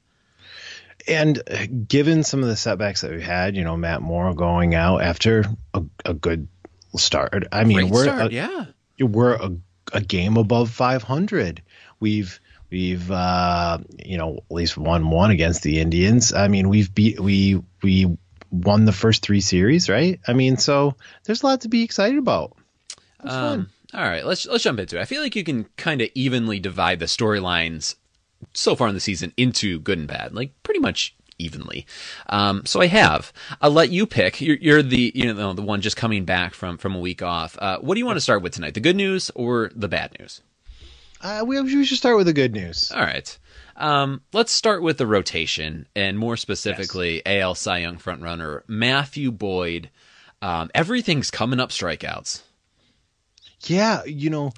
And 1.08 1.42
uh, 1.50 1.66
given 1.88 2.24
some 2.24 2.42
of 2.42 2.50
the 2.50 2.56
setbacks 2.56 3.02
that 3.02 3.12
we 3.12 3.22
had, 3.22 3.56
you 3.56 3.64
know, 3.64 3.78
Matt 3.78 4.02
Moore 4.02 4.34
going 4.34 4.76
out 4.76 5.02
after 5.02 5.46
a, 5.74 5.84
a 6.06 6.14
good 6.14 6.48
start. 6.96 7.48
I 7.52 7.64
mean, 7.64 7.78
Great 7.78 7.92
we're 7.92 8.04
start, 8.04 8.32
a, 8.32 8.34
yeah. 8.34 8.66
we're 9.00 9.36
a, 9.36 9.52
a 9.94 10.02
game 10.02 10.38
above 10.38 10.70
500. 10.72 11.62
We've 12.00 12.40
we've 12.70 13.10
uh, 13.10 13.80
you 14.04 14.18
know 14.18 14.38
at 14.38 14.52
least 14.52 14.78
won 14.78 15.10
one 15.10 15.32
against 15.32 15.64
the 15.64 15.80
Indians. 15.80 16.34
I 16.34 16.48
mean, 16.48 16.70
we've 16.70 16.94
beat 16.94 17.20
we 17.20 17.62
we 17.82 18.18
won 18.52 18.86
the 18.86 18.92
first 18.92 19.22
three 19.22 19.42
series, 19.42 19.90
right? 19.90 20.20
I 20.28 20.34
mean, 20.34 20.58
so 20.58 20.96
there's 21.24 21.44
a 21.44 21.46
lot 21.46 21.62
to 21.62 21.70
be 21.70 21.84
excited 21.84 22.18
about. 22.18 22.54
It's 23.24 23.34
fun. 23.34 23.60
Um, 23.60 23.70
all 23.94 24.04
right, 24.08 24.26
let's 24.26 24.46
let's 24.46 24.64
jump 24.64 24.80
into 24.80 24.98
it. 24.98 25.02
I 25.02 25.06
feel 25.06 25.22
like 25.22 25.36
you 25.36 25.44
can 25.44 25.66
kind 25.78 26.02
of 26.02 26.10
evenly 26.14 26.60
divide 26.60 27.00
the 27.00 27.06
storylines 27.06 27.96
so 28.54 28.76
far 28.76 28.88
in 28.88 28.94
the 28.94 29.00
season 29.00 29.34
into 29.36 29.80
good 29.80 29.98
and 29.98 30.08
bad, 30.08 30.34
like 30.34 30.52
pretty 30.64 30.80
much 30.80 31.16
evenly. 31.40 31.88
Um, 32.28 32.66
so 32.66 32.82
I 32.82 32.88
have. 32.88 33.34
I'll 33.62 33.72
let 33.72 33.90
you 33.90 34.06
pick. 34.06 34.42
You're, 34.42 34.58
you're 34.58 34.84
the 34.84 35.12
you 35.16 35.34
know 35.34 35.54
the 35.54 35.62
one 35.62 35.82
just 35.82 35.98
coming 35.98 36.26
back 36.26 36.54
from 36.54 36.78
from 36.78 36.96
a 36.96 37.00
week 37.00 37.22
off. 37.22 37.58
Uh, 37.60 37.80
what 37.80 37.96
do 37.96 38.00
you 38.00 38.06
want 38.06 38.18
to 38.18 38.22
start 38.22 38.44
with 38.44 38.54
tonight? 38.54 38.76
The 38.76 38.80
good 38.80 38.96
news 38.96 39.32
or 39.36 39.72
the 39.76 39.88
bad 39.88 40.16
news? 40.20 40.42
Uh, 41.22 41.44
we, 41.46 41.60
we 41.62 41.84
should 41.84 41.98
start 41.98 42.16
with 42.16 42.28
the 42.28 42.34
good 42.34 42.54
news. 42.54 42.92
All 42.92 43.02
right. 43.02 43.38
Um, 43.76 44.22
let's 44.34 44.52
start 44.52 44.82
with 44.82 44.98
the 44.98 45.08
rotation, 45.08 45.88
and 45.96 46.18
more 46.18 46.38
specifically, 46.38 47.22
AL 47.26 47.56
Cy 47.56 47.80
Young 47.80 47.98
frontrunner 47.98 48.62
Matthew 48.68 49.32
Boyd. 49.32 49.90
Um, 50.42 50.70
everything's 50.74 51.32
coming 51.32 51.60
up 51.60 51.70
strikeouts. 51.70 52.42
Yeah, 53.62 54.04
you 54.06 54.30
know, 54.30 54.52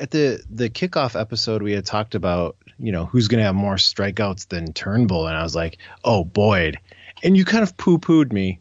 at 0.00 0.10
the 0.10 0.42
the 0.50 0.70
kickoff 0.70 1.18
episode, 1.18 1.62
we 1.62 1.72
had 1.72 1.86
talked 1.86 2.14
about 2.14 2.56
you 2.78 2.92
know 2.92 3.06
who's 3.06 3.28
going 3.28 3.38
to 3.38 3.44
have 3.44 3.54
more 3.54 3.76
strikeouts 3.76 4.48
than 4.48 4.72
Turnbull, 4.72 5.26
and 5.26 5.36
I 5.36 5.42
was 5.42 5.56
like, 5.56 5.78
oh 6.04 6.24
Boyd, 6.24 6.78
and 7.22 7.36
you 7.36 7.44
kind 7.44 7.62
of 7.62 7.76
poo 7.76 7.98
pooed 7.98 8.32
me, 8.32 8.60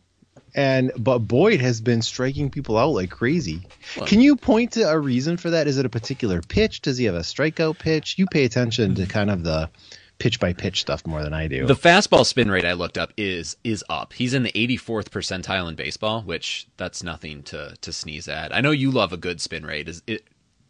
and 0.53 0.91
but 0.97 1.19
Boyd 1.19 1.59
has 1.59 1.81
been 1.81 2.01
striking 2.01 2.49
people 2.49 2.77
out 2.77 2.91
like 2.91 3.11
crazy. 3.11 3.61
Can 4.05 4.21
you 4.21 4.35
point 4.35 4.73
to 4.73 4.89
a 4.89 4.97
reason 4.97 5.37
for 5.37 5.49
that? 5.51 5.67
Is 5.67 5.77
it 5.77 5.85
a 5.85 5.89
particular 5.89 6.41
pitch? 6.41 6.81
Does 6.81 6.97
he 6.97 7.05
have 7.05 7.15
a 7.15 7.19
strikeout 7.19 7.77
pitch? 7.77 8.17
You 8.17 8.25
pay 8.27 8.45
attention 8.45 8.95
to 8.95 9.05
kind 9.05 9.29
of 9.29 9.43
the 9.43 9.69
pitch 10.17 10.39
by 10.39 10.53
pitch 10.53 10.81
stuff 10.81 11.05
more 11.05 11.21
than 11.23 11.33
I 11.33 11.47
do. 11.47 11.65
The 11.65 11.75
fastball 11.75 12.25
spin 12.25 12.49
rate 12.49 12.65
I 12.65 12.73
looked 12.73 12.97
up 12.97 13.11
is 13.17 13.57
is 13.63 13.83
up. 13.89 14.13
He's 14.13 14.33
in 14.33 14.43
the 14.43 14.51
84th 14.51 15.09
percentile 15.09 15.67
in 15.69 15.75
baseball, 15.75 16.21
which 16.21 16.67
that's 16.77 17.03
nothing 17.03 17.43
to 17.43 17.75
to 17.81 17.93
sneeze 17.93 18.27
at. 18.27 18.53
I 18.55 18.61
know 18.61 18.71
you 18.71 18.91
love 18.91 19.13
a 19.13 19.17
good 19.17 19.41
spin 19.41 19.65
rate. 19.65 19.89
Is 19.89 20.01
it? 20.07 20.23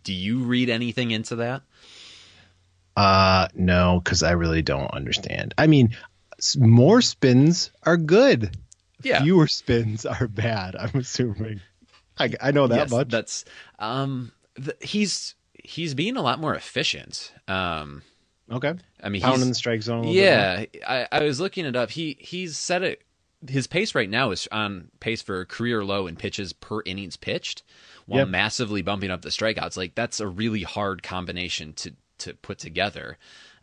Do 0.03 0.13
you 0.13 0.39
read 0.43 0.69
anything 0.69 1.11
into 1.11 1.35
that? 1.37 1.63
Uh, 2.95 3.47
no, 3.55 3.99
because 4.03 4.23
I 4.23 4.31
really 4.31 4.61
don't 4.61 4.93
understand. 4.93 5.53
I 5.57 5.67
mean, 5.67 5.95
more 6.57 7.01
spins 7.01 7.71
are 7.83 7.97
good. 7.97 8.55
Yeah. 9.01 9.21
Fewer 9.21 9.47
spins 9.47 10.05
are 10.05 10.27
bad. 10.27 10.75
I'm 10.75 10.99
assuming. 10.99 11.61
I, 12.17 12.31
I 12.41 12.51
know 12.51 12.67
that 12.67 12.75
Yes, 12.77 12.91
much. 12.91 13.09
That's 13.09 13.45
um, 13.79 14.31
th- 14.55 14.77
he's 14.81 15.35
he's 15.53 15.93
being 15.93 16.15
a 16.15 16.21
lot 16.21 16.39
more 16.39 16.55
efficient. 16.55 17.33
Um, 17.47 18.03
okay. 18.51 18.73
I 19.03 19.09
mean, 19.09 19.21
Pounding 19.21 19.49
the 19.49 19.55
strike 19.55 19.81
zone. 19.81 19.99
a 20.05 20.11
little 20.11 20.13
bit 20.13 20.23
Yeah, 20.23 20.65
I, 20.87 21.07
I 21.11 21.23
was 21.23 21.39
looking 21.39 21.65
it 21.65 21.75
up. 21.75 21.91
He 21.91 22.17
he's 22.19 22.57
set 22.57 22.83
it. 22.83 23.01
His 23.47 23.67
pace 23.67 23.93
right 23.93 24.09
now 24.09 24.31
is 24.31 24.47
on 24.51 24.89
pace 24.99 25.21
for 25.21 25.41
a 25.41 25.45
career 25.45 25.83
low 25.83 26.07
in 26.07 26.15
pitches 26.15 26.51
per 26.53 26.81
innings 26.85 27.15
pitched, 27.17 27.61
while 28.07 28.21
Yep. 28.21 28.29
massively 28.29 28.81
bumping 28.81 29.11
up 29.11 29.21
the 29.21 29.29
strikeouts. 29.29 29.77
Like 29.77 29.93
that's 29.95 30.19
a 30.19 30.27
really 30.27 30.63
hard 30.63 31.03
combination 31.03 31.73
to 31.73 31.93
to 32.19 32.33
put 32.33 32.57
together. 32.57 33.17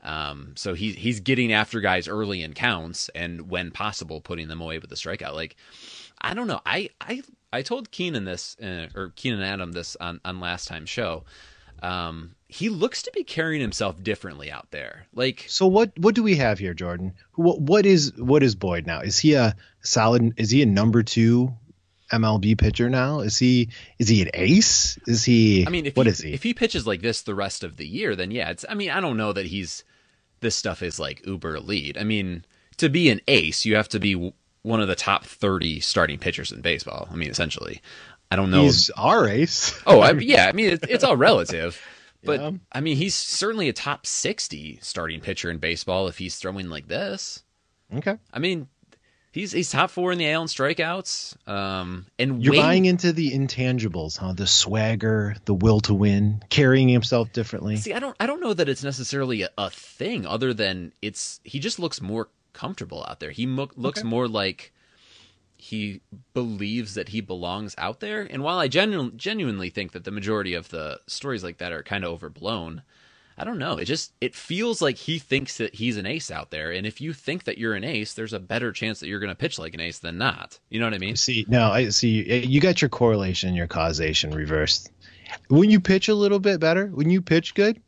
Um, 0.05 0.53
so 0.57 0.75
he's 0.75 0.97
he's 0.97 1.21
getting 1.21 1.53
after 1.53 1.81
guys 1.81 2.07
early 2.09 2.43
in 2.43 2.55
counts, 2.55 3.09
and 3.15 3.49
when 3.51 3.71
possible, 3.71 4.21
putting 4.21 4.49
them 4.49 4.61
away 4.61 4.79
with 4.79 4.91
the 4.91 4.97
strikeout. 4.97 5.35
Like 5.35 5.57
I 6.21 6.35
don't 6.35 6.47
know. 6.49 6.61
I 6.67 6.91
I 7.01 7.23
I 7.53 7.63
told 7.63 7.91
Keenan 7.91 8.25
this 8.25 8.57
uh, 8.63 8.87
or 8.95 9.13
Keenan 9.17 9.43
Adam 9.43 9.73
this 9.73 9.97
on 10.01 10.21
on 10.25 10.39
last 10.41 10.69
time's 10.69 10.91
show. 10.91 11.25
Um, 11.83 12.35
he 12.53 12.69
looks 12.69 13.03
to 13.03 13.11
be 13.15 13.25
carrying 13.25 13.63
himself 13.63 14.03
differently 14.03 14.51
out 14.51 14.71
there. 14.73 15.07
Like 15.15 15.47
So 15.49 15.67
what 15.67 15.99
what 15.99 16.15
do 16.15 16.23
we 16.23 16.37
have 16.37 16.59
here, 16.59 16.75
Jordan? 16.75 17.15
What 17.35 17.61
what 17.63 17.87
is 17.87 18.13
what 18.19 18.43
is 18.43 18.55
Boyd 18.55 18.87
now? 18.87 19.01
Is 19.01 19.19
he 19.19 19.33
a 19.33 19.57
solid? 19.81 20.35
Is 20.37 20.51
he 20.51 20.61
a 20.63 20.67
number 20.67 21.03
two 21.03 21.55
MLB 22.11 22.59
pitcher 22.59 22.91
now? 22.91 23.21
Is 23.21 23.39
he 23.39 23.71
is 23.99 24.09
he 24.09 24.21
an 24.21 24.29
ace? 24.35 24.99
Is 25.07 25.25
he? 25.25 25.67
I 25.67 25.71
mean, 25.71 25.87
if 25.87 25.97
what 25.97 26.05
he, 26.05 26.11
is 26.11 26.21
he? 26.21 26.35
If 26.35 26.43
he 26.43 26.53
pitches 26.53 26.87
like 26.87 27.01
this 27.01 27.23
the 27.23 27.35
rest 27.35 27.65
of 27.65 27.79
the 27.79 27.87
year, 27.87 28.15
then 28.15 28.31
yeah, 28.31 28.51
it's. 28.51 28.67
I 28.69 28.75
mean, 28.75 28.91
I 28.91 29.01
don't 29.01 29.17
know 29.17 29.33
that 29.33 29.47
he's. 29.47 29.83
This 30.41 30.55
stuff 30.55 30.83
is 30.83 31.01
like 31.01 31.27
uber 31.27 31.57
elite. 31.57 31.97
I 31.97 32.05
mean, 32.05 32.45
to 32.77 32.91
be 32.91 33.09
an 33.09 33.21
ace, 33.29 33.65
you 33.65 33.77
have 33.77 33.89
to 33.91 34.01
be 34.01 34.33
one 34.61 34.81
of 34.81 34.89
the 34.89 34.95
top 34.95 35.25
thirty 35.25 35.81
starting 35.81 36.19
pitchers 36.19 36.53
in 36.53 36.61
baseball. 36.61 37.09
I 37.11 37.15
mean, 37.15 37.31
essentially, 37.31 37.81
I 38.31 38.37
don't 38.37 38.51
know. 38.51 38.63
He's 38.63 38.91
our 38.91 39.27
ace. 39.27 39.81
oh, 39.87 40.01
I, 40.01 40.11
yeah. 40.19 40.49
I 40.49 40.53
mean, 40.53 40.75
it, 40.75 40.85
it's 40.89 41.05
all 41.05 41.17
relative. 41.17 41.81
But 42.25 42.41
Yeah. 42.41 42.51
I 42.73 42.81
mean, 42.81 42.97
he's 42.97 43.15
certainly 43.15 43.69
a 43.69 43.73
top 43.73 44.07
sixty 44.07 44.79
starting 44.83 45.21
pitcher 45.21 45.51
in 45.51 45.59
baseball 45.59 46.09
if 46.09 46.19
he's 46.19 46.37
throwing 46.37 46.69
like 46.69 46.89
this. 46.89 47.43
Okay. 47.95 48.17
I 48.33 48.39
mean, 48.39 48.69
he's 49.33 49.53
he's 49.53 49.71
top 49.71 49.91
four 49.91 50.13
in 50.13 50.19
the 50.19 50.31
AL 50.31 50.43
in 50.43 50.49
strikeouts. 50.49 51.49
Um, 51.49 52.07
and 52.19 52.43
You're 52.43 52.53
Wade- 52.53 52.61
buying 52.61 52.85
into 52.87 53.13
the 53.13 53.33
intangibles, 53.33 54.17
huh? 54.19 54.33
The 54.35 54.47
swagger, 54.47 55.37
the 55.47 55.55
will 55.55 55.81
to 55.81 55.95
win, 55.95 56.43
carrying 56.49 56.89
himself 56.89 57.33
differently. 57.33 57.77
See, 57.77 57.93
I 57.93 57.99
don't, 57.99 58.17
I 58.21 58.27
don't 58.27 58.41
know 58.41 58.55
that 58.55 58.69
it's 58.69 58.85
necessarily 58.85 59.43
a, 59.43 59.51
a 59.59 59.71
thing, 59.71 60.25
other 60.27 60.55
than 60.55 60.93
it's 61.03 61.41
he 61.45 61.59
just 61.59 61.79
looks 61.79 62.01
more 62.01 62.29
comfortable 62.53 63.05
out 63.09 63.19
there. 63.21 63.31
He 63.31 63.47
mo- 63.47 63.71
looks 63.77 64.05
more 64.05 64.29
like 64.29 64.73
he 65.63 66.01
believes 66.35 66.95
that 66.95 67.11
he 67.11 67.21
belongs 67.21 67.73
out 67.79 68.01
there. 68.01 68.27
And 68.29 68.43
while 68.43 68.59
I 68.59 68.67
genu- 68.67 69.13
genuinely 69.13 69.71
think 69.71 69.93
that 69.93 70.03
the 70.03 70.11
majority 70.11 70.55
of 70.55 70.71
the 70.71 70.99
stories 71.07 71.45
like 71.45 71.59
that 71.59 71.71
are 71.71 71.85
kind 71.85 72.05
of 72.05 72.11
overblown, 72.11 72.83
I 73.39 73.45
don't 73.45 73.61
know. 73.61 73.77
It 73.77 73.85
just 73.85 74.13
it 74.21 74.35
feels 74.35 74.83
like 74.83 74.97
he 74.97 75.21
thinks 75.21 75.59
that 75.59 75.77
he's 75.77 75.97
an 75.97 76.05
ace 76.05 76.33
out 76.33 76.51
there, 76.51 76.73
and 76.73 76.85
if 76.85 77.01
you 77.01 77.13
think 77.13 77.45
that 77.45 77.59
you're 77.59 77.75
an 77.75 77.85
ace, 77.85 78.13
there's 78.13 78.33
a 78.33 78.41
better 78.41 78.73
chance 78.73 78.99
that 79.01 79.07
you're 79.07 79.21
going 79.21 79.31
to 79.31 79.37
pitch 79.37 79.57
like 79.57 79.73
an 79.73 79.81
ace 79.81 80.01
than 80.01 80.19
not. 80.19 80.59
You 80.69 80.81
know 80.81 80.87
what 80.87 80.95
I 80.95 80.99
mean? 80.99 81.15
See, 81.15 81.47
no, 81.49 81.71
I 81.71 81.91
see. 81.91 82.45
You 82.45 82.61
got 82.61 82.83
your 82.83 82.89
correlation, 82.89 83.49
and 83.49 83.57
your 83.57 83.69
causation 83.69 84.33
reversed. 84.33 84.91
When 85.49 85.71
you 85.71 85.79
pitch 85.79 86.09
a 86.09 86.15
little 86.15 86.41
bit 86.41 86.59
better, 86.59 86.89
when 86.89 87.09
you 87.09 87.23
pitch 87.23 87.55
good, 87.55 87.81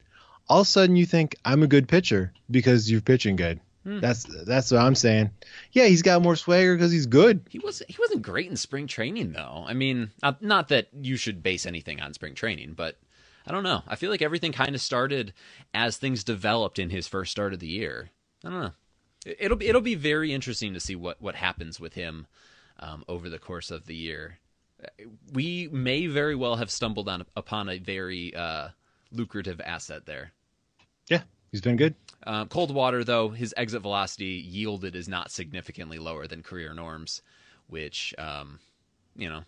all 0.49 0.61
of 0.61 0.67
a 0.67 0.71
sudden 0.71 0.95
you 0.95 1.07
think 1.07 1.35
I'm 1.45 1.65
a 1.65 1.69
good 1.69 1.89
pitcher 1.89 2.33
because 2.51 2.91
you're 2.91 3.01
pitching 3.01 3.35
good. 3.35 3.61
Hmm. 3.85 4.01
That's 4.01 4.25
that's 4.47 4.71
what 4.71 4.81
I'm 4.81 4.95
saying. 4.95 5.31
Yeah, 5.73 5.85
he's 5.87 6.03
got 6.03 6.23
more 6.23 6.37
swagger 6.37 6.75
because 6.75 6.91
he's 6.91 7.07
good. 7.07 7.43
He 7.51 7.59
was 7.59 7.83
he 7.87 7.97
wasn't 8.01 8.23
great 8.23 8.49
in 8.51 8.57
spring 8.57 8.87
training 8.87 9.33
though. 9.33 9.65
I 9.67 9.75
mean, 9.75 10.11
not, 10.23 10.43
not 10.43 10.69
that 10.69 10.89
you 11.01 11.17
should 11.17 11.43
base 11.43 11.67
anything 11.67 12.01
on 12.01 12.15
spring 12.15 12.35
training, 12.35 12.73
but 12.75 12.97
I 13.47 13.53
don't 13.53 13.63
know. 13.63 13.83
I 13.87 13.97
feel 13.97 14.11
like 14.11 14.23
everything 14.23 14.53
kind 14.53 14.75
of 14.75 14.81
started 14.81 15.35
as 15.75 15.99
things 15.99 16.25
developed 16.25 16.79
in 16.79 16.89
his 16.89 17.07
first 17.07 17.31
start 17.31 17.53
of 17.53 17.61
the 17.61 17.69
year. 17.69 18.09
I 18.45 18.49
don't 18.51 18.61
know. 18.61 18.73
It- 19.27 19.37
It'll 19.41 19.57
be 19.59 19.67
it'll 19.69 19.81
be 19.83 19.95
very 19.97 20.33
interesting 20.33 20.73
to 20.75 20.81
see 20.81 20.97
what 20.97 21.21
what 21.21 21.35
happens 21.35 21.79
with 21.79 21.93
him 21.95 22.27
um, 22.81 23.05
over 23.07 23.29
the 23.29 23.39
course 23.39 23.71
of 23.71 23.85
the 23.87 23.95
year. 23.97 24.39
We 25.33 25.69
may 25.71 26.07
very 26.07 26.35
well 26.35 26.57
have 26.57 26.71
stumbled 26.71 27.09
on 27.09 27.25
upon 27.37 27.69
a 27.69 27.79
very 27.79 28.35
uh, 28.35 28.69
lucrative 29.13 29.61
asset 29.63 30.05
there. 30.07 30.33
Yeah, 31.09 31.23
he's 31.53 31.61
been 31.63 31.77
good. 31.77 31.95
Um, 32.27 32.49
cold 32.49 32.73
water, 32.73 33.05
though, 33.05 33.29
his 33.31 33.53
exit 33.57 33.83
velocity 33.83 34.43
yielded 34.47 34.97
is 34.97 35.09
not 35.09 35.31
significantly 35.31 35.99
lower 35.99 36.27
than 36.27 36.43
career 36.43 36.73
norms, 36.75 37.23
which, 37.67 38.15
um, 38.19 38.59
you 39.17 39.29
know, 39.29 39.43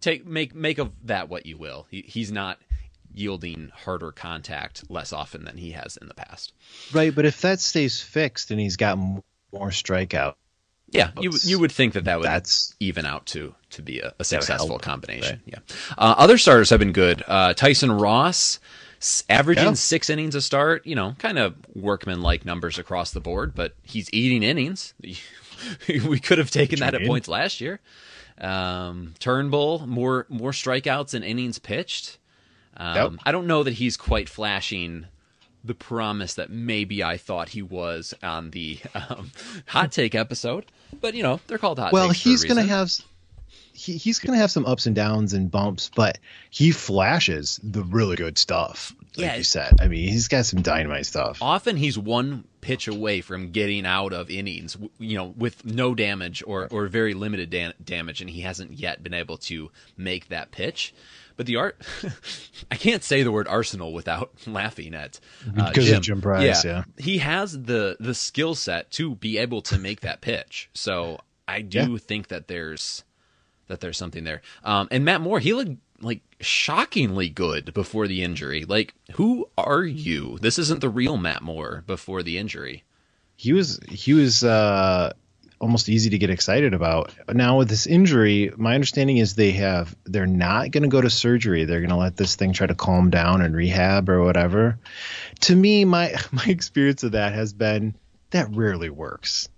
take 0.00 0.26
make 0.26 0.54
make 0.54 0.78
of 0.78 0.90
that 1.04 1.28
what 1.28 1.46
you 1.46 1.56
will. 1.56 1.86
He, 1.90 2.02
he's 2.02 2.32
not 2.32 2.58
yielding 3.12 3.70
harder 3.72 4.10
contact 4.10 4.90
less 4.90 5.12
often 5.12 5.44
than 5.44 5.56
he 5.56 5.70
has 5.70 5.96
in 5.96 6.08
the 6.08 6.14
past. 6.14 6.52
Right, 6.92 7.14
but 7.14 7.24
if 7.24 7.40
that 7.42 7.60
stays 7.60 8.00
fixed 8.00 8.50
and 8.50 8.58
he's 8.58 8.76
got 8.76 8.98
more 8.98 9.70
strikeout, 9.70 10.34
Yeah, 10.90 11.10
you 11.20 11.32
you 11.42 11.58
would 11.60 11.70
think 11.72 11.92
that 11.94 12.04
that 12.04 12.18
would 12.18 12.26
That's- 12.26 12.74
even 12.80 13.06
out 13.06 13.26
to 13.26 13.54
to 13.70 13.82
be 13.82 14.00
a, 14.00 14.14
a 14.18 14.24
successful 14.24 14.68
help, 14.68 14.82
combination. 14.82 15.42
Yeah. 15.46 15.58
Uh, 15.96 16.14
other 16.18 16.38
starters 16.38 16.70
have 16.70 16.80
been 16.80 16.92
good. 16.92 17.22
Uh, 17.26 17.54
Tyson 17.54 17.92
Ross, 17.92 18.58
averaging 19.28 19.64
Yeah. 19.64 19.72
six 19.74 20.08
innings 20.10 20.34
a 20.34 20.40
start. 20.40 20.86
You 20.86 20.94
know, 20.94 21.14
kind 21.18 21.38
of 21.38 21.54
workman 21.74 22.20
like 22.22 22.44
numbers 22.44 22.78
across 22.78 23.12
the 23.12 23.20
board, 23.20 23.54
but 23.54 23.74
he's 23.82 24.08
eating 24.12 24.42
innings. 24.42 24.94
we 25.88 26.18
could 26.20 26.38
have 26.38 26.50
taken 26.50 26.80
that 26.80 26.94
at 26.94 27.06
points 27.06 27.28
last 27.28 27.60
year. 27.60 27.80
Um, 28.40 29.14
Turnbull 29.20 29.86
more 29.86 30.26
more 30.28 30.50
strikeouts 30.52 31.14
and 31.14 31.24
innings 31.24 31.58
pitched. 31.58 32.18
Um, 32.76 32.96
Yep. 32.96 33.12
I 33.24 33.32
don't 33.32 33.46
know 33.46 33.62
that 33.62 33.74
he's 33.74 33.96
quite 33.96 34.28
flashing 34.28 35.06
the 35.62 35.74
promise 35.74 36.34
that 36.34 36.50
maybe 36.50 37.02
I 37.02 37.16
thought 37.16 37.50
he 37.50 37.62
was 37.62 38.12
on 38.22 38.50
the 38.50 38.80
um, 38.94 39.30
hot 39.66 39.92
take 39.92 40.14
episode. 40.14 40.66
But 41.00 41.14
you 41.14 41.22
know, 41.22 41.40
they're 41.46 41.58
called 41.58 41.78
hot 41.78 41.92
well, 41.92 42.08
takes. 42.08 42.22
for 42.22 42.28
a 42.28 42.30
he's 42.32 42.44
gonna 42.44 42.62
have 42.64 42.86
s- 42.88 43.02
he, 43.74 43.96
he's 43.96 44.18
gonna 44.20 44.38
have 44.38 44.50
some 44.50 44.64
ups 44.66 44.86
and 44.86 44.94
downs 44.96 45.32
and 45.32 45.50
bumps, 45.50 45.90
but 45.94 46.18
he 46.50 46.70
flashes 46.70 47.60
the 47.62 47.82
really 47.82 48.16
good 48.16 48.38
stuff. 48.38 48.94
Like 49.16 49.26
Yeah. 49.26 49.36
you 49.36 49.44
said. 49.44 49.80
I 49.80 49.88
mean, 49.88 50.08
he's 50.08 50.28
got 50.28 50.46
some 50.46 50.62
dynamite 50.62 51.06
stuff. 51.06 51.38
often 51.42 51.76
he's 51.76 51.98
one 51.98 52.44
pitch 52.60 52.88
away 52.88 53.20
from 53.20 53.50
getting 53.50 53.84
out 53.86 54.12
of 54.12 54.30
innings, 54.30 54.76
you 54.98 55.16
know, 55.16 55.26
with 55.36 55.64
no 55.64 55.94
damage 55.94 56.42
or 56.46 56.66
or 56.70 56.86
very 56.88 57.14
limited 57.14 57.50
da- 57.50 57.72
damage, 57.84 58.20
and 58.20 58.30
he 58.30 58.40
hasn't 58.40 58.72
yet 58.72 59.02
been 59.02 59.14
able 59.14 59.36
to 59.38 59.70
make 59.96 60.28
that 60.28 60.50
pitch. 60.50 60.94
But 61.36 61.46
the 61.46 61.56
art, 61.56 61.82
I 62.70 62.76
can't 62.76 63.02
say 63.02 63.24
the 63.24 63.32
word 63.32 63.48
arsenal 63.48 63.92
without 63.92 64.30
laughing 64.46 64.94
at 64.94 65.18
uh, 65.56 65.68
Because 65.68 65.90
of 65.90 66.00
Jim 66.02 66.20
Price, 66.20 66.64
yeah. 66.64 66.84
he 66.96 67.18
has 67.18 67.52
the 67.60 67.96
the 68.00 68.14
skill 68.14 68.54
set 68.54 68.90
to 68.92 69.16
be 69.16 69.38
able 69.38 69.60
to 69.62 69.78
make 69.78 70.00
that 70.02 70.20
pitch. 70.20 70.70
So 70.74 71.18
I 71.48 71.60
do 71.62 71.92
Yeah. 71.92 71.98
think 71.98 72.28
that 72.28 72.46
there's 72.48 73.02
that 73.68 73.80
there's 73.80 73.98
something 73.98 74.24
there. 74.24 74.42
Um, 74.64 74.88
and 74.90 75.04
Matt 75.04 75.20
Moore, 75.20 75.40
he 75.40 75.52
looked 75.54 75.76
like 76.00 76.20
shockingly 76.40 77.28
good 77.28 77.72
before 77.72 78.06
the 78.08 78.22
injury. 78.22 78.64
Like, 78.64 78.94
who 79.14 79.48
are 79.56 79.84
you? 79.84 80.38
This 80.40 80.58
isn't 80.58 80.80
the 80.80 80.88
real 80.90 81.16
Matt 81.16 81.42
Moore 81.42 81.84
before 81.86 82.22
the 82.22 82.38
injury. 82.38 82.84
he 83.36 83.52
was 83.52 83.80
he 83.88 84.12
was 84.12 84.44
uh 84.44 85.12
almost 85.60 85.88
easy 85.88 86.10
to 86.10 86.18
get 86.18 86.28
excited 86.30 86.74
about. 86.74 87.14
Now 87.32 87.56
with 87.58 87.68
this 87.70 87.86
injury, 87.86 88.52
my 88.56 88.74
understanding 88.74 89.16
is 89.16 89.34
they 89.34 89.52
have 89.52 89.96
they're 90.04 90.26
not 90.26 90.72
going 90.72 90.82
to 90.82 90.88
go 90.90 91.00
to 91.00 91.08
surgery. 91.08 91.64
They're 91.64 91.80
going 91.80 91.90
to 91.90 91.96
let 91.96 92.16
this 92.16 92.34
thing 92.36 92.52
try 92.52 92.66
to 92.66 92.74
calm 92.74 93.08
down 93.10 93.40
and 93.40 93.56
rehab 93.56 94.10
or 94.10 94.22
whatever. 94.22 94.78
To 95.42 95.56
me, 95.56 95.84
my 95.86 96.14
my 96.32 96.44
experience 96.46 97.02
of 97.04 97.12
that 97.12 97.32
has 97.32 97.52
been 97.54 97.94
that 98.30 98.50
rarely 98.50 98.90
works. 98.90 99.48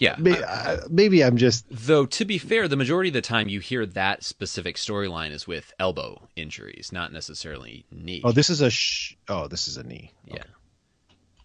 Yeah. 0.00 0.16
Maybe, 0.18 0.42
uh, 0.42 0.78
maybe 0.90 1.22
I'm 1.22 1.36
just 1.36 1.66
Though 1.70 2.06
to 2.06 2.24
be 2.24 2.38
fair, 2.38 2.66
the 2.68 2.76
majority 2.76 3.10
of 3.10 3.14
the 3.14 3.20
time 3.20 3.48
you 3.48 3.60
hear 3.60 3.84
that 3.86 4.24
specific 4.24 4.76
storyline 4.76 5.30
is 5.30 5.46
with 5.46 5.72
elbow 5.78 6.26
injuries, 6.36 6.90
not 6.92 7.12
necessarily 7.12 7.84
knee. 7.92 8.22
oh 8.24 8.32
this 8.32 8.50
is 8.50 8.60
a 8.62 8.70
sh- 8.70 9.14
oh 9.28 9.46
this 9.46 9.68
is 9.68 9.76
a 9.76 9.82
knee. 9.84 10.10
yeah. 10.26 10.42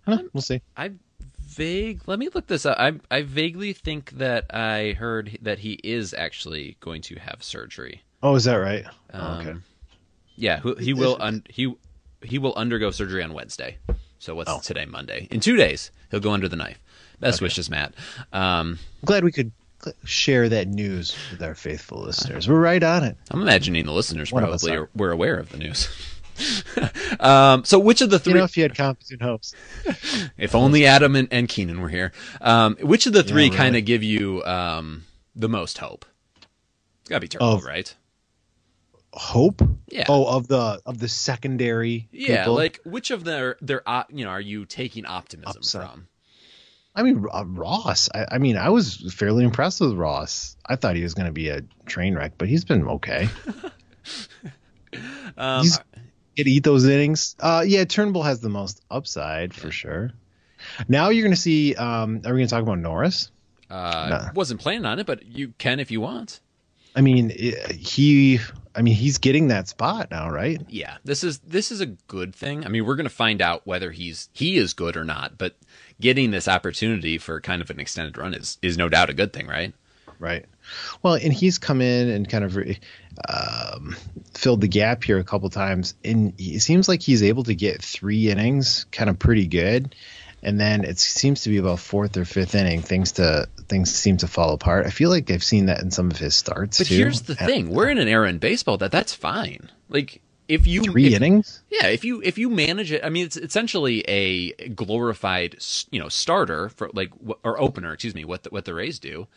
Huh, 0.08 0.20
we'll 0.34 0.42
see. 0.42 0.62
I 0.78 0.92
vague. 1.48 2.02
Let 2.06 2.20
me 2.20 2.30
look 2.34 2.48
this 2.48 2.66
up. 2.66 2.78
I 2.80 2.94
I 3.12 3.24
vaguely 3.24 3.74
think 3.74 4.12
that 4.12 4.46
I 4.54 4.94
heard 4.94 5.38
that 5.42 5.60
he 5.60 5.74
is 5.84 6.14
actually 6.14 6.78
going 6.80 7.02
to 7.04 7.16
have 7.16 7.44
surgery. 7.44 8.04
Oh, 8.24 8.36
is 8.36 8.44
that 8.46 8.56
right? 8.56 8.86
Um, 9.12 9.40
okay. 9.48 9.60
Yeah, 10.36 10.60
who- 10.60 10.76
he 10.76 10.94
will 10.94 11.18
un, 11.20 11.44
he 11.50 11.74
he 12.22 12.38
will 12.40 12.54
undergo 12.56 12.92
surgery 12.92 13.24
on 13.24 13.34
Wednesday. 13.34 13.78
So 14.20 14.34
what's 14.36 14.50
Oh. 14.50 14.60
today? 14.64 14.86
Monday. 14.86 15.28
In 15.30 15.40
two 15.40 15.56
days, 15.56 15.92
he'll 16.10 16.20
go 16.20 16.32
under 16.32 16.48
the 16.48 16.56
knife. 16.56 16.80
Best 17.20 17.42
wishes, 17.42 17.70
Matt. 17.70 17.94
Um, 18.34 18.80
glad 19.04 19.24
we 19.24 19.32
could 19.32 19.52
share 20.04 20.50
that 20.50 20.68
news 20.68 21.16
with 21.32 21.42
our 21.44 21.56
faithful 21.56 22.02
listeners. 22.02 22.48
We're 22.48 22.60
right 22.60 22.82
on 22.82 23.04
it. 23.04 23.18
I'm 23.32 23.42
imagining 23.42 23.86
the 23.86 23.94
listeners 23.94 24.32
One 24.32 24.44
probably 24.44 24.76
are. 24.76 24.84
are, 24.84 24.90
were 24.96 25.12
aware 25.12 25.38
of 25.38 25.50
the 25.50 25.58
news. 25.58 25.90
um, 27.20 27.64
so 27.64 27.80
which 27.80 28.02
of 28.02 28.10
the 28.10 28.20
three? 28.20 28.34
You 28.34 28.40
know, 28.40 28.46
if 28.46 28.58
you 28.58 28.64
had 28.64 28.76
competent 28.76 29.22
hosts. 29.22 29.54
if 30.38 30.56
only 30.56 30.86
Adam 30.86 31.16
and, 31.16 31.28
and 31.32 31.48
Keenan 31.48 31.82
were 31.82 31.90
here. 31.90 32.12
Um, 32.42 32.76
which 32.82 33.06
of 33.06 33.14
the 33.14 33.24
three 33.24 33.46
really. 33.46 33.56
kind 33.56 33.76
of 33.76 33.86
give 33.86 34.04
you 34.04 34.44
um, 34.44 35.04
the 35.36 35.50
most 35.50 35.78
hope? 35.78 36.06
It's 37.02 37.10
gotta 37.10 37.22
be 37.22 37.28
Turnbull, 37.28 37.54
Of- 37.54 37.66
right? 37.66 37.94
Hope? 39.14 39.62
Yeah. 39.88 40.06
Oh, 40.10 40.26
of 40.26 40.50
the 40.50 40.82
of 40.86 41.00
the 41.00 41.08
secondary. 41.08 42.10
Yeah, 42.12 42.44
people? 42.44 42.56
like 42.56 42.82
which 42.84 43.12
of 43.12 43.24
their 43.24 43.56
their 43.62 43.82
you 44.10 44.26
know 44.26 44.32
are 44.32 44.42
you 44.42 44.66
taking 44.66 45.06
optimism 45.06 45.56
Upside. 45.56 45.90
from? 45.90 46.08
I 46.96 47.04
mean, 47.04 47.26
uh, 47.32 47.44
Ross. 47.46 48.10
I, 48.14 48.26
I 48.32 48.38
mean, 48.38 48.58
I 48.58 48.70
was 48.70 49.14
fairly 49.14 49.44
impressed 49.44 49.82
with 49.82 49.94
Ross. 49.94 50.56
I 50.66 50.78
thought 50.78 50.96
he 50.96 51.04
was 51.04 51.14
going 51.14 51.28
to 51.28 51.34
be 51.34 51.50
a 51.50 51.62
train 51.86 52.16
wreck, 52.16 52.34
but 52.38 52.48
he's 52.48 52.66
been 52.66 52.88
okay. 52.88 53.30
Um, 55.38 55.64
he's 55.64 55.78
get 56.36 56.48
eat 56.48 56.64
those 56.64 56.86
innings. 56.86 57.36
Uh, 57.40 57.64
yeah, 57.68 57.84
Turnbull 57.84 58.24
has 58.24 58.40
the 58.40 58.50
most 58.50 58.82
upside 58.90 59.54
for 59.54 59.72
sure. 59.72 60.12
Now 60.88 61.10
you're 61.10 61.24
going 61.24 61.36
to 61.36 61.40
see. 61.42 61.76
Um, 61.76 62.22
are 62.26 62.34
we 62.34 62.40
going 62.40 62.48
to 62.48 62.48
talk 62.48 62.62
about 62.62 62.80
Norris? 62.80 63.32
uh. 63.70 64.30
Wasn't 64.34 64.62
planning 64.62 64.86
on 64.86 65.00
it, 65.00 65.06
but 65.06 65.26
you 65.26 65.54
can 65.58 65.80
if 65.80 65.92
you 65.92 66.02
want. 66.02 66.40
I 66.96 67.02
mean, 67.02 67.30
he. 67.30 68.40
I 68.78 68.82
mean, 68.82 68.96
he's 68.96 69.20
getting 69.20 69.48
that 69.50 69.70
spot 69.70 70.12
now, 70.12 70.30
right? 70.30 70.62
Yeah, 70.68 70.98
this 71.06 71.24
is 71.24 71.40
this 71.40 71.72
is 71.72 71.80
a 71.80 71.86
good 71.86 72.36
thing. 72.36 72.66
I 72.66 72.70
mean, 72.70 72.86
we're 72.86 72.98
going 72.98 73.08
to 73.08 73.14
find 73.14 73.42
out 73.42 73.66
whether 73.66 73.90
he's 73.90 74.30
he 74.34 74.58
is 74.58 74.74
good 74.74 74.98
or 74.98 75.06
not, 75.06 75.38
but 75.38 75.56
getting 76.02 76.32
this 76.32 76.48
opportunity 76.48 77.18
for 77.18 77.40
kind 77.40 77.62
of 77.62 77.70
an 77.70 77.80
extended 77.80 78.18
run 78.18 78.34
is 78.34 78.58
is 78.62 78.78
no 78.78 78.90
doubt 78.90 79.10
a 79.10 79.14
good 79.14 79.32
thing, 79.32 79.48
right? 79.48 79.74
Right. 80.20 80.46
Well, 81.04 81.16
and 81.16 81.34
he's 81.34 81.58
come 81.58 81.82
in 81.82 82.10
and 82.10 82.28
kind 82.28 82.44
of 82.44 82.58
um, 83.28 83.96
filled 84.34 84.62
the 84.62 84.68
gap 84.68 85.04
here 85.04 85.20
a 85.20 85.24
couple 85.24 85.50
times, 85.50 85.96
and 86.04 86.34
it 86.38 86.62
seems 86.62 86.88
like 86.88 87.02
he's 87.02 87.24
able 87.24 87.44
to 87.44 87.56
get 87.56 87.82
three 87.82 88.30
innings, 88.30 88.86
kind 88.92 89.10
of 89.10 89.20
pretty 89.20 89.48
good, 89.48 89.96
and 90.46 90.60
then 90.60 90.86
it 90.86 90.98
seems 91.00 91.42
to 91.42 91.50
be 91.50 91.58
about 91.58 91.80
fourth 91.80 92.16
or 92.16 92.24
fifth 92.24 92.56
inning 92.56 92.82
things 92.82 93.12
to 93.14 93.48
things 93.68 93.94
seem 93.94 94.16
to 94.18 94.28
fall 94.28 94.54
apart. 94.54 94.86
I 94.86 94.92
feel 94.92 95.10
like 95.10 95.30
I've 95.30 95.44
seen 95.44 95.66
that 95.66 95.82
in 95.82 95.92
some 95.92 96.10
of 96.12 96.18
his 96.18 96.36
starts 96.36 96.78
But 96.78 96.88
too. 96.88 96.96
here's 96.96 97.24
the 97.24 97.36
thing: 97.36 97.70
we're 97.70 97.90
in 97.90 97.98
an 97.98 98.08
era 98.08 98.30
in 98.30 98.38
baseball 98.38 98.78
that 98.78 98.92
that's 98.92 99.14
fine. 99.14 99.70
Like 99.90 100.22
if 100.48 100.68
you 100.68 100.84
Three 100.84 101.08
if- 101.08 101.14
innings. 101.14 101.64
Yeah, 101.70 101.88
if 101.88 102.06
you 102.06 102.22
if 102.24 102.38
you 102.38 102.50
manage 102.50 102.92
it, 102.92 103.04
I 103.04 103.10
mean, 103.10 103.26
it's 103.26 103.36
essentially 103.38 104.02
a 104.08 104.52
glorified 104.70 105.58
you 105.92 106.00
know 106.00 106.08
starter 106.10 106.70
for 106.70 106.90
like 106.94 107.10
or 107.44 107.60
opener, 107.60 107.92
excuse 107.94 108.16
me, 108.16 108.24
what 108.24 108.44
the, 108.44 108.50
what 108.52 108.66
the 108.66 108.74
Rays 108.74 109.00
do. 109.00 109.28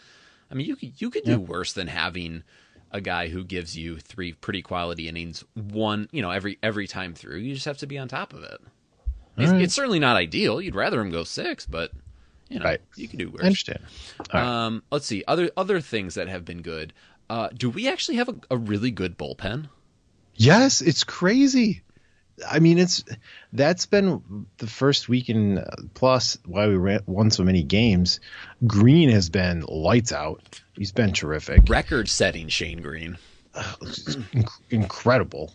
I 0.50 0.54
mean, 0.54 0.66
you 0.66 0.76
could 0.76 1.00
you 1.00 1.10
could 1.10 1.24
do 1.24 1.40
worse 1.40 1.72
than 1.72 1.88
having 1.88 2.42
a 2.90 3.00
guy 3.02 3.28
who 3.28 3.44
gives 3.44 3.76
you 3.76 3.98
three 3.98 4.32
pretty 4.32 4.62
quality 4.62 5.08
innings, 5.08 5.44
one 5.54 6.08
you 6.12 6.22
know 6.22 6.30
every 6.30 6.58
every 6.62 6.86
time 6.86 7.14
through. 7.14 7.38
You 7.38 7.54
just 7.54 7.66
have 7.66 7.78
to 7.78 7.86
be 7.86 7.98
on 7.98 8.08
top 8.08 8.32
of 8.32 8.42
it. 8.42 8.60
It's, 9.38 9.52
right. 9.52 9.62
it's 9.62 9.74
certainly 9.74 9.98
not 10.00 10.16
ideal. 10.16 10.60
You'd 10.60 10.74
rather 10.74 11.00
him 11.00 11.10
go 11.10 11.24
six, 11.24 11.64
but 11.66 11.92
you 12.48 12.58
know 12.58 12.64
Right. 12.64 12.80
you 12.96 13.08
can 13.08 13.18
do 13.18 13.30
worse. 13.30 13.42
I 13.42 13.46
understand. 13.46 13.80
Right. 14.34 14.42
Um, 14.66 14.82
let's 14.90 15.06
see 15.06 15.22
other 15.28 15.50
other 15.56 15.80
things 15.80 16.14
that 16.14 16.28
have 16.28 16.44
been 16.44 16.62
good. 16.62 16.92
Uh, 17.30 17.48
do 17.56 17.68
we 17.70 17.88
actually 17.88 18.16
have 18.16 18.28
a, 18.28 18.34
a 18.50 18.56
really 18.56 18.90
good 18.90 19.16
bullpen? 19.18 19.68
Yes, 20.34 20.80
it's 20.80 21.04
crazy. 21.04 21.82
I 22.48 22.60
mean, 22.60 22.78
it's 22.78 23.04
that's 23.52 23.86
been 23.86 24.46
the 24.58 24.66
first 24.68 25.08
week 25.08 25.28
and 25.28 25.64
plus 25.94 26.38
why 26.46 26.68
we 26.68 26.76
ran, 26.76 27.00
won 27.06 27.30
so 27.32 27.42
many 27.42 27.64
games. 27.64 28.20
Greene 28.66 29.10
has 29.10 29.28
been 29.28 29.62
lights 29.62 30.12
out. 30.12 30.60
He's 30.76 30.92
been 30.92 31.12
terrific, 31.12 31.68
Record-setting 31.68 32.48
Shane 32.48 32.80
Greene. 32.80 33.18
Inc- 33.54 34.60
incredible. 34.70 35.52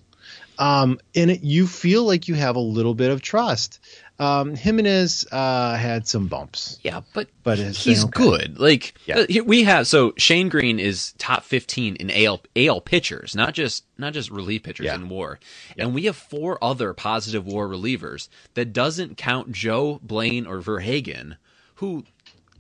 Um, 0.60 1.00
and 1.16 1.32
it, 1.32 1.44
you 1.44 1.68
feel 1.68 2.04
like 2.06 2.28
you 2.28 2.36
have 2.36 2.56
a 2.56 2.60
little 2.62 2.94
bit 2.96 3.12
of 3.12 3.22
trust. 3.22 3.80
Um, 4.20 4.56
Jimenez 4.56 5.26
uh, 5.32 5.76
had 5.76 6.08
some 6.08 6.28
bumps. 6.28 6.80
Yeah, 6.84 7.02
but 7.14 7.30
But 7.44 7.58
he's 7.58 8.06
okay. 8.06 8.12
good. 8.12 8.60
Like 8.60 8.94
Yeah. 9.06 9.20
uh, 9.22 9.44
we 9.46 9.64
have 9.64 9.88
so 9.88 10.14
Shane 10.18 10.50
Greene 10.50 10.80
is 10.80 11.14
top 11.18 11.44
15 11.44 11.96
in 11.98 12.12
AL 12.12 12.42
AL 12.56 12.82
pitchers, 12.82 13.36
not 13.36 13.54
just 13.54 13.84
not 13.98 14.14
just 14.14 14.30
relief 14.30 14.64
pitchers 14.64 14.86
Yeah. 14.86 14.96
in 14.96 15.10
WAR. 15.10 15.40
And 15.78 15.94
we 15.96 16.06
have 16.06 16.16
four 16.16 16.64
other 16.64 16.94
positive 16.94 17.46
WAR 17.48 17.68
relievers. 17.68 18.30
That 18.54 18.72
doesn't 18.74 19.18
count 19.18 19.52
Joe 19.52 20.00
Blaine 20.04 20.46
or 20.46 20.62
Verhagen, 20.62 21.38
who 21.76 22.06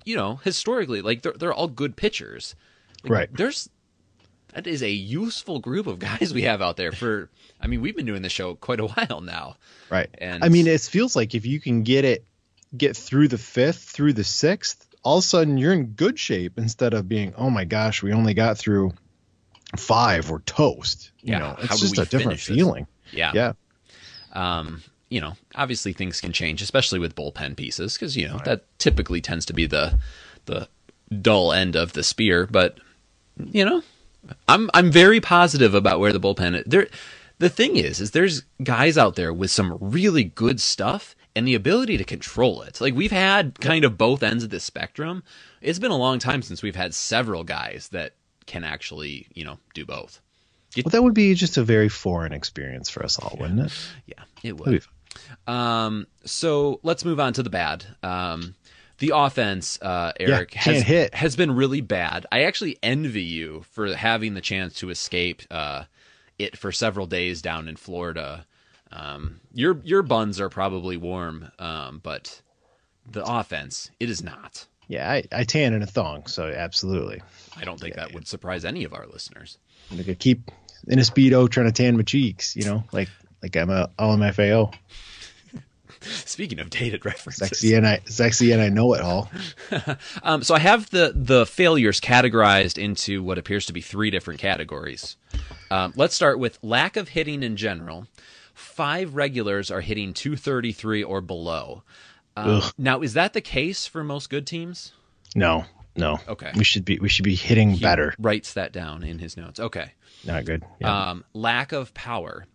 you 0.05 0.15
know, 0.15 0.37
historically 0.43 1.01
like 1.01 1.21
they're 1.21 1.33
they're 1.33 1.53
all 1.53 1.67
good 1.67 1.95
pitchers. 1.95 2.55
Like, 3.03 3.11
Right. 3.11 3.29
There's 3.31 3.69
that 4.53 4.67
is 4.67 4.81
a 4.83 4.89
useful 4.89 5.59
group 5.59 5.87
of 5.87 5.99
guys 5.99 6.33
we 6.33 6.43
have 6.43 6.61
out 6.61 6.77
there 6.77 6.91
for 6.91 7.29
I 7.59 7.67
mean, 7.67 7.81
we've 7.81 7.95
been 7.95 8.05
doing 8.05 8.21
the 8.21 8.29
show 8.29 8.55
quite 8.55 8.79
a 8.79 8.85
while 8.87 9.21
now. 9.21 9.55
Right. 9.89 10.09
And- 10.17 10.43
I 10.43 10.49
mean, 10.49 10.67
it 10.67 10.81
feels 10.81 11.15
like 11.15 11.33
if 11.35 11.45
you 11.45 11.59
can 11.59 11.83
get 11.83 12.03
it, 12.05 12.25
get 12.75 12.95
through 12.97 13.27
the 13.29 13.37
fifth, 13.37 13.83
through 13.83 14.13
the 14.13 14.23
sixth, 14.23 14.87
all 15.03 15.17
of 15.19 15.23
a 15.23 15.27
sudden 15.27 15.57
you're 15.57 15.73
in 15.73 15.87
good 15.87 16.17
shape 16.19 16.57
instead 16.57 16.93
of 16.93 17.07
being, 17.07 17.33
oh 17.37 17.49
my 17.49 17.65
gosh, 17.65 18.01
we 18.03 18.11
only 18.13 18.33
got 18.33 18.57
through 18.57 18.91
five, 19.77 20.29
we're 20.29 20.39
toast. 20.41 21.11
You 21.21 21.33
Yeah, 21.33 21.39
know, 21.39 21.55
it's 21.59 21.79
just 21.79 21.97
a 21.97 22.05
different 22.05 22.39
this? 22.39 22.47
feeling. 22.47 22.87
Yeah. 23.11 23.31
Yeah. 23.33 23.53
um, 24.33 24.81
you 25.09 25.21
know, 25.21 25.33
obviously 25.55 25.93
things 25.93 26.19
can 26.19 26.31
change, 26.33 26.61
especially 26.63 26.97
with 26.99 27.15
bullpen 27.15 27.55
pieces, 27.55 27.93
because 27.93 28.17
you 28.17 28.27
know 28.27 28.39
that 28.45 28.65
typically 28.79 29.21
tends 29.21 29.45
to 29.45 29.53
be 29.53 29.67
the 29.67 29.99
the 30.45 30.67
dull 31.21 31.53
end 31.53 31.75
of 31.75 31.93
the 31.93 32.01
spear. 32.01 32.47
But 32.47 32.79
you 33.37 33.63
know, 33.63 33.83
I'm 34.47 34.69
I'm 34.73 34.91
very 34.91 35.19
positive 35.19 35.73
about 35.73 35.99
where 35.99 36.13
the 36.13 36.19
bullpen. 36.19 36.63
There, 36.65 36.87
the 37.39 37.49
thing 37.49 37.75
is, 37.75 37.99
is 37.99 38.11
there's 38.11 38.43
guys 38.63 38.97
out 38.97 39.15
there 39.15 39.33
with 39.33 39.51
some 39.51 39.77
really 39.81 40.23
good 40.23 40.61
stuff 40.61 41.15
and 41.35 41.47
the 41.47 41.55
ability 41.55 41.97
to 41.97 42.03
control 42.03 42.61
it. 42.61 42.79
Like 42.79 42.93
we've 42.93 43.11
had 43.11 43.59
kind 43.59 43.83
of 43.85 43.97
both 43.97 44.23
ends 44.23 44.43
of 44.43 44.49
the 44.49 44.59
spectrum. 44.59 45.23
It's 45.61 45.79
been 45.79 45.91
a 45.91 45.97
long 45.97 46.19
time 46.19 46.41
since 46.41 46.61
we've 46.61 46.75
had 46.75 46.93
several 46.93 47.43
guys 47.43 47.89
that 47.89 48.13
can 48.45 48.63
actually, 48.63 49.27
you 49.33 49.43
know, 49.43 49.57
do 49.73 49.85
both. 49.85 50.21
Well, 50.75 50.89
that 50.89 51.03
would 51.03 51.13
be 51.13 51.33
just 51.35 51.57
a 51.57 51.63
very 51.63 51.89
foreign 51.89 52.33
experience 52.33 52.89
for 52.89 53.03
us 53.03 53.19
all, 53.19 53.37
wouldn't 53.39 53.59
it? 53.59 53.73
Yeah, 54.07 54.23
it 54.41 54.57
would. 54.57 54.83
Um, 55.45 56.07
so 56.25 56.79
let's 56.83 57.05
move 57.05 57.19
on 57.19 57.33
to 57.33 57.43
the 57.43 57.49
bad. 57.49 57.85
Um, 58.01 58.55
the 59.03 59.11
offense, 59.13 59.77
uh, 59.81 60.13
Eric, 60.17 60.51
can't 60.51 60.77
has, 60.77 60.83
hit. 60.83 61.13
has 61.13 61.35
been 61.35 61.51
really 61.51 61.81
bad. 61.81 62.25
I 62.31 62.43
actually 62.43 62.77
envy 62.81 63.23
you 63.23 63.65
for 63.71 63.93
having 63.93 64.33
the 64.33 64.39
chance 64.39 64.75
to 64.75 64.91
escape 64.91 65.41
uh, 65.51 65.83
it 66.39 66.55
for 66.55 66.71
several 66.71 67.05
days 67.05 67.41
down 67.41 67.67
in 67.67 67.75
Florida. 67.75 68.45
Um, 68.93 69.41
your 69.53 69.81
your 69.83 70.03
buns 70.03 70.39
are 70.39 70.47
probably 70.47 70.95
warm, 70.95 71.51
um, 71.59 71.99
but 72.01 72.41
the 73.11 73.25
offense, 73.25 73.91
it 73.99 74.09
is 74.09 74.23
not. 74.23 74.65
Yeah, 74.87 75.11
I, 75.11 75.23
I 75.33 75.43
tan 75.43 75.73
in 75.73 75.81
a 75.81 75.85
thong, 75.85 76.27
so 76.27 76.45
absolutely. 76.47 77.21
I 77.57 77.65
don't 77.65 77.81
think 77.81 77.95
that 77.95 78.13
would 78.13 78.25
surprise 78.25 78.63
any 78.63 78.85
of 78.85 78.93
our 78.93 79.05
listeners. 79.07 79.57
I'm 79.91 79.97
gonna 79.97 80.15
keep 80.15 80.49
in 80.87 80.97
a 80.97 81.01
speedo 81.01 81.49
trying 81.49 81.65
to 81.65 81.73
tan 81.73 81.97
my 81.97 82.03
cheeks, 82.03 82.55
you 82.55 82.63
know, 82.63 82.85
like 82.93 83.09
like 83.41 83.57
I'm 83.57 83.69
a 83.69 83.89
LMFAO, 83.99 84.73
Speaking 86.25 86.59
of 86.59 86.69
dated 86.69 87.05
references, 87.05 87.47
sexy 87.47 87.73
and 87.75 87.87
I 87.87 88.01
sexy 88.05 88.51
and 88.51 88.61
I 88.61 88.69
know 88.69 88.93
it 88.93 89.01
all. 89.01 89.29
Um, 90.23 90.43
so 90.43 90.53
I 90.55 90.59
have 90.59 90.89
the 90.91 91.13
the 91.15 91.45
failures 91.45 91.99
categorized 91.99 92.77
into 92.77 93.23
what 93.23 93.37
appears 93.37 93.65
to 93.67 93.73
be 93.73 93.81
three 93.81 94.09
different 94.11 94.39
categories. 94.39 95.17
Um, 95.71 95.93
let's 95.95 96.13
start 96.15 96.39
with 96.39 96.59
lack 96.61 96.95
of 96.97 97.09
hitting 97.09 97.43
in 97.43 97.57
general. 97.57 98.07
Five 98.53 99.15
regulars 99.15 99.71
are 99.71 99.81
hitting 99.81 100.13
233 100.13 101.03
or 101.03 101.21
below. 101.21 101.83
Um, 102.37 102.61
now, 102.77 103.01
is 103.01 103.13
that 103.13 103.33
the 103.33 103.41
case 103.41 103.87
for 103.87 104.03
most 104.03 104.29
good 104.29 104.45
teams? 104.47 104.93
No, 105.35 105.65
no. 105.95 106.19
Okay. 106.27 106.51
We 106.55 106.63
should 106.63 106.85
be 106.85 106.99
we 106.99 107.09
should 107.09 107.25
be 107.25 107.35
hitting 107.35 107.71
He 107.71 107.81
better. 107.81 108.13
writes 108.19 108.53
that 108.53 108.71
down 108.71 109.03
in 109.03 109.19
his 109.19 109.35
notes. 109.37 109.59
Okay. 109.59 109.91
Not 110.25 110.45
good. 110.45 110.63
Yeah. 110.79 111.09
Um, 111.09 111.25
lack 111.33 111.71
of 111.71 111.93
power. 111.93 112.45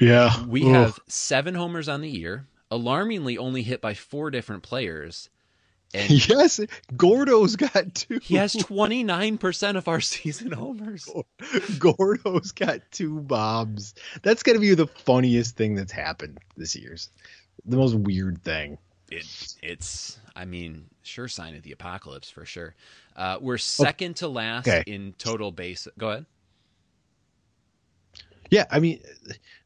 yeah. 0.00 0.44
We 0.46 0.62
Ugh. 0.64 0.68
have 0.74 0.98
seven 1.06 1.54
homers 1.54 1.88
on 1.88 2.00
the 2.00 2.08
year, 2.10 2.46
alarmingly 2.70 3.38
only 3.38 3.62
hit 3.62 3.80
by 3.80 3.94
four 3.94 4.30
different 4.30 4.62
players. 4.62 5.28
And 5.94 6.10
yes, 6.28 6.60
Gordo's 6.96 7.56
got 7.56 7.94
two. 7.94 8.18
he 8.22 8.34
has 8.36 8.54
29% 8.54 9.76
of 9.76 9.88
our 9.88 10.00
season 10.02 10.52
homers. 10.52 11.08
Gordo's 11.78 12.52
got 12.52 12.80
two 12.90 13.20
bombs. 13.20 13.94
That's 14.22 14.42
gonna 14.42 14.58
be 14.58 14.74
the 14.74 14.86
funniest 14.86 15.56
thing 15.56 15.74
that's 15.74 15.92
happened 15.92 16.38
this 16.58 16.76
year's. 16.76 17.08
The 17.64 17.76
most 17.78 17.94
weird 17.94 18.42
thing. 18.44 18.76
it, 19.10 19.24
it's 19.62 20.18
i 20.36 20.44
mean 20.44 20.84
sure 21.02 21.26
sign 21.28 21.56
of 21.56 21.62
the 21.62 21.72
apocalypse 21.72 22.28
for 22.30 22.44
sure 22.44 22.74
uh, 23.16 23.38
we're 23.40 23.56
second 23.58 24.14
to 24.16 24.28
last 24.28 24.68
Okay. 24.68 24.82
in 24.86 25.14
total 25.16 25.50
base 25.50 25.88
go 25.98 26.10
ahead 26.10 26.26
Yeah, 28.50 28.64
I 28.70 28.80
mean, 28.80 29.00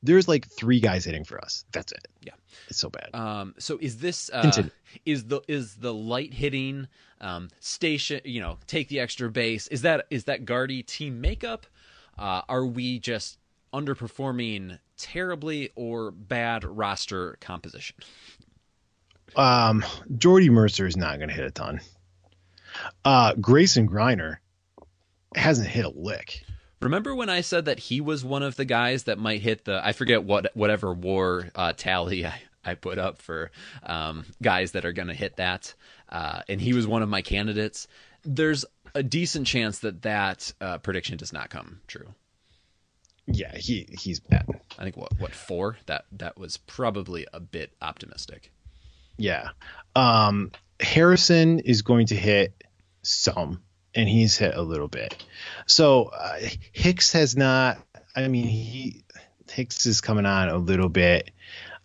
there's 0.02 0.26
like 0.28 0.46
three 0.48 0.80
guys 0.80 1.04
hitting 1.04 1.24
for 1.24 1.40
us. 1.40 1.64
That's 1.72 1.92
it. 1.92 2.08
Yeah. 2.20 2.32
It's 2.68 2.78
so 2.78 2.90
bad. 2.90 3.10
um, 3.14 3.54
so 3.58 3.78
is 3.80 3.98
this 3.98 4.30
uh, 4.32 4.62
is 5.04 5.24
the 5.24 5.40
is 5.48 5.76
the 5.76 5.92
light 5.92 6.32
hitting 6.34 6.88
um, 7.20 7.48
station 7.60 8.20
you 8.24 8.40
know 8.40 8.58
take 8.66 8.88
the 8.88 9.00
extra 9.00 9.30
base 9.30 9.66
is 9.68 9.82
that 9.82 10.06
is 10.10 10.24
that 10.24 10.44
guardy 10.44 10.82
team 10.82 11.20
makeup 11.20 11.66
uh, 12.18 12.42
are 12.48 12.66
we 12.66 12.98
just 12.98 13.38
underperforming 13.72 14.78
terribly 14.96 15.70
or 15.76 16.10
bad 16.10 16.64
roster 16.64 17.36
composition 17.40 17.96
Um, 19.34 19.84
Jordy 20.18 20.50
Mercer 20.50 20.86
is 20.86 20.96
not 20.96 21.16
going 21.18 21.28
to 21.30 21.34
hit 21.34 21.46
a 21.46 21.50
ton. 21.50 21.80
Uh, 23.04 23.34
Grayson 23.40 23.88
Greiner 23.88 24.36
hasn't 25.34 25.68
hit 25.68 25.84
a 25.84 25.90
lick. 25.90 26.44
Remember 26.82 27.14
when 27.14 27.30
I 27.30 27.42
said 27.42 27.66
that 27.66 27.78
he 27.78 28.00
was 28.00 28.24
one 28.24 28.42
of 28.42 28.56
the 28.56 28.64
guys 28.64 29.04
that 29.04 29.18
might 29.18 29.40
hit 29.40 29.64
the 29.64 29.80
I 29.84 29.92
forget 29.92 30.24
what 30.24 30.50
whatever 30.54 30.92
war 30.92 31.48
uh, 31.54 31.72
tally 31.76 32.26
I, 32.26 32.42
I 32.64 32.74
put 32.74 32.98
up 32.98 33.22
for 33.22 33.50
um, 33.84 34.24
guys 34.42 34.72
that 34.72 34.84
are 34.84 34.92
going 34.92 35.08
to 35.08 35.14
hit 35.14 35.36
that, 35.36 35.74
uh, 36.08 36.42
and 36.48 36.60
he 36.60 36.72
was 36.72 36.86
one 36.86 37.02
of 37.02 37.08
my 37.08 37.22
candidates. 37.22 37.86
There's 38.24 38.64
a 38.94 39.02
decent 39.02 39.46
chance 39.46 39.80
that 39.80 40.02
that 40.02 40.52
uh, 40.60 40.78
prediction 40.78 41.16
does 41.16 41.32
not 41.32 41.50
come 41.50 41.80
true. 41.86 42.14
Yeah, 43.26 43.56
he 43.56 43.88
he's 43.98 44.18
bad. 44.20 44.46
I 44.78 44.82
think 44.82 44.96
what 44.96 45.18
what 45.20 45.32
four 45.32 45.78
that 45.86 46.04
that 46.12 46.36
was 46.36 46.56
probably 46.56 47.26
a 47.32 47.40
bit 47.40 47.72
optimistic. 47.80 48.50
Yeah. 49.16 49.50
Um, 49.94 50.50
Harrison 50.80 51.60
is 51.60 51.82
going 51.82 52.06
to 52.06 52.16
hit 52.16 52.64
some, 53.02 53.62
and 53.94 54.08
he's 54.08 54.36
hit 54.36 54.54
a 54.54 54.62
little 54.62 54.88
bit. 54.88 55.24
So 55.66 56.04
uh, 56.04 56.38
Hicks 56.72 57.12
has 57.12 57.36
not. 57.36 57.78
I 58.16 58.28
mean, 58.28 58.46
he 58.46 59.04
Hicks 59.50 59.86
is 59.86 60.00
coming 60.00 60.26
on 60.26 60.48
a 60.48 60.56
little 60.58 60.88
bit. 60.88 61.30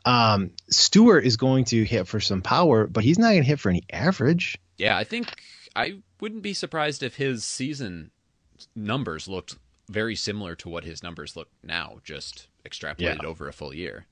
Um, 0.06 0.52
Stewart 0.70 1.26
is 1.26 1.36
going 1.38 1.66
to 1.66 1.84
hit 1.84 2.08
for 2.08 2.20
some 2.20 2.42
power, 2.42 2.88
but 2.88 3.04
he's 3.04 3.20
not 3.20 3.30
going 3.32 3.42
to 3.42 3.48
hit 3.48 3.60
for 3.60 3.70
any 3.70 3.84
average. 3.92 4.58
Yeah, 4.78 4.98
I 4.98 5.04
think 5.04 5.34
I 5.76 5.96
wouldn't 6.22 6.44
be 6.44 6.54
surprised 6.54 7.04
if 7.04 7.16
his 7.18 7.44
season 7.44 8.12
numbers 8.76 9.28
looked 9.28 9.56
very 9.90 10.16
similar 10.16 10.56
to 10.56 10.70
what 10.70 10.84
his 10.84 11.04
numbers 11.04 11.36
look 11.36 11.50
now, 11.64 11.98
just 12.04 12.48
extrapolated 12.66 13.22
Yeah. 13.24 13.28
over 13.28 13.48
a 13.48 13.54
full 13.54 13.74
year. 13.74 14.06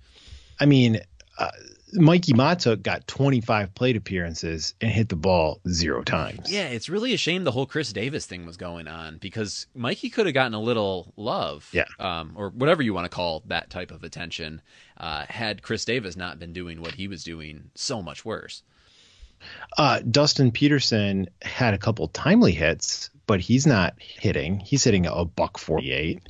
I 0.60 0.66
mean, 0.66 1.00
uh, 1.38 1.52
Mikey 1.94 2.34
Mahtook 2.34 2.82
got 2.84 3.08
25 3.08 3.74
plate 3.76 3.96
appearances 3.96 4.74
and 4.82 4.92
hit 4.92 5.10
the 5.10 5.16
ball 5.16 5.60
zero 5.70 6.02
times. 6.04 6.52
Yeah, 6.52 6.68
it's 6.68 6.90
really 6.90 7.14
a 7.14 7.18
shame 7.18 7.44
the 7.44 7.52
whole 7.52 7.66
Chris 7.66 7.94
Davis 7.94 8.26
thing 8.26 8.46
was 8.46 8.58
going 8.58 8.88
on 8.88 9.18
because 9.18 9.68
Mikey 9.76 10.10
could 10.10 10.26
have 10.26 10.34
gotten 10.34 10.54
a 10.54 10.60
little 10.62 11.14
love, 11.16 11.70
Yeah. 11.72 11.86
um, 12.00 12.34
or 12.36 12.50
whatever 12.50 12.82
you 12.84 12.94
want 12.94 13.06
to 13.06 13.16
call 13.16 13.44
that 13.48 13.70
type 13.70 13.92
of 13.92 14.04
attention, 14.04 14.62
uh, 14.98 15.26
had 15.30 15.62
Chris 15.62 15.86
Davis 15.86 16.16
not 16.16 16.40
been 16.40 16.54
doing 16.54 16.82
what 16.82 16.96
he 16.96 17.08
was 17.08 17.24
doing 17.24 17.70
so 17.76 18.02
much 18.02 18.26
worse. 18.26 18.64
Uh, 19.78 20.00
Dustin 20.00 20.52
Peterson 20.52 21.28
had 21.42 21.74
a 21.74 21.78
couple 21.78 22.08
timely 22.08 22.52
hits, 22.54 23.10
but 23.28 23.40
he's 23.42 23.68
not 23.68 23.96
hitting. 24.00 24.60
He's 24.60 24.84
hitting 24.84 25.06
a 25.06 25.26
buck 25.26 25.58
48. 25.58 26.22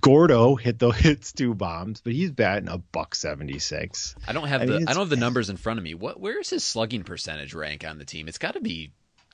Gordo 0.00 0.54
hit 0.56 0.78
the 0.78 0.90
hits 0.90 1.32
two 1.32 1.54
bombs, 1.54 2.00
but 2.00 2.12
he's 2.12 2.30
batting 2.32 2.68
a 2.68 2.78
buck 2.78 3.14
76. 3.14 4.14
I 4.26 4.32
don't 4.32 4.48
have 4.48 4.62
I 4.62 4.66
the 4.66 4.72
mean, 4.78 4.88
I 4.88 4.92
don't 4.92 5.02
have 5.02 5.10
the 5.10 5.16
numbers 5.16 5.50
in 5.50 5.56
front 5.56 5.78
of 5.78 5.84
me. 5.84 5.94
What 5.94 6.18
where 6.20 6.40
is 6.40 6.50
his 6.50 6.64
slugging 6.64 7.04
percentage 7.04 7.54
rank 7.54 7.84
on 7.86 7.98
the 7.98 8.04
team? 8.04 8.26
It's 8.28 8.38
got 8.38 8.54
to 8.54 8.60
be 8.60 8.90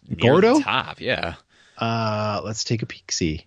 near 0.09 0.33
Gordo? 0.33 0.59
the 0.59 0.65
top. 0.65 1.01
Yeah, 1.01 1.35
Uh, 1.79 2.41
let's 2.45 2.65
take 2.65 2.83
a 2.83 2.87
peek. 2.87 3.11
See, 3.13 3.47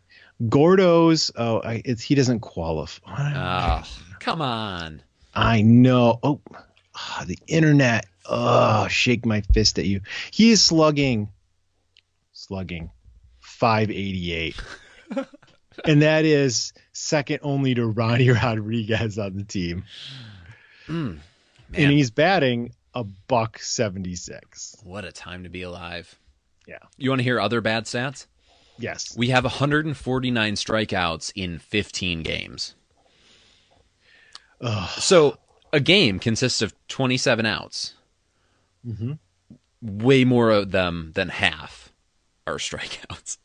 Gordo's. 0.49 1.31
Oh, 1.35 1.61
I, 1.61 1.81
it's 1.85 2.01
he 2.01 2.15
doesn't 2.15 2.39
qualify. 2.39 3.81
oh, 3.83 3.87
come 4.19 4.41
on. 4.41 5.01
I 5.35 5.61
know. 5.61 6.19
Oh, 6.23 6.39
the 7.25 7.37
internet. 7.47 8.05
Oh, 8.25 8.87
shake 8.87 9.25
my 9.25 9.41
fist 9.41 9.79
at 9.79 9.85
you. 9.85 10.01
He 10.31 10.51
is 10.51 10.61
slugging, 10.61 11.29
slugging, 12.31 12.91
588. 13.41 14.55
and 15.85 16.01
that 16.01 16.25
is 16.25 16.73
second 16.93 17.39
only 17.41 17.75
to 17.75 17.85
Ronnie 17.85 18.29
Rodriguez 18.43 19.19
on 19.19 19.35
the 19.35 19.43
team. 19.43 19.83
Mm, 20.87 21.19
and 21.73 21.91
he's 21.91 22.11
batting 22.11 22.73
a 22.93 23.03
buck 23.03 23.59
76. 23.59 24.77
What 24.83 25.05
a 25.05 25.11
time 25.11 25.43
to 25.43 25.49
be 25.49 25.63
alive. 25.63 26.17
Yeah. 26.67 26.79
You 26.97 27.09
want 27.09 27.19
to 27.19 27.23
hear 27.23 27.39
other 27.39 27.61
bad 27.61 27.85
stats? 27.85 28.27
Yes. 28.77 29.15
We 29.17 29.29
have 29.29 29.43
149 29.43 30.53
strikeouts 30.53 31.31
in 31.35 31.59
15 31.59 32.23
games. 32.23 32.75
Ugh. 34.61 34.89
So 34.99 35.37
a 35.71 35.79
game 35.79 36.19
consists 36.19 36.61
of 36.61 36.73
27 36.87 37.45
outs. 37.45 37.95
Mhm. 38.85 39.17
Way 39.81 40.23
more 40.23 40.49
of 40.51 40.71
them 40.71 41.11
than 41.13 41.29
half 41.29 41.91
are 42.47 42.57
strikeouts. 42.57 43.37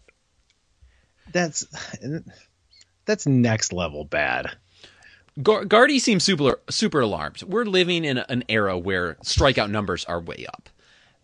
That's 1.32 1.66
that's 3.04 3.26
next 3.26 3.72
level 3.72 4.04
bad. 4.04 4.50
Gar- 5.42 5.64
Gardy 5.66 5.98
seems 5.98 6.24
super 6.24 6.60
super 6.70 7.00
alarmed. 7.00 7.42
We're 7.42 7.64
living 7.64 8.04
in 8.04 8.18
an 8.18 8.44
era 8.48 8.76
where 8.78 9.14
strikeout 9.22 9.70
numbers 9.70 10.04
are 10.04 10.20
way 10.20 10.46
up. 10.48 10.68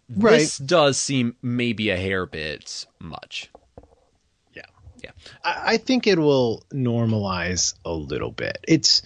Right. 0.08 0.40
This 0.40 0.58
does 0.58 0.98
seem 0.98 1.36
maybe 1.42 1.90
a 1.90 1.96
hair 1.96 2.26
bit 2.26 2.86
much. 3.00 3.50
Yeah. 4.54 4.62
Yeah. 5.02 5.10
I, 5.42 5.62
I 5.74 5.76
think 5.78 6.06
it 6.06 6.18
will 6.18 6.62
normalize 6.72 7.74
a 7.84 7.92
little 7.92 8.30
bit. 8.30 8.58
It's 8.68 9.02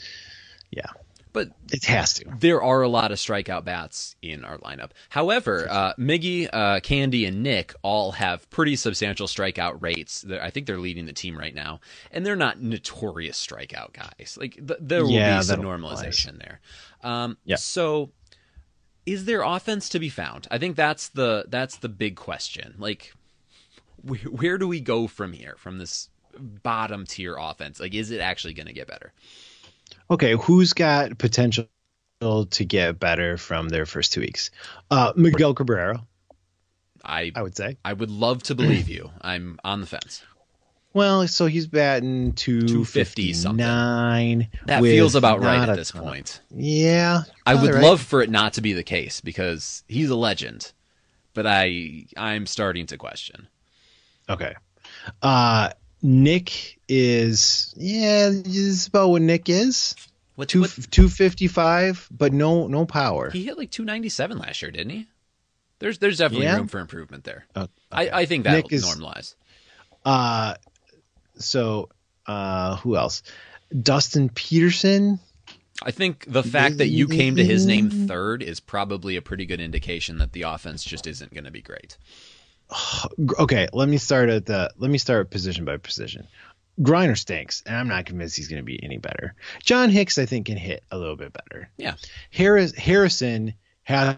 yeah. 0.70 0.90
But 1.32 1.50
it 1.70 1.84
has 1.84 2.14
to. 2.14 2.24
There 2.38 2.62
are 2.62 2.82
a 2.82 2.88
lot 2.88 3.12
of 3.12 3.18
strikeout 3.18 3.64
bats 3.64 4.16
in 4.22 4.44
our 4.44 4.58
lineup. 4.58 4.90
However, 5.10 5.66
uh, 5.68 5.92
Miggy, 5.98 6.48
uh, 6.52 6.80
Candy, 6.80 7.26
and 7.26 7.42
Nick 7.42 7.74
all 7.82 8.12
have 8.12 8.48
pretty 8.50 8.76
substantial 8.76 9.26
strikeout 9.26 9.82
rates. 9.82 10.22
They're, 10.22 10.42
I 10.42 10.50
think 10.50 10.66
they're 10.66 10.78
leading 10.78 11.06
the 11.06 11.12
team 11.12 11.36
right 11.38 11.54
now, 11.54 11.80
and 12.10 12.24
they're 12.24 12.36
not 12.36 12.60
notorious 12.62 13.44
strikeout 13.44 13.92
guys. 13.92 14.38
Like 14.40 14.54
th- 14.54 14.80
there 14.80 15.04
will 15.04 15.12
Yeah, 15.12 15.38
be 15.38 15.42
some 15.44 15.62
normalization 15.62 16.38
there. 16.38 16.60
Um, 17.02 17.36
Yeah. 17.44 17.56
So, 17.56 18.10
is 19.06 19.24
there 19.24 19.42
offense 19.42 19.88
to 19.90 19.98
be 19.98 20.08
found? 20.08 20.46
I 20.50 20.58
think 20.58 20.76
that's 20.76 21.08
the 21.08 21.44
that's 21.48 21.76
the 21.76 21.88
big 21.88 22.16
question. 22.16 22.74
Like, 22.78 23.12
wh- 24.06 24.32
where 24.32 24.58
do 24.58 24.66
we 24.68 24.80
go 24.80 25.06
from 25.06 25.32
here? 25.32 25.56
From 25.58 25.78
this 25.78 26.08
bottom 26.38 27.06
tier 27.06 27.36
offense? 27.38 27.80
Like, 27.80 27.94
is 27.94 28.10
it 28.10 28.20
actually 28.20 28.54
going 28.54 28.66
to 28.66 28.72
get 28.72 28.86
better? 28.86 29.12
Okay, 30.10 30.32
who's 30.32 30.72
got 30.72 31.18
potential 31.18 31.68
to 32.20 32.64
get 32.64 32.98
better 32.98 33.36
from 33.36 33.68
their 33.68 33.86
first 33.86 34.12
two 34.12 34.20
weeks? 34.20 34.50
Uh, 34.90 35.12
Miguel 35.16 35.54
Cabrera, 35.54 36.02
I 37.04 37.32
I 37.34 37.42
would 37.42 37.56
say. 37.56 37.76
I 37.84 37.92
would 37.92 38.10
love 38.10 38.42
to 38.44 38.54
believe 38.54 38.88
you. 38.88 39.10
I'm 39.20 39.58
on 39.64 39.80
the 39.80 39.86
fence. 39.86 40.22
Well, 40.94 41.28
so 41.28 41.46
he's 41.46 41.66
batting 41.66 42.32
250 42.32 43.32
something. 43.34 43.58
259. 43.58 44.48
That 44.66 44.82
feels 44.82 45.14
about 45.14 45.40
right 45.40 45.68
at 45.68 45.76
this 45.76 45.90
ton. 45.90 46.02
point. 46.02 46.40
Yeah. 46.50 47.22
I 47.46 47.54
would 47.54 47.74
right. 47.74 47.82
love 47.82 48.00
for 48.00 48.22
it 48.22 48.30
not 48.30 48.54
to 48.54 48.62
be 48.62 48.72
the 48.72 48.82
case 48.82 49.20
because 49.20 49.84
he's 49.86 50.10
a 50.10 50.16
legend, 50.16 50.72
but 51.34 51.46
I 51.46 52.06
I'm 52.16 52.46
starting 52.46 52.86
to 52.86 52.96
question. 52.96 53.48
Okay. 54.28 54.54
Uh, 55.22 55.70
Nick 56.02 56.78
is 56.88 57.74
yeah, 57.76 58.28
this 58.30 58.56
is 58.56 58.86
about 58.86 59.10
what 59.10 59.22
Nick 59.22 59.48
is. 59.48 59.94
What, 60.36 60.48
Two 60.48 60.66
two 60.66 61.08
fifty 61.08 61.48
five, 61.48 62.06
but 62.10 62.32
no 62.32 62.68
no 62.68 62.86
power. 62.86 63.30
he 63.30 63.44
hit 63.44 63.58
like 63.58 63.70
297 63.72 64.38
last 64.38 64.62
year, 64.62 64.70
didn't 64.70 64.90
he? 64.90 65.06
There's 65.80 65.98
there's 65.98 66.18
definitely 66.18 66.46
Yeah? 66.46 66.56
room 66.58 66.68
for 66.68 66.78
improvement 66.78 67.24
there. 67.24 67.46
Oh, 67.56 67.68
I, 67.90 68.08
I 68.10 68.26
think 68.26 68.44
that'll 68.44 68.62
Nick 68.62 68.72
is- 68.72 68.84
normalize. 68.84 69.34
Uh, 70.04 70.54
so 71.36 71.88
uh, 72.26 72.76
who 72.76 72.96
else? 72.96 73.22
Dustin 73.82 74.28
Peterson. 74.28 75.18
I 75.82 75.90
think 75.92 76.24
the 76.26 76.42
fact 76.42 76.78
that 76.78 76.88
you 76.88 77.06
came 77.06 77.36
to 77.36 77.44
his 77.44 77.64
name 77.66 77.90
third 78.08 78.42
is 78.42 78.58
probably 78.58 79.16
a 79.16 79.22
pretty 79.22 79.46
good 79.46 79.60
indication 79.60 80.18
that 80.18 80.32
the 80.32 80.42
offense 80.42 80.82
just 80.82 81.06
isn't 81.06 81.32
going 81.32 81.44
to 81.44 81.50
be 81.52 81.62
great. 81.62 81.96
Okay, 83.38 83.66
let 83.72 83.88
me 83.88 83.96
start 83.98 84.28
at 84.28 84.46
the 84.46 84.70
let 84.76 84.90
me 84.90 84.98
start 84.98 85.30
position 85.30 85.64
by 85.64 85.76
position. 85.78 86.26
Greiner 86.80 87.16
stinks, 87.18 87.62
and 87.66 87.74
I'm 87.76 87.88
not 87.88 88.06
convinced 88.06 88.36
he's 88.36 88.46
going 88.48 88.60
to 88.60 88.64
be 88.64 88.82
any 88.84 88.98
better. 88.98 89.34
John 89.64 89.90
Hicks, 89.90 90.16
I 90.18 90.26
think, 90.26 90.46
can 90.46 90.56
hit 90.56 90.84
a 90.92 90.98
little 90.98 91.16
bit 91.16 91.32
better. 91.32 91.68
Yeah. 91.76 91.94
Harris 92.30 92.72
Harrison 92.76 93.54
has 93.84 94.16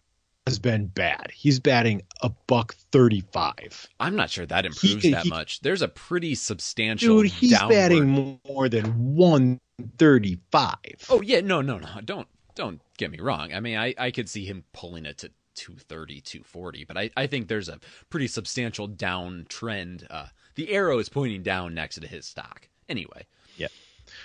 been 0.61 0.87
bad. 0.87 1.31
He's 1.33 1.59
batting 1.61 2.03
a 2.23 2.31
buck 2.49 2.75
thirty 2.93 3.23
five. 3.33 3.89
I'm 4.01 4.17
not 4.17 4.31
sure 4.31 4.47
that 4.47 4.67
improves 4.67 5.03
He- 5.05 5.13
that 5.13 5.25
he- 5.25 5.31
much. 5.31 5.61
There's 5.61 5.83
a 5.83 5.89
pretty 5.89 6.35
substantial 6.35 7.23
Dude, 7.23 7.31
he's 7.31 7.53
downward. 7.53 7.75
batting 7.75 8.39
more 8.47 8.69
than 8.69 9.15
one 9.15 9.59
thirty 9.97 10.39
five. 10.51 11.07
Oh 11.09 11.23
yeah, 11.23 11.41
no, 11.41 11.61
no, 11.63 11.79
no. 11.79 11.89
Don't 12.05 12.29
don't 12.57 12.81
get 12.99 13.11
me 13.11 13.21
wrong. 13.21 13.53
I 13.55 13.61
mean, 13.61 13.79
I 13.79 13.95
I 13.97 14.11
could 14.11 14.29
see 14.29 14.45
him 14.45 14.65
pulling 14.73 15.07
it 15.07 15.19
to 15.19 15.31
230, 15.61 16.21
240, 16.23 16.85
but 16.85 16.97
I 16.97 17.11
I 17.17 17.27
think 17.27 17.49
there's 17.49 17.69
a 17.69 17.79
pretty 18.09 18.27
substantial 18.29 18.89
downtrend. 18.89 20.07
Uh, 20.11 20.27
the 20.55 20.71
arrow 20.73 20.99
is 20.99 21.09
pointing 21.11 21.43
down 21.43 21.75
next 21.75 22.01
to 22.01 22.07
his 22.07 22.27
stock. 22.27 22.69
Anyway, 22.89 23.27
Yeah. 23.57 23.69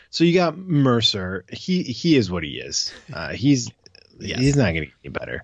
So 0.09 0.23
you 0.23 0.33
got 0.33 0.57
Mercer. 0.57 1.45
He 1.51 1.83
he 1.83 2.15
is 2.15 2.31
what 2.31 2.43
he 2.43 2.51
is. 2.59 2.93
Uh, 3.13 3.33
he's 3.33 3.69
Yes. 4.19 4.39
he's 4.39 4.55
not 4.55 4.71
going 4.73 4.75
to 4.75 4.85
get 4.85 4.93
any 5.03 5.11
better. 5.11 5.43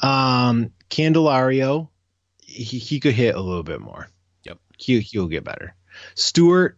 Um, 0.00 0.72
Candelario, 0.90 1.88
he 2.42 2.78
he 2.78 2.98
could 2.98 3.14
hit 3.14 3.36
a 3.36 3.40
little 3.40 3.62
bit 3.62 3.80
more. 3.80 4.08
Yep. 4.42 4.58
He 4.78 4.98
he'll 5.00 5.28
get 5.28 5.44
better. 5.44 5.76
Stewart 6.16 6.76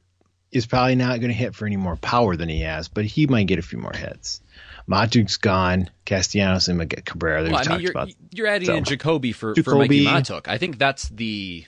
is 0.57 0.67
probably 0.67 0.95
not 0.97 1.21
going 1.21 1.29
to 1.31 1.35
hit 1.37 1.55
for 1.55 1.67
any 1.67 1.77
more 1.77 1.97
power 1.97 2.37
than 2.37 2.49
he 2.49 2.61
has, 2.61 2.89
but 2.89 3.05
he 3.05 3.27
might 3.27 3.47
get 3.47 3.59
a 3.59 3.63
few 3.63 3.79
more 3.79 3.93
hits. 3.95 4.41
Mahtook's 4.89 5.37
gone. 5.37 5.91
Castellanos 6.05 6.69
and 6.69 6.79
Miguel 6.79 7.03
Cabrera. 7.05 7.43
well, 7.45 7.57
I 7.57 7.69
mean, 7.73 7.81
you're 7.81 7.91
about. 7.91 8.13
you're 8.33 8.47
adding 8.47 8.67
So- 8.67 8.77
in 8.77 8.85
Jacoby 8.85 9.33
for 9.33 9.55
for 9.55 9.75
Mikie 9.75 10.05
Mahtook. 10.05 10.49
I 10.49 10.59
think 10.59 10.79
that's 10.79 11.09
the. 11.09 11.65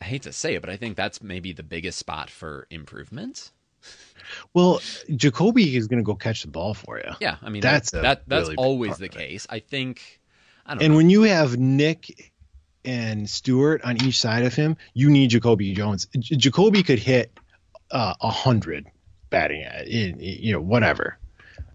I 0.00 0.04
hate 0.06 0.22
to 0.22 0.32
say 0.32 0.54
it, 0.54 0.60
but 0.62 0.70
I 0.70 0.76
think 0.76 0.96
that's 0.96 1.22
maybe 1.22 1.52
the 1.52 1.62
biggest 1.62 1.98
spot 1.98 2.30
for 2.30 2.66
improvement. 2.70 3.50
Well, 4.54 4.80
Jacoby 5.14 5.76
is 5.76 5.88
going 5.88 5.98
to 5.98 6.04
go 6.04 6.14
catch 6.14 6.42
the 6.42 6.48
ball 6.48 6.74
for 6.74 6.98
you. 6.98 7.10
Yeah, 7.20 7.36
I 7.42 7.48
mean 7.50 7.62
That's 7.62 7.90
that, 7.90 8.02
that 8.02 8.22
that's 8.28 8.42
really 8.44 8.56
always 8.56 8.98
the 8.98 9.08
case. 9.08 9.46
I 9.50 9.58
think. 9.60 10.20
I 10.66 10.74
don't 10.74 10.82
And 10.82 10.92
know. 10.92 10.96
when 10.98 11.10
you 11.10 11.22
have 11.22 11.58
Nick 11.58 12.32
and 12.84 13.28
Stewart 13.28 13.82
on 13.82 14.02
each 14.04 14.18
side 14.20 14.44
of 14.44 14.54
him, 14.54 14.76
you 14.94 15.10
need 15.10 15.30
Jacoby 15.30 15.74
Jones. 15.74 16.06
J- 16.18 16.36
Jacoby 16.36 16.82
could 16.82 16.98
hit 16.98 17.32
uh, 17.90 18.14
a 18.20 18.30
hundred 18.30 18.86
batting 19.30 19.62
at 19.62 19.88
in, 19.88 20.18
you 20.20 20.52
know 20.52 20.60
whatever. 20.60 21.18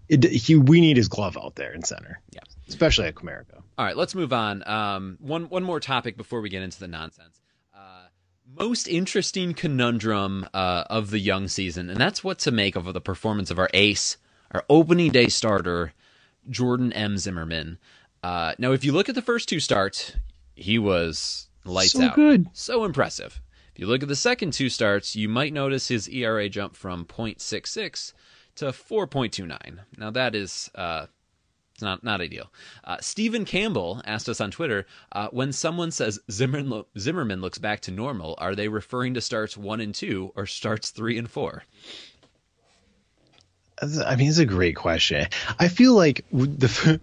It, 0.08 0.24
he 0.24 0.54
we 0.56 0.80
need 0.80 0.96
his 0.96 1.08
glove 1.08 1.36
out 1.36 1.56
there 1.56 1.72
in 1.72 1.82
center. 1.82 2.20
Yeah. 2.32 2.40
especially 2.68 3.06
at 3.08 3.14
Comerica. 3.16 3.62
All 3.78 3.84
right, 3.84 3.96
let's 3.96 4.14
move 4.14 4.32
on. 4.32 4.66
Um, 4.68 5.18
one 5.20 5.48
one 5.48 5.64
more 5.64 5.80
topic 5.80 6.16
before 6.16 6.40
we 6.40 6.48
get 6.48 6.62
into 6.62 6.78
the 6.80 6.88
nonsense. 6.88 7.40
Uh, 7.74 8.06
most 8.54 8.86
interesting 8.88 9.52
conundrum 9.54 10.46
uh, 10.54 10.84
of 10.88 11.10
the 11.10 11.18
young 11.18 11.48
season, 11.48 11.90
and 11.90 12.00
that's 12.00 12.22
what 12.22 12.38
to 12.40 12.50
make 12.52 12.76
of 12.76 12.92
the 12.92 13.00
performance 13.00 13.50
of 13.50 13.58
our 13.58 13.68
ace, 13.74 14.16
our 14.52 14.64
opening 14.70 15.10
day 15.10 15.28
starter, 15.28 15.92
Jordan 16.48 16.92
M. 16.92 17.18
Zimmermann. 17.18 17.78
Uh, 18.22 18.54
now, 18.58 18.72
if 18.72 18.84
you 18.84 18.92
look 18.92 19.08
at 19.08 19.14
the 19.14 19.22
first 19.22 19.48
two 19.48 19.60
starts, 19.60 20.12
he 20.54 20.78
was 20.78 21.48
lights 21.64 21.92
So 21.92 22.02
out, 22.04 22.14
good. 22.14 22.46
so 22.52 22.84
impressive. 22.84 23.40
If 23.76 23.80
you 23.80 23.88
look 23.88 24.02
at 24.02 24.08
the 24.08 24.16
second 24.16 24.54
two 24.54 24.70
starts, 24.70 25.14
you 25.14 25.28
might 25.28 25.52
notice 25.52 25.88
his 25.88 26.08
ERA 26.08 26.48
jump 26.48 26.74
from 26.74 27.04
.66 27.04 28.14
to 28.54 28.64
4.29. 28.68 29.80
Now 29.98 30.10
that 30.12 30.34
is 30.34 30.70
uh, 30.74 31.08
not 31.82 32.02
not 32.02 32.22
ideal. 32.22 32.50
Uh, 32.84 32.96
Stephen 33.02 33.44
Campbell 33.44 34.00
asked 34.06 34.30
us 34.30 34.40
on 34.40 34.50
Twitter 34.50 34.86
uh, 35.12 35.28
when 35.28 35.52
someone 35.52 35.90
says 35.90 36.18
Zimmermann, 36.30 36.70
lo- 36.70 36.86
Zimmermann 36.98 37.42
looks 37.42 37.58
back 37.58 37.80
to 37.80 37.90
normal, 37.90 38.34
are 38.38 38.54
they 38.54 38.68
referring 38.68 39.12
to 39.12 39.20
starts 39.20 39.58
one 39.58 39.82
and 39.82 39.94
two 39.94 40.32
or 40.36 40.46
starts 40.46 40.88
three 40.88 41.18
and 41.18 41.30
four? 41.30 41.64
I 43.82 44.16
mean, 44.16 44.30
it's 44.30 44.38
a 44.38 44.46
great 44.46 44.74
question. 44.74 45.26
I 45.58 45.68
feel 45.68 45.92
like 45.92 46.24
the 46.32 46.98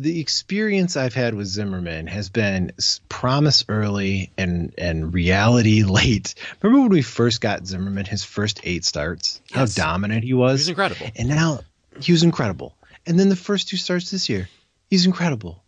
the 0.00 0.20
experience 0.20 0.96
I've 0.96 1.14
had 1.14 1.34
with 1.34 1.46
Zimmermann 1.48 2.06
has 2.06 2.28
been 2.28 2.72
promise 3.08 3.64
early 3.68 4.30
and 4.38 4.72
and 4.78 5.12
reality 5.12 5.82
late. 5.98 6.34
Remember 6.62 6.82
when 6.82 6.90
we 6.90 7.02
first 7.02 7.40
got 7.40 7.66
Zimmermann, 7.66 8.04
his 8.04 8.24
first 8.24 8.60
eight 8.64 8.84
starts, 8.84 9.40
Yes. 9.50 9.76
how 9.76 9.84
dominant 9.84 10.24
he 10.24 10.34
was. 10.34 10.60
He 10.60 10.62
was 10.62 10.68
incredible. 10.70 11.06
And 11.16 11.28
now 11.28 11.60
he 12.00 12.12
was 12.12 12.22
incredible. 12.22 12.74
And 13.06 13.18
then 13.18 13.28
the 13.28 13.36
first 13.36 13.68
two 13.68 13.76
starts 13.76 14.10
this 14.10 14.28
year, 14.28 14.48
he's 14.90 15.06
incredible. 15.06 15.62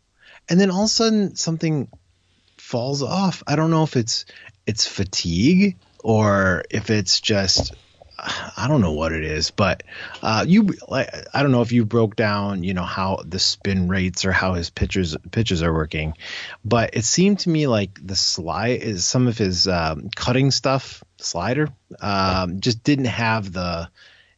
And 0.49 0.61
then 0.61 0.71
all 0.71 0.83
of 0.83 0.87
a 0.87 0.89
sudden 0.89 1.37
something 1.37 1.89
falls 2.59 3.03
off. 3.03 3.43
I 3.47 3.57
don't 3.57 3.71
know 3.71 3.83
if 3.83 3.97
it's 3.97 4.27
it's 4.67 4.87
fatigue 4.87 5.77
or 6.05 6.65
if 6.71 6.91
it's 6.91 7.21
just 7.21 7.75
I 8.57 8.67
don't 8.69 8.81
know 8.81 8.93
what 8.93 9.13
it 9.13 9.25
is, 9.25 9.51
but 9.51 9.83
uh, 10.23 10.45
you 10.47 10.75
like 10.89 11.09
I 11.33 11.43
don't 11.43 11.53
know 11.53 11.63
if 11.63 11.73
you 11.73 11.85
broke 11.85 12.17
down, 12.17 12.63
you 12.63 12.75
know, 12.75 12.83
how 12.83 13.23
the 13.25 13.39
spin 13.39 13.89
rates 13.89 14.25
or 14.25 14.33
how 14.33 14.55
his 14.55 14.71
pitches 14.71 15.17
pitches 15.31 15.63
are 15.63 15.73
working, 15.73 16.15
but 16.65 16.91
it 16.93 17.05
seemed 17.05 17.41
to 17.41 17.51
me 17.51 17.67
like 17.67 17.99
the 18.05 18.17
slide 18.17 18.83
is 18.83 19.05
some 19.05 19.27
of 19.27 19.39
his 19.39 19.67
um, 19.67 20.11
cutting 20.15 20.51
stuff 20.51 21.03
slider 21.19 21.69
um, 22.01 22.61
just 22.61 22.83
didn't 22.85 23.07
have 23.07 23.53
the 23.53 23.89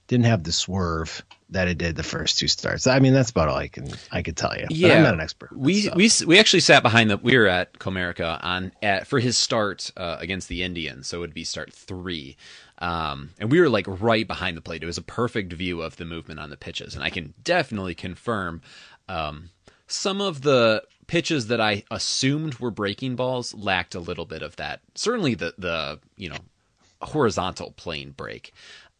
didn't 0.08 0.26
have 0.26 0.44
the 0.44 0.52
swerve 0.52 1.24
that 1.52 1.68
it 1.68 1.78
did 1.78 1.96
the 1.96 2.02
first 2.02 2.38
two 2.38 2.48
starts. 2.48 2.86
I 2.86 2.98
mean, 2.98 3.12
that's 3.12 3.30
about 3.30 3.48
all 3.48 3.56
I 3.56 3.68
can 3.68 3.88
I 4.10 4.22
could 4.22 4.36
tell 4.36 4.54
you. 4.56 4.62
But 4.62 4.76
Yeah, 4.76 4.96
I'm 4.96 5.02
not 5.02 5.14
an 5.14 5.20
expert. 5.20 5.56
We 5.56 5.82
so. 5.82 5.92
we 5.94 6.10
we 6.26 6.38
actually 6.38 6.60
sat 6.60 6.82
behind 6.82 7.10
the. 7.10 7.18
We 7.18 7.36
were 7.36 7.46
at 7.46 7.74
Comerica 7.74 8.42
on 8.42 8.72
at 8.82 9.06
for 9.06 9.20
his 9.20 9.36
start 9.36 9.90
uh, 9.96 10.16
against 10.18 10.48
the 10.48 10.62
Indians, 10.62 11.06
so 11.06 11.18
it 11.18 11.20
would 11.20 11.34
be 11.34 11.44
start 11.44 11.72
three, 11.72 12.36
um, 12.82 13.30
and 13.38 13.50
we 13.50 13.60
were 13.60 13.68
like 13.68 13.86
right 13.86 14.26
behind 14.26 14.56
the 14.56 14.60
plate. 14.60 14.82
It 14.82 14.86
was 14.86 14.98
a 14.98 15.02
perfect 15.02 15.52
view 15.52 15.80
of 15.82 15.96
the 15.96 16.04
movement 16.04 16.40
on 16.40 16.50
the 16.50 16.56
pitches, 16.56 16.96
and 16.96 17.04
I 17.04 17.10
can 17.10 17.32
definitely 17.44 17.94
confirm 17.94 18.60
um, 19.08 19.50
some 19.86 20.20
of 20.20 20.42
the 20.42 20.82
pitches 21.06 21.46
that 21.46 21.60
I 21.60 21.84
assumed 21.92 22.58
were 22.58 22.72
breaking 22.72 23.14
balls 23.14 23.54
lacked 23.54 23.94
a 23.94 24.00
little 24.00 24.24
bit 24.24 24.42
of 24.42 24.56
that. 24.56 24.80
Certainly 24.96 25.36
the 25.36 25.54
the 25.56 26.00
you 26.16 26.28
know 26.28 26.38
horizontal 27.00 27.70
plane 27.70 28.10
break. 28.10 28.52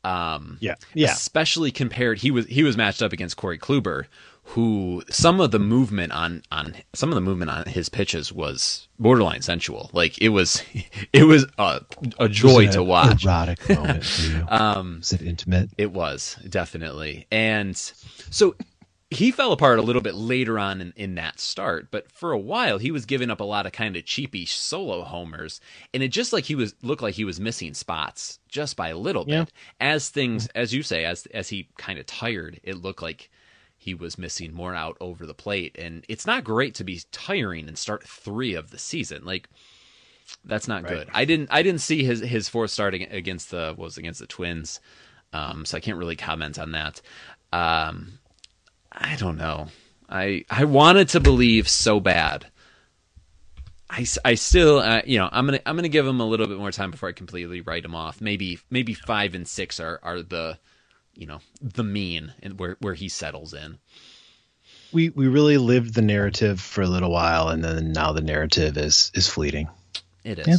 Um, 0.04 0.58
Yeah, 0.60 0.76
yeah. 0.94 1.10
Especially 1.10 1.72
compared, 1.72 2.18
he 2.18 2.30
was 2.30 2.46
he 2.46 2.62
was 2.62 2.76
matched 2.76 3.02
up 3.02 3.12
against 3.12 3.36
Corey 3.36 3.58
Kluber, 3.58 4.06
who 4.44 5.02
some 5.08 5.40
of 5.40 5.50
the 5.52 5.58
movement 5.58 6.12
on 6.12 6.42
on 6.50 6.74
some 6.94 7.08
of 7.10 7.14
the 7.14 7.20
movement 7.20 7.50
on 7.50 7.64
his 7.66 7.88
pitches 7.88 8.32
was 8.32 8.88
borderline 8.98 9.40
sensual. 9.42 9.88
Like 9.92 10.18
it 10.20 10.30
was, 10.30 10.62
it 11.12 11.24
was 11.24 11.46
a, 11.58 11.80
a 12.18 12.28
joy 12.28 12.66
Was 12.66 12.74
to 12.74 12.82
watch. 12.82 13.24
Erotic 13.24 13.68
moment 13.68 14.04
for 14.04 14.22
you. 14.38 14.44
Um, 14.48 14.98
Is 15.02 15.12
it 15.12 15.22
intimate? 15.22 15.70
it 15.78 15.92
was 15.92 16.36
definitely, 16.48 17.26
and 17.30 17.76
so 17.76 18.54
he 19.10 19.30
fell 19.30 19.52
apart 19.52 19.78
a 19.78 19.82
little 19.82 20.00
bit 20.00 20.14
later 20.14 20.58
on 20.58 20.80
in, 20.80 20.92
in 20.96 21.14
that 21.16 21.38
start, 21.38 21.88
but 21.90 22.10
for 22.10 22.32
a 22.32 22.38
while 22.38 22.78
he 22.78 22.90
was 22.90 23.04
giving 23.04 23.30
up 23.30 23.40
a 23.40 23.44
lot 23.44 23.66
of 23.66 23.72
kind 23.72 23.94
of 23.96 24.04
cheapy 24.06 24.44
solo 24.46 25.02
homers, 25.02 25.60
and 25.94 26.02
it 26.02 26.08
just 26.08 26.32
like 26.32 26.44
he 26.44 26.54
was 26.54 26.74
looked 26.82 27.02
like 27.02 27.14
he 27.14 27.24
was 27.24 27.38
missing 27.38 27.74
spots 27.74 28.38
just 28.48 28.74
by 28.76 28.88
a 28.88 28.96
little 28.98 29.24
Yeah. 29.28 29.44
bit. 29.44 29.52
As 29.80 30.08
things, 30.08 30.48
as 30.48 30.74
you 30.74 30.82
say, 30.82 31.04
as 31.04 31.26
as 31.26 31.48
he 31.50 31.68
kind 31.78 31.98
of 31.98 32.06
tired, 32.06 32.58
it 32.64 32.76
looked 32.82 33.02
like 33.02 33.30
he 33.82 33.94
was 33.94 34.16
missing 34.16 34.54
more 34.54 34.76
out 34.76 34.96
over 35.00 35.26
the 35.26 35.34
plate, 35.34 35.74
and 35.76 36.04
it's 36.08 36.24
not 36.24 36.44
great 36.44 36.72
to 36.76 36.84
be 36.84 37.00
tiring 37.10 37.66
and 37.66 37.76
start 37.76 38.04
three 38.04 38.54
of 38.54 38.70
the 38.70 38.78
season 38.78 39.24
like. 39.24 39.48
That's 40.44 40.68
not 40.68 40.86
good. 40.86 41.08
I 41.12 41.24
didn't. 41.24 41.48
I 41.50 41.62
didn't 41.62 41.80
see 41.80 42.04
his 42.04 42.20
his 42.20 42.48
fourth 42.48 42.70
start 42.70 42.94
against 42.94 43.50
the 43.50 43.74
what 43.76 43.86
was 43.86 43.98
against 43.98 44.20
the 44.20 44.26
Twins, 44.26 44.80
um, 45.32 45.64
so 45.64 45.76
I 45.76 45.80
can't 45.80 45.98
really 45.98 46.16
comment 46.16 46.58
on 46.60 46.72
that. 46.72 47.02
Um, 47.52 48.18
I 48.92 49.16
don't 49.16 49.36
know. 49.36 49.66
I 50.08 50.44
I 50.48 50.64
wanted 50.64 51.08
to 51.10 51.20
believe 51.20 51.68
so 51.68 51.98
bad. 51.98 52.46
I, 53.90 54.06
I 54.24 54.34
still 54.36 54.78
uh, 54.78 55.02
you 55.04 55.18
know 55.18 55.28
I'm 55.30 55.44
gonna 55.44 55.60
I'm 55.66 55.76
gonna 55.76 55.88
give 55.88 56.06
him 56.06 56.20
a 56.20 56.26
little 56.26 56.46
bit 56.46 56.56
more 56.56 56.70
time 56.70 56.92
before 56.92 57.08
I 57.08 57.12
completely 57.12 57.60
write 57.60 57.84
him 57.84 57.96
off. 57.96 58.20
Maybe 58.20 58.60
maybe 58.70 58.94
five 58.94 59.34
and 59.34 59.46
six 59.46 59.80
are 59.80 59.98
are 60.02 60.22
the 60.22 60.58
you 61.14 61.26
know 61.26 61.40
the 61.60 61.84
mean 61.84 62.32
and 62.42 62.58
where 62.58 62.76
where 62.80 62.94
he 62.94 63.08
settles 63.08 63.52
in. 63.54 63.78
we 64.92 65.10
we 65.10 65.26
really 65.26 65.58
lived 65.58 65.94
the 65.94 66.02
narrative 66.02 66.60
for 66.60 66.82
a 66.82 66.88
little 66.88 67.10
while 67.10 67.48
and 67.48 67.62
then 67.64 67.92
now 67.92 68.12
the 68.12 68.20
narrative 68.22 68.76
is 68.76 69.10
is 69.14 69.28
fleeting 69.28 69.68
It 70.24 70.38
is. 70.38 70.46
Yeah. 70.46 70.56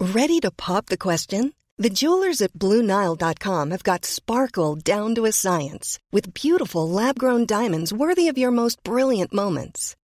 Ready 0.00 0.38
to 0.40 0.50
pop 0.52 0.86
the 0.86 0.96
question? 0.96 1.52
The 1.76 1.90
jewelers 1.90 2.40
at 2.40 2.52
BlueNile.com 2.54 3.70
have 3.70 3.82
got 3.82 4.04
sparkle 4.04 4.76
down 4.76 5.14
to 5.14 5.26
a 5.26 5.32
science 5.32 5.98
with 6.12 6.34
beautiful 6.34 6.88
lab 6.88 7.18
grown 7.18 7.46
diamonds 7.46 7.92
worthy 7.92 8.28
of 8.28 8.38
your 8.38 8.50
most 8.50 8.82
brilliant 8.84 9.32
moments. 9.32 9.96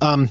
um 0.00 0.28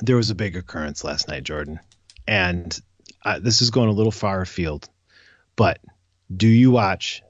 there 0.00 0.16
was 0.16 0.30
a 0.30 0.34
big 0.34 0.56
occurrence 0.56 1.04
last 1.04 1.28
night 1.28 1.42
jordan 1.44 1.78
and 2.26 2.80
uh, 3.24 3.38
this 3.38 3.62
is 3.62 3.70
going 3.70 3.88
a 3.88 3.92
little 3.92 4.12
far 4.12 4.40
afield 4.42 4.88
but 5.56 5.78
do 6.34 6.48
you 6.48 6.70
watch 6.70 7.22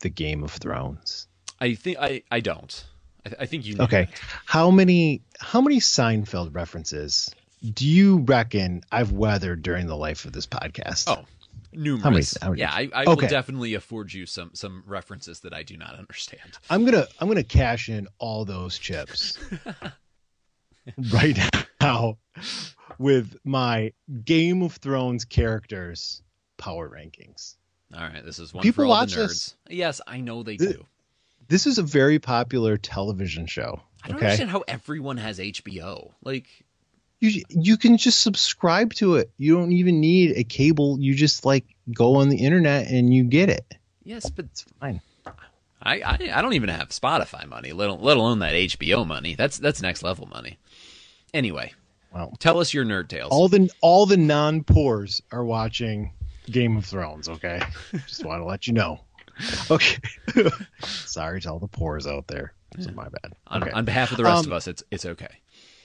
the 0.00 0.08
game 0.08 0.42
of 0.44 0.52
thrones 0.52 1.26
I 1.60 1.74
think 1.74 1.98
I 1.98 2.22
I 2.30 2.38
don't. 2.40 2.84
I, 3.26 3.32
I 3.40 3.46
think 3.46 3.66
you 3.66 3.74
know 3.74 3.84
okay 3.84 4.04
that. 4.04 4.20
how 4.46 4.70
many 4.70 5.22
how 5.40 5.60
many 5.60 5.80
seinfeld 5.80 6.54
references 6.54 7.34
do 7.74 7.86
you 7.86 8.18
reckon 8.18 8.82
i've 8.92 9.10
weathered 9.10 9.62
during 9.62 9.86
the 9.88 9.96
life 9.96 10.24
of 10.24 10.32
this 10.32 10.46
podcast 10.46 11.08
Oh, 11.08 11.24
numerous. 11.72 12.36
how 12.40 12.50
many- 12.50 12.60
yeah, 12.60 12.70
I, 12.72 12.88
I 12.94 13.02
Okay. 13.06 13.22
will 13.22 13.28
definitely 13.28 13.74
afford 13.74 14.12
you 14.12 14.24
some 14.26 14.50
some 14.54 14.84
references 14.86 15.40
that 15.40 15.52
I 15.52 15.62
do 15.64 15.76
not 15.76 15.98
understand. 15.98 16.56
I'm 16.70 16.84
gonna 16.84 17.06
I'm 17.18 17.26
gonna 17.28 17.42
cash 17.42 17.88
in 17.88 18.06
all 18.18 18.44
those 18.44 18.78
chips 18.78 19.36
right 21.12 21.38
now 21.80 22.18
with 22.98 23.36
my 23.44 23.92
Game 24.24 24.62
of 24.62 24.74
Thrones 24.74 25.24
characters 25.24 26.22
power 26.56 26.88
rankings. 26.88 27.56
All 27.94 28.00
right, 28.00 28.24
this 28.24 28.38
is 28.38 28.52
one 28.52 28.62
People 28.62 28.82
for 28.82 28.86
all 28.86 28.90
watch 28.90 29.14
the 29.14 29.22
nerds. 29.22 29.28
this. 29.28 29.56
Yes, 29.70 30.00
I 30.06 30.20
know 30.20 30.42
they 30.42 30.56
do. 30.56 30.84
This 31.48 31.66
is 31.66 31.78
a 31.78 31.82
very 31.82 32.18
popular 32.18 32.76
television 32.76 33.46
show. 33.46 33.80
I 34.04 34.08
don't 34.08 34.16
okay, 34.18 34.26
understand 34.26 34.50
how 34.50 34.64
everyone 34.68 35.16
has 35.16 35.38
HBO. 35.38 36.12
Like, 36.22 36.46
you 37.20 37.42
you 37.48 37.76
can 37.78 37.96
just 37.96 38.20
subscribe 38.20 38.92
to 38.94 39.16
it. 39.16 39.30
You 39.38 39.56
don't 39.56 39.72
even 39.72 40.00
need 40.00 40.36
a 40.36 40.44
cable. 40.44 40.98
You 41.00 41.14
just 41.14 41.46
like 41.46 41.64
go 41.94 42.16
on 42.16 42.28
the 42.28 42.36
internet 42.36 42.88
and 42.88 43.12
you 43.12 43.24
get 43.24 43.48
it. 43.48 43.64
yes, 44.04 44.28
but 44.28 44.44
It's 44.46 44.62
fine. 44.78 45.00
I, 45.82 46.00
I 46.00 46.18
I 46.34 46.42
don't 46.42 46.54
even 46.54 46.68
have 46.70 46.88
Spotify 46.88 47.46
money, 47.48 47.72
let, 47.72 48.02
let 48.02 48.16
alone 48.16 48.40
that 48.40 48.54
HBO 48.54 49.06
money. 49.06 49.34
That's 49.34 49.58
that's 49.58 49.80
next 49.82 50.02
level 50.02 50.26
money. 50.26 50.58
Anyway, 51.32 51.72
Well, 52.12 52.32
tell 52.38 52.58
us 52.58 52.72
your 52.74 52.84
nerd 52.84 53.08
tales. 53.08 53.30
all 53.32 53.48
the 53.48 53.70
all 53.80 54.06
the 54.06 54.16
non 54.16 54.64
poors 54.64 55.22
are 55.30 55.44
watching 55.44 56.12
Game 56.50 56.76
of 56.76 56.84
Thrones. 56.84 57.28
Okay, 57.28 57.60
just 58.06 58.24
want 58.24 58.40
to 58.40 58.44
let 58.44 58.66
you 58.66 58.72
know. 58.72 59.00
Okay, 59.70 59.98
sorry 60.82 61.40
to 61.42 61.50
all 61.52 61.58
the 61.60 61.68
poors 61.68 62.06
out 62.06 62.26
there. 62.26 62.54
So 62.80 62.90
my 62.90 63.04
bad. 63.08 63.32
on, 63.46 63.62
Okay. 63.62 63.70
on 63.72 63.84
behalf 63.84 64.10
of 64.10 64.16
the 64.18 64.24
rest 64.24 64.40
Um, 64.40 64.46
of 64.46 64.52
us, 64.52 64.66
it's 64.66 64.82
it's 64.90 65.06
okay. 65.06 65.28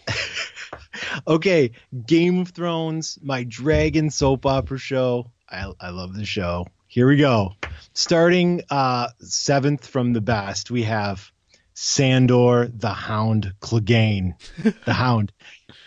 okay, 1.28 1.72
Game 2.06 2.40
of 2.40 2.50
Thrones, 2.50 3.20
my 3.22 3.44
dragon 3.44 4.10
soap 4.10 4.46
opera 4.46 4.78
show. 4.78 5.32
I 5.50 5.72
I 5.80 5.90
love 5.90 6.16
the 6.16 6.26
show. 6.26 6.68
Here 6.94 7.08
we 7.08 7.18
go. 7.18 7.54
Starting 7.96 8.62
uh 8.70 9.08
seventh 9.18 9.88
from 9.88 10.14
the 10.14 10.22
best, 10.22 10.70
we 10.70 10.84
have 10.84 11.32
Sandor 11.74 12.68
the 12.68 12.94
Hound 12.94 13.56
Clegane. 13.60 14.36
The 14.86 14.94
Hound. 14.94 15.32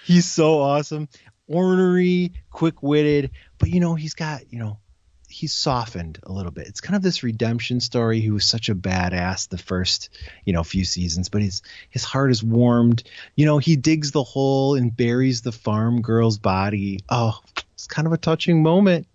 He's 0.05 0.25
so 0.27 0.59
awesome. 0.59 1.09
Ornery, 1.47 2.33
quick-witted, 2.51 3.31
but 3.59 3.71
you 3.71 3.79
know, 3.79 3.95
he's 3.95 4.15
got, 4.15 4.53
you 4.53 4.59
know, 4.59 4.81
he's 5.29 5.55
softened 5.55 6.19
a 6.25 6.33
little 6.33 6.51
bit. 6.51 6.67
It's 6.67 6.81
kind 6.81 6.97
of 6.97 7.03
this 7.03 7.23
redemption 7.23 7.79
story. 7.79 8.19
He 8.19 8.33
was 8.33 8.45
such 8.45 8.69
a 8.69 8.75
badass 8.75 9.49
the 9.49 9.59
first, 9.59 10.09
you 10.45 10.53
know, 10.53 10.65
few 10.65 10.85
seasons, 10.85 11.29
but 11.29 11.41
his 11.41 11.63
his 11.89 12.03
heart 12.03 12.33
is 12.33 12.43
warmed. 12.43 13.05
You 13.37 13.47
know, 13.47 13.59
he 13.59 13.77
digs 13.77 14.11
the 14.11 14.25
hole 14.25 14.75
and 14.75 14.97
buries 14.97 15.43
the 15.43 15.53
farm 15.53 16.03
girl's 16.03 16.39
body. 16.39 16.99
Oh, 17.09 17.39
it's 17.75 17.87
kind 17.87 18.09
of 18.09 18.13
a 18.13 18.19
touching 18.19 18.65
moment. 18.65 19.07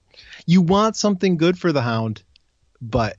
You 0.51 0.61
want 0.61 0.97
something 0.97 1.37
good 1.37 1.57
for 1.57 1.71
the 1.71 1.81
hound. 1.81 2.23
but 2.81 3.15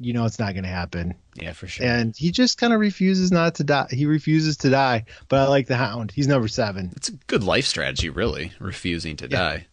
you 0.00 0.12
know 0.12 0.26
it's 0.26 0.38
not 0.38 0.52
going 0.52 0.64
to 0.64 0.68
happen. 0.70 1.14
Yeah, 1.34 1.52
for 1.52 1.66
sure. 1.66 1.86
And 1.86 2.14
he 2.16 2.30
just 2.30 2.58
kind 2.58 2.72
of 2.72 2.78
refuses 2.80 3.32
not 3.32 3.54
to 3.56 3.64
die. 3.64 3.88
He 3.90 4.04
refuses 4.06 4.58
to 4.58 4.70
die. 4.70 5.06
But 5.28 5.40
I 5.40 5.48
like 5.48 5.66
the 5.66 5.76
Hound. 5.76 6.12
He's 6.12 6.28
number 6.28 6.46
seven. 6.46 6.92
It's 6.94 7.08
a 7.08 7.12
good 7.26 7.42
life 7.42 7.64
strategy, 7.64 8.10
really, 8.10 8.52
refusing 8.60 9.16
to 9.16 9.28
die. 9.28 9.66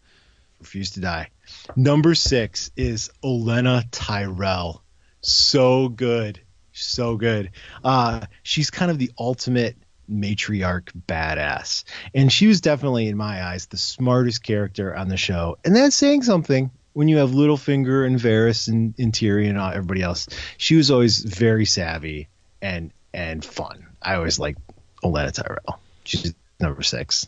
Refuse 0.62 0.92
to 0.92 1.02
die. 1.02 1.30
Number 1.76 2.16
six 2.16 2.72
is 2.78 3.12
Olenna 3.24 3.84
Tyrell. 3.92 4.82
So 5.22 5.90
good. 5.90 6.40
So 6.72 7.18
good. 7.18 7.52
Uh, 7.84 8.26
she's 8.42 8.72
kind 8.72 8.90
of 8.90 8.98
the 9.00 9.12
ultimate 9.20 9.76
matriarch 10.10 10.90
badass. 11.08 11.84
And 12.14 12.32
she 12.32 12.48
was 12.48 12.62
definitely, 12.62 13.08
in 13.10 13.18
my 13.18 13.44
eyes, 13.44 13.66
the 13.68 13.78
smartest 13.78 14.44
character 14.44 14.96
on 14.96 15.10
the 15.10 15.18
show. 15.18 15.58
And 15.66 15.76
that's 15.76 15.96
saying 15.96 16.24
something 16.24 16.72
when 16.96 17.10
you 17.10 17.18
have 17.18 17.32
Littlefinger 17.32 18.08
and 18.08 18.18
Varys 18.18 18.70
and, 18.70 18.96
and 18.98 19.12
Tyrion 19.12 19.50
and 19.50 19.58
everybody 19.60 20.02
else. 20.02 20.30
She 20.58 20.76
was 20.78 20.90
always 20.90 21.20
very 21.20 21.66
savvy 21.66 22.30
and 22.62 22.92
and 23.14 23.44
fun. 23.44 23.86
I 24.02 24.16
always 24.16 24.40
like 24.40 24.56
Olenna 25.04 25.34
Tyrell. 25.34 25.80
She's 26.06 26.34
number 26.60 26.82
six. 26.84 27.28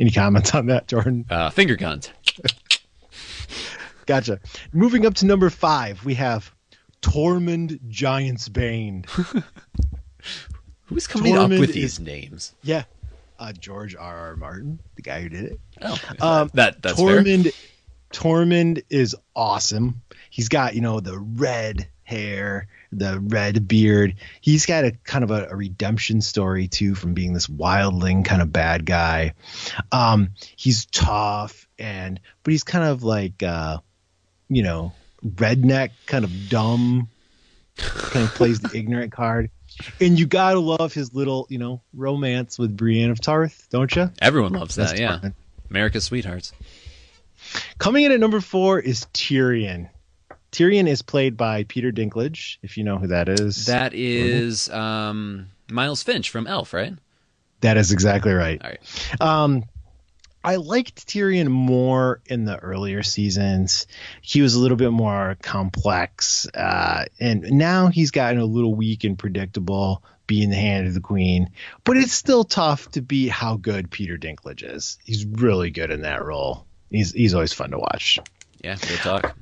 Any 0.00 0.12
comments 0.12 0.54
on 0.54 0.66
that, 0.66 0.86
Jordan? 0.86 1.26
Uh, 1.28 1.50
finger 1.50 1.74
guns. 1.74 2.10
Gotcha. 4.06 4.38
Moving 4.72 5.04
up 5.04 5.14
to 5.16 5.26
number 5.26 5.50
five, 5.50 6.04
we 6.04 6.14
have 6.14 6.50
Tormund 7.02 7.80
Giantsbane. 7.90 9.04
Who's 10.86 11.06
coming 11.08 11.36
up 11.36 11.50
Tormund 11.50 11.58
with 11.60 11.70
is- 11.70 11.74
these 11.74 12.00
names? 12.00 12.54
Yeah. 12.62 12.84
Uh, 13.38 13.52
George 13.52 13.94
R. 13.96 14.16
R. 14.30 14.36
Martin, 14.36 14.78
the 14.96 15.02
guy 15.02 15.22
who 15.22 15.28
did 15.28 15.44
it. 15.44 15.60
Oh, 15.82 15.98
Um, 16.20 16.50
that 16.54 16.82
that's 16.82 17.00
fair. 17.00 17.22
Tormund, 18.12 18.84
is 18.90 19.16
awesome. 19.34 20.02
He's 20.30 20.48
got, 20.48 20.74
you 20.74 20.80
know, 20.80 21.00
the 21.00 21.18
red 21.18 21.88
hair, 22.04 22.68
the 22.90 23.20
red 23.20 23.68
beard. 23.68 24.14
He's 24.40 24.64
got 24.66 24.84
a 24.84 24.92
kind 25.04 25.24
of 25.24 25.30
a, 25.30 25.48
a 25.50 25.56
redemption 25.56 26.20
story 26.22 26.68
too 26.68 26.94
from 26.94 27.14
being 27.14 27.34
this 27.34 27.46
wildling 27.46 28.24
kind 28.24 28.40
of 28.40 28.52
bad 28.52 28.86
guy. 28.86 29.34
Um, 29.92 30.30
he's 30.56 30.86
tough 30.86 31.68
and 31.78 32.18
but 32.42 32.52
he's 32.52 32.64
kind 32.64 32.84
of 32.84 33.02
like 33.02 33.42
uh, 33.42 33.78
you 34.48 34.62
know, 34.62 34.92
redneck, 35.24 35.90
kind 36.06 36.24
of 36.24 36.48
dumb, 36.48 37.08
kind 37.76 38.24
of 38.24 38.34
plays 38.34 38.60
the 38.60 38.76
ignorant 38.76 39.12
card. 39.12 39.50
And 40.00 40.18
you 40.18 40.26
gotta 40.26 40.60
love 40.60 40.92
his 40.92 41.14
little, 41.14 41.46
you 41.50 41.58
know, 41.58 41.82
romance 41.92 42.58
with 42.58 42.76
Brienne 42.76 43.10
of 43.10 43.20
Tarth, 43.20 43.68
don't 43.70 43.94
you? 43.94 44.10
Everyone 44.20 44.52
loves 44.52 44.74
that. 44.76 44.88
That's 44.88 45.00
Yeah, 45.00 45.18
Tormund. 45.18 45.34
America's 45.70 46.04
sweethearts. 46.04 46.52
Coming 47.78 48.04
in 48.04 48.12
at 48.12 48.20
number 48.20 48.40
four 48.40 48.78
is 48.78 49.06
Tyrion. 49.14 49.90
Tyrion 50.52 50.88
is 50.88 51.02
played 51.02 51.36
by 51.36 51.64
Peter 51.64 51.92
Dinklage, 51.92 52.56
if 52.62 52.76
you 52.76 52.84
know 52.84 52.98
who 52.98 53.08
that 53.08 53.28
is. 53.28 53.66
That 53.66 53.92
is 53.94 54.70
um, 54.70 55.48
Miles 55.70 56.02
Finch 56.02 56.30
from 56.30 56.46
Elf, 56.46 56.72
right? 56.72 56.94
that 57.60 57.76
is 57.76 57.92
exactly 57.92 58.32
right. 58.32 58.60
All 58.62 58.70
right. 58.70 59.20
Um, 59.20 59.64
I 60.44 60.56
liked 60.56 61.08
Tyrion 61.08 61.48
more 61.48 62.20
in 62.26 62.44
the 62.44 62.56
earlier 62.56 63.02
seasons. 63.02 63.86
He 64.22 64.40
was 64.40 64.54
a 64.54 64.60
little 64.60 64.76
bit 64.76 64.92
more 64.92 65.36
complex, 65.42 66.46
uh, 66.54 67.06
and 67.18 67.42
now 67.50 67.88
he's 67.88 68.12
gotten 68.12 68.38
a 68.38 68.44
little 68.44 68.74
weak 68.74 69.04
and 69.04 69.18
predictable, 69.18 70.02
being 70.26 70.50
the 70.50 70.56
hand 70.56 70.86
of 70.86 70.94
the 70.94 71.00
queen. 71.00 71.50
But 71.84 71.96
it's 71.96 72.12
still 72.12 72.44
tough 72.44 72.90
to 72.92 73.02
beat 73.02 73.30
how 73.30 73.56
good 73.56 73.90
Peter 73.90 74.16
Dinklage 74.16 74.62
is. 74.62 74.98
He's 75.04 75.26
really 75.26 75.70
good 75.70 75.90
in 75.90 76.02
that 76.02 76.24
role. 76.24 76.67
He's 76.90 77.12
he's 77.12 77.34
always 77.34 77.52
fun 77.52 77.70
to 77.70 77.78
watch. 77.78 78.18
Yeah, 78.62 78.76
good 78.76 78.98
talk. 78.98 79.36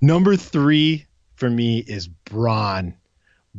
Number 0.00 0.36
three 0.36 1.06
for 1.36 1.48
me 1.48 1.78
is 1.78 2.08
Bronn. 2.26 2.94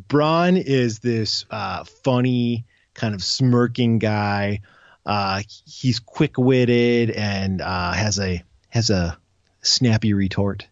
Bronn 0.08 0.62
is 0.62 1.00
this 1.00 1.46
uh, 1.50 1.84
funny, 1.84 2.66
kind 2.94 3.14
of 3.14 3.24
smirking 3.24 4.00
guy. 4.00 4.62
Uh, 5.06 5.42
he's 5.66 6.00
quick 6.00 6.38
witted 6.38 7.10
and 7.12 7.62
uh, 7.62 7.92
has 7.94 8.20
a 8.20 8.44
has 8.70 8.90
a 8.90 9.18
snappy 9.62 10.14
retort. 10.14 10.68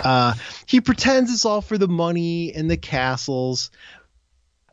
Uh, 0.00 0.34
he 0.66 0.80
pretends 0.80 1.32
it's 1.32 1.44
all 1.44 1.60
for 1.62 1.78
the 1.78 1.88
money 1.88 2.52
and 2.54 2.70
the 2.70 2.76
castles, 2.76 3.70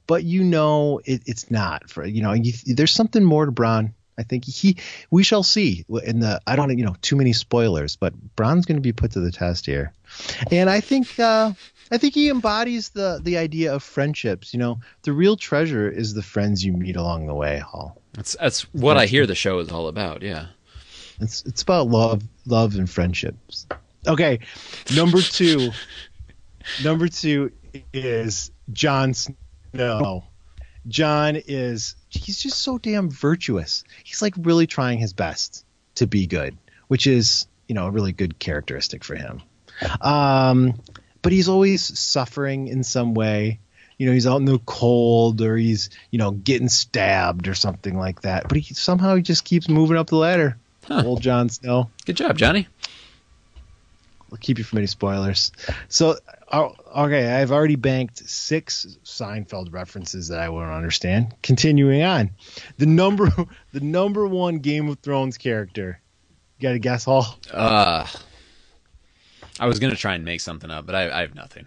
but 0.08 0.24
you 0.24 0.44
know 0.44 1.00
it, 1.06 1.22
it's 1.26 1.50
not. 1.50 1.90
For 1.90 2.06
you 2.06 2.22
know, 2.22 2.34
you, 2.34 2.54
there's 2.66 2.92
something 2.92 3.24
more 3.24 3.46
to 3.46 3.52
Bronn. 3.52 3.94
I 4.18 4.24
think 4.24 4.46
he 4.46 4.78
we 5.12 5.24
shall 5.24 5.44
see 5.44 5.86
in 6.04 6.20
the 6.20 6.42
I 6.48 6.56
don't 6.56 6.78
you 6.78 6.86
know 6.86 6.96
too 7.02 7.16
many 7.16 7.34
spoilers, 7.34 7.96
but 7.96 8.14
Bronn's 8.36 8.66
going 8.66 8.78
to 8.78 8.82
be 8.82 8.94
put 8.94 9.12
to 9.12 9.20
the 9.20 9.32
test 9.32 9.66
here, 9.66 9.94
and 10.52 10.70
I 10.70 10.82
think 10.82 11.20
uh, 11.20 11.54
I 11.92 11.98
think 11.98 12.14
he 12.14 12.30
embodies 12.30 12.90
the 12.90 13.20
the 13.22 13.38
idea 13.38 13.74
of 13.74 13.84
friendships. 13.84 14.54
You 14.54 14.60
know, 14.60 14.80
the 15.04 15.14
real 15.14 15.38
treasure 15.38 15.90
is 15.90 16.14
the 16.14 16.24
friends 16.24 16.66
you 16.66 16.74
meet 16.74 16.96
along 16.96 17.28
the 17.28 17.36
way. 17.36 17.60
Hall. 17.60 18.02
That's 18.14 18.36
that's 18.40 18.62
what 18.74 18.98
I 18.98 19.06
hear 19.06 19.28
the 19.28 19.36
show 19.36 19.60
is 19.60 19.70
all 19.70 19.88
about. 19.88 20.24
Yeah. 20.24 20.48
It's 21.20 21.44
it's 21.46 21.62
about 21.62 21.88
love, 21.88 22.24
love 22.46 22.76
and 22.76 22.90
friendships. 22.90 23.68
Okay, 24.08 24.40
number 24.96 25.22
two. 25.22 25.72
number 26.84 27.08
two 27.08 27.52
is 27.94 28.52
Jon 28.72 29.14
Snow. 29.14 30.24
Jon 30.88 31.36
is 31.36 31.96
he's 32.10 32.42
just 32.42 32.60
so 32.60 32.78
damn 32.78 33.10
virtuous. 33.10 33.84
He's 34.04 34.22
like 34.22 34.34
really 34.38 34.68
trying 34.68 35.00
his 35.00 35.14
best 35.14 35.66
to 35.96 36.08
be 36.08 36.28
good, 36.28 36.58
which 36.88 37.08
is 37.08 37.48
you 37.68 37.76
know 37.76 37.88
a 37.88 37.92
really 37.92 38.12
good 38.12 38.40
characteristic 38.40 39.04
for 39.04 39.16
him. 39.16 39.42
Um, 40.02 40.82
but 41.22 41.32
he's 41.32 41.50
always 41.50 42.00
suffering 42.00 42.68
in 42.68 42.84
some 42.84 43.14
way. 43.14 43.60
You 43.98 44.06
know, 44.06 44.14
he's 44.14 44.28
out 44.28 44.38
in 44.38 44.46
the 44.46 44.60
cold 44.60 45.42
or 45.42 45.58
he's 45.58 45.90
you 46.12 46.20
know 46.20 46.32
getting 46.32 46.70
stabbed 46.70 47.48
or 47.48 47.56
something 47.56 47.98
like 47.98 48.22
that. 48.22 48.48
But 48.48 48.58
he 48.58 48.74
somehow 48.74 49.16
he 49.16 49.22
just 49.22 49.44
keeps 49.44 49.68
moving 49.68 49.98
up 49.98 50.08
the 50.08 50.18
ladder. 50.18 50.58
Old 50.90 51.22
Jon 51.22 51.50
Snow. 51.50 51.90
Good 52.06 52.16
job, 52.16 52.38
Johnny. 52.38 52.68
We'll 54.30 54.40
keep 54.40 54.58
you 54.58 54.64
from 54.64 54.80
any 54.80 54.88
spoilers. 54.88 55.52
So, 55.90 56.18
uh, 56.50 56.70
okay, 56.96 57.34
I've 57.34 57.52
already 57.52 57.76
banked 57.76 58.30
six 58.30 58.98
Seinfeld 59.04 59.74
references 59.74 60.30
that 60.30 60.40
I 60.40 60.50
won't 60.50 60.70
understand. 60.70 61.36
Continuing 61.44 62.04
on, 62.04 62.32
the 62.78 62.86
number, 62.86 63.30
the 63.74 63.82
number 63.82 64.26
one 64.28 64.60
Game 64.60 64.90
of 64.90 65.00
Thrones 65.00 65.38
character. 65.38 66.00
You 66.58 66.64
got 66.64 66.72
to 66.74 66.80
guess, 66.80 67.06
Hall. 67.06 67.38
Uh, 67.52 68.08
I 69.60 69.66
was 69.66 69.80
gonna 69.80 69.96
try 69.96 70.16
and 70.16 70.24
make 70.26 70.42
something 70.42 70.72
up, 70.72 70.86
but 70.86 70.96
I, 70.96 71.10
I 71.12 71.22
have 71.22 71.36
nothing. 71.36 71.66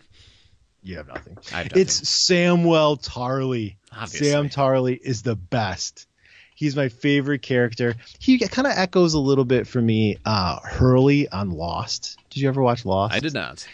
You 0.83 0.97
have 0.97 1.09
nothing. 1.09 1.37
I 1.53 1.59
have 1.59 1.67
nothing. 1.67 1.83
It's 1.83 2.01
Samwell 2.01 3.05
Tarly. 3.05 3.77
Obviously. 3.93 4.29
Sam 4.29 4.49
Tarly 4.49 4.99
is 5.03 5.23
the 5.23 5.37
best. 5.37 6.07
He's 6.55 6.77
my 6.77 6.89
favorite 6.89 7.43
character. 7.43 7.95
He 8.19 8.39
kind 8.39 8.67
of 8.67 8.75
echoes 8.77 9.15
a 9.15 9.19
little 9.19 9.45
bit 9.45 9.67
for 9.67 9.81
me. 9.81 10.19
Uh, 10.25 10.59
Hurley 10.61 11.29
on 11.29 11.51
Lost. 11.51 12.19
Did 12.29 12.41
you 12.41 12.49
ever 12.49 12.63
watch 12.63 12.85
Lost? 12.85 13.15
I 13.15 13.21
did 13.21 13.35
not. 13.35 13.67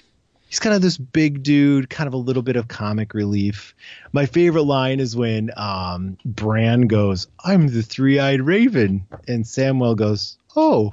He's 0.47 0.61
kind 0.61 0.75
of 0.75 0.83
this 0.83 0.97
big 0.97 1.43
dude, 1.43 1.91
kind 1.91 2.07
of 2.07 2.15
a 2.15 2.19
little 2.19 2.43
bit 2.43 2.57
of 2.57 2.69
comic 2.69 3.15
relief. 3.15 3.75
My 4.13 4.27
favorite 4.27 4.63
line 4.63 5.01
is 5.01 5.17
when 5.17 5.51
um, 5.57 6.19
Bran 6.25 6.83
goes, 6.83 7.27
"I'm 7.45 7.67
the 7.67 7.83
three-eyed 7.83 8.41
raven," 8.41 9.07
and 9.27 9.45
Samwell 9.45 9.97
goes, 9.97 10.39
"Oh, 10.55 10.93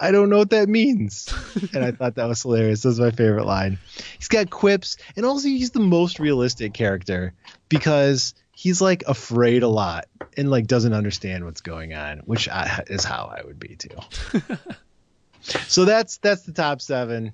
I 0.00 0.10
don't 0.10 0.30
know 0.30 0.38
what 0.38 0.50
that 0.50 0.68
means." 0.68 1.32
and 1.72 1.84
I 1.84 1.92
thought 1.92 2.16
that 2.16 2.26
was 2.26 2.42
hilarious. 2.42 2.82
That 2.82 2.88
was 2.88 3.00
my 3.00 3.12
favorite 3.12 3.46
line. 3.46 3.78
He's 4.18 4.28
got 4.28 4.50
quips, 4.50 4.96
and 5.16 5.24
also 5.24 5.46
he's 5.46 5.70
the 5.70 5.80
most 5.80 6.18
realistic 6.18 6.74
character 6.74 7.34
because 7.68 8.34
he's 8.60 8.80
like 8.80 9.04
afraid 9.06 9.62
a 9.62 9.68
lot 9.68 10.06
and 10.36 10.50
like 10.50 10.66
doesn't 10.66 10.92
understand 10.92 11.44
what's 11.44 11.60
going 11.60 11.94
on, 11.94 12.18
which 12.20 12.48
I, 12.48 12.84
is 12.88 13.04
how 13.04 13.32
I 13.34 13.46
would 13.46 13.60
be 13.60 13.76
too. 13.76 13.96
so 15.40 15.84
that's 15.84 16.18
that's 16.18 16.42
the 16.42 16.52
top 16.52 16.80
seven. 16.80 17.32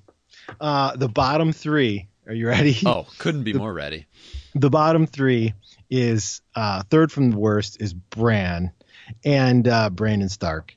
Uh, 0.61 0.97
the 0.97 1.09
bottom 1.09 1.53
three. 1.53 2.09
Are 2.27 2.35
you 2.35 2.49
ready? 2.49 2.77
Oh, 2.85 3.07
couldn't 3.19 3.45
be 3.45 3.53
more 3.53 3.73
ready. 3.73 4.07
The 4.55 4.71
bottom 4.71 5.07
three 5.07 5.55
is 5.91 6.41
uh, 6.55 6.83
third 6.91 7.13
from 7.13 7.31
the 7.31 7.37
worst 7.37 7.81
is 7.81 7.93
Bran 7.95 8.73
and 9.25 9.69
uh, 9.69 9.91
Brandon 9.91 10.29
Stark. 10.29 10.77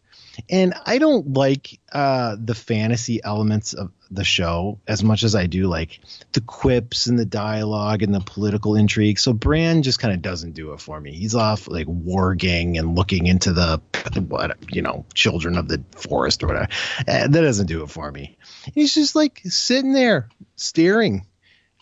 And 0.49 0.73
I 0.85 0.97
don't 0.97 1.33
like 1.33 1.79
uh, 1.91 2.35
the 2.39 2.55
fantasy 2.55 3.23
elements 3.23 3.73
of 3.73 3.91
the 4.11 4.23
show 4.23 4.79
as 4.87 5.03
much 5.03 5.23
as 5.23 5.35
I 5.35 5.45
do 5.45 5.67
like 5.67 5.99
the 6.31 6.41
quips 6.41 7.07
and 7.07 7.17
the 7.17 7.25
dialogue 7.25 8.01
and 8.01 8.13
the 8.13 8.21
political 8.21 8.75
intrigue. 8.75 9.19
So 9.19 9.33
Bran 9.33 9.83
just 9.83 9.99
kind 9.99 10.13
of 10.13 10.21
doesn't 10.21 10.53
do 10.53 10.73
it 10.73 10.81
for 10.81 10.99
me. 10.99 11.13
He's 11.13 11.35
off 11.35 11.67
like 11.67 11.87
warging 11.87 12.77
and 12.79 12.95
looking 12.95 13.27
into 13.27 13.53
the 13.53 13.81
what 14.27 14.57
you 14.71 14.81
know 14.81 15.05
children 15.13 15.57
of 15.57 15.67
the 15.67 15.83
forest 15.95 16.43
or 16.43 16.47
whatever. 16.47 16.67
Uh, 16.99 17.27
that 17.27 17.31
doesn't 17.31 17.67
do 17.67 17.83
it 17.83 17.89
for 17.89 18.11
me. 18.11 18.37
He's 18.73 18.93
just 18.93 19.15
like 19.15 19.41
sitting 19.45 19.93
there 19.93 20.29
staring. 20.55 21.25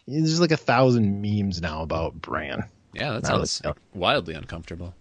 There's 0.07 0.39
like 0.39 0.51
a 0.51 0.57
thousand 0.57 1.21
memes 1.21 1.61
now 1.61 1.81
about 1.81 2.15
Bran. 2.15 2.63
Yeah, 2.93 3.13
that 3.13 3.25
sounds 3.25 3.61
wildly 3.93 4.33
uncomfortable. 4.33 4.93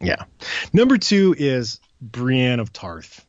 Yeah. 0.00 0.24
Number 0.72 0.98
two 0.98 1.34
is 1.36 1.80
Brienne 2.12 2.60
of 2.60 2.72
Tarth. 2.72 3.24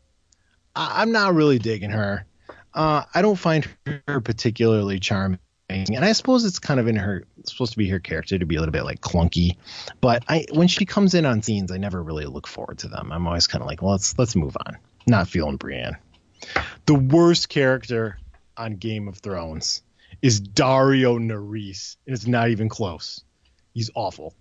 I- 0.75 1.01
I'm 1.01 1.11
not 1.11 1.33
really 1.33 1.59
digging 1.59 1.91
her. 1.91 2.25
Uh, 2.73 3.03
I 3.13 3.21
don't 3.21 3.37
find 3.37 3.67
her 4.07 4.19
particularly 4.19 4.99
charming, 4.99 5.39
and 5.69 6.03
I 6.03 6.11
suppose 6.11 6.43
it's 6.43 6.59
kind 6.59 6.79
of 6.79 6.87
in 6.87 6.97
her 6.97 7.23
supposed 7.45 7.71
to 7.71 7.77
be 7.77 7.87
her 7.89 7.99
character 7.99 8.37
to 8.37 8.45
be 8.45 8.57
a 8.57 8.59
little 8.59 8.73
bit 8.73 8.83
like 8.83 8.99
clunky. 8.99 9.55
But 10.01 10.25
I 10.27 10.45
when 10.51 10.67
she 10.67 10.85
comes 10.85 11.13
in 11.13 11.25
on 11.25 11.41
scenes, 11.41 11.71
I 11.71 11.77
never 11.77 12.03
really 12.03 12.25
look 12.25 12.47
forward 12.47 12.79
to 12.79 12.89
them. 12.89 13.13
I'm 13.13 13.25
always 13.27 13.47
kind 13.47 13.61
of 13.61 13.67
like, 13.67 13.81
well, 13.81 13.93
let's 13.93 14.17
let's 14.19 14.35
move 14.35 14.57
on. 14.65 14.77
Not 15.07 15.29
feeling 15.29 15.55
Brienne. 15.55 15.95
The 16.85 16.95
worst 16.95 17.47
character 17.47 18.19
on 18.57 18.75
Game 18.75 19.07
of 19.07 19.17
Thrones 19.19 19.81
is 20.21 20.41
Daario 20.41 21.17
Naharis, 21.17 21.95
and 22.05 22.13
it's 22.13 22.27
not 22.27 22.49
even 22.49 22.67
close. 22.67 23.23
He's 23.73 23.89
awful 23.95 24.33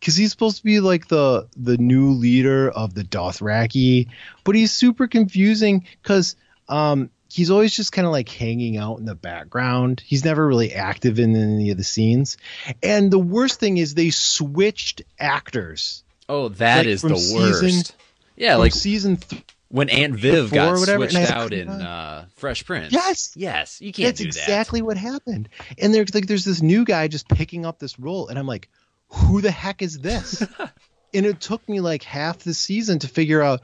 because 0.00 0.16
he's 0.16 0.30
supposed 0.30 0.58
to 0.58 0.64
be 0.64 0.80
like 0.80 1.08
the 1.08 1.48
the 1.56 1.76
new 1.78 2.10
leader 2.10 2.70
of 2.70 2.94
the 2.94 3.04
Dothraki, 3.04 4.08
but 4.44 4.54
he's 4.54 4.72
super 4.72 5.06
confusing 5.06 5.86
because 6.02 6.36
um, 6.68 7.10
he's 7.30 7.50
always 7.50 7.74
just 7.74 7.92
kind 7.92 8.06
of 8.06 8.12
like 8.12 8.28
hanging 8.28 8.76
out 8.76 8.98
in 8.98 9.04
the 9.04 9.14
background. 9.14 10.02
He's 10.04 10.24
never 10.24 10.46
really 10.46 10.72
active 10.74 11.18
in 11.18 11.34
any 11.36 11.70
of 11.70 11.76
the 11.76 11.84
scenes. 11.84 12.36
And 12.82 13.10
the 13.10 13.18
worst 13.18 13.60
thing 13.60 13.76
is 13.78 13.94
they 13.94 14.10
switched 14.10 15.02
actors. 15.18 16.02
Oh, 16.28 16.48
that 16.50 16.78
Like, 16.78 16.86
is 16.86 17.02
the 17.02 17.08
worst. 17.34 17.60
season- 17.60 17.96
yeah, 18.36 18.56
like 18.56 18.72
season 18.72 19.16
th- 19.16 19.42
when 19.70 19.88
Aunt 19.90 20.14
Viv 20.14 20.50
got 20.52 20.78
whatever, 20.78 21.08
switched 21.08 21.30
out 21.30 21.52
in 21.52 21.68
uh, 21.68 22.26
Fresh 22.36 22.64
Prince. 22.66 22.92
Yes. 22.92 23.32
yes, 23.34 23.80
you 23.80 23.92
can't 23.92 24.08
That's 24.16 24.20
exactly 24.20 24.80
what 24.80 24.96
happened. 24.96 25.48
And 25.76 25.92
there's 25.92 26.14
like 26.14 26.26
there's 26.26 26.44
this 26.44 26.62
new 26.62 26.84
guy 26.84 27.08
just 27.08 27.28
picking 27.28 27.66
up 27.66 27.78
this 27.78 27.98
role, 27.98 28.28
and 28.28 28.38
I'm 28.38 28.46
like, 28.46 28.68
who 29.08 29.40
the 29.40 29.50
heck 29.50 29.82
is 29.82 29.98
this? 29.98 30.42
and 31.14 31.26
it 31.26 31.40
took 31.40 31.66
me 31.68 31.80
like 31.80 32.02
half 32.02 32.38
the 32.38 32.54
season 32.54 32.98
to 33.00 33.08
figure 33.08 33.42
out. 33.42 33.60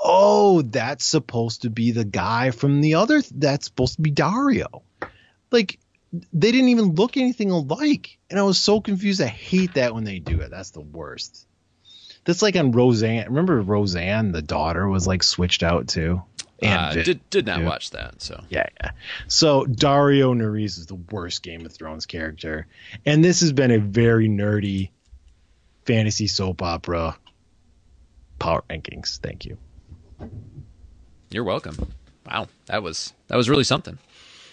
Oh, 0.00 0.62
that's 0.62 1.04
supposed 1.04 1.62
to 1.62 1.70
be 1.70 1.90
the 1.90 2.04
guy 2.04 2.52
from 2.52 2.80
the 2.80 2.94
other. 2.94 3.20
That's 3.34 3.66
supposed 3.66 3.96
to 3.96 4.02
be 4.02 4.12
Daario. 4.12 4.82
Like 5.50 5.80
they 6.32 6.52
didn't 6.52 6.68
even 6.68 6.94
look 6.94 7.16
anything 7.16 7.50
alike, 7.50 8.18
and 8.30 8.38
I 8.38 8.42
was 8.42 8.58
so 8.58 8.80
confused. 8.80 9.20
I 9.20 9.26
hate 9.26 9.74
that 9.74 9.94
when 9.94 10.04
they 10.04 10.20
do 10.20 10.40
it. 10.40 10.50
That's 10.50 10.70
the 10.70 10.80
worst. 10.80 11.46
That's 12.24 12.42
like 12.42 12.56
on 12.56 12.72
Roseanne. 12.72 13.26
Remember 13.26 13.60
Roseanne, 13.60 14.32
the 14.32 14.42
daughter 14.42 14.86
was 14.88 15.06
like 15.06 15.22
switched 15.22 15.62
out 15.62 15.88
too. 15.88 16.22
That. 16.60 16.96
Uh, 16.98 17.02
did 17.02 17.30
did 17.30 17.46
not 17.46 17.58
too. 17.58 17.64
watch 17.64 17.90
that. 17.90 18.20
So 18.20 18.42
Yeah, 18.48 18.66
yeah. 18.82 18.90
So 19.28 19.64
Daario 19.64 20.34
Naharis 20.36 20.78
is 20.78 20.86
the 20.86 20.96
worst 20.96 21.42
Game 21.42 21.64
of 21.64 21.72
Thrones 21.72 22.04
character, 22.06 22.66
and 23.06 23.24
this 23.24 23.40
has 23.40 23.52
been 23.52 23.70
a 23.70 23.78
very 23.78 24.28
nerdy 24.28 24.90
fantasy 25.84 26.26
soap 26.26 26.62
opera 26.62 27.16
power 28.38 28.62
rankings. 28.68 29.18
Thank 29.20 29.44
you. 29.46 29.56
you're 31.30 31.44
welcome. 31.44 31.92
Wow, 32.26 32.48
that 32.66 32.82
was 32.82 33.12
that 33.28 33.36
was 33.36 33.48
really 33.48 33.64
something. 33.64 33.98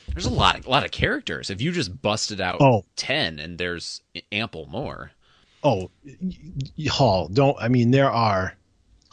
There's 0.09 0.25
a 0.27 0.29
lot 0.29 0.59
of, 0.59 0.67
a 0.67 0.69
lot 0.69 0.85
of 0.85 0.91
characters. 0.91 1.49
If 1.49 1.61
you 1.61 1.71
just 1.71 2.01
busted 2.01 2.39
out 2.39 2.57
Oh. 2.61 2.85
ten, 2.95 3.39
and 3.39 3.57
there's 3.57 4.01
ample 4.31 4.67
more. 4.67 5.11
Oh, 5.63 5.89
Hall. 6.89 7.27
Don't. 7.27 7.57
I 7.59 7.69
mean, 7.69 7.89
there 7.89 8.11
are 8.11 8.55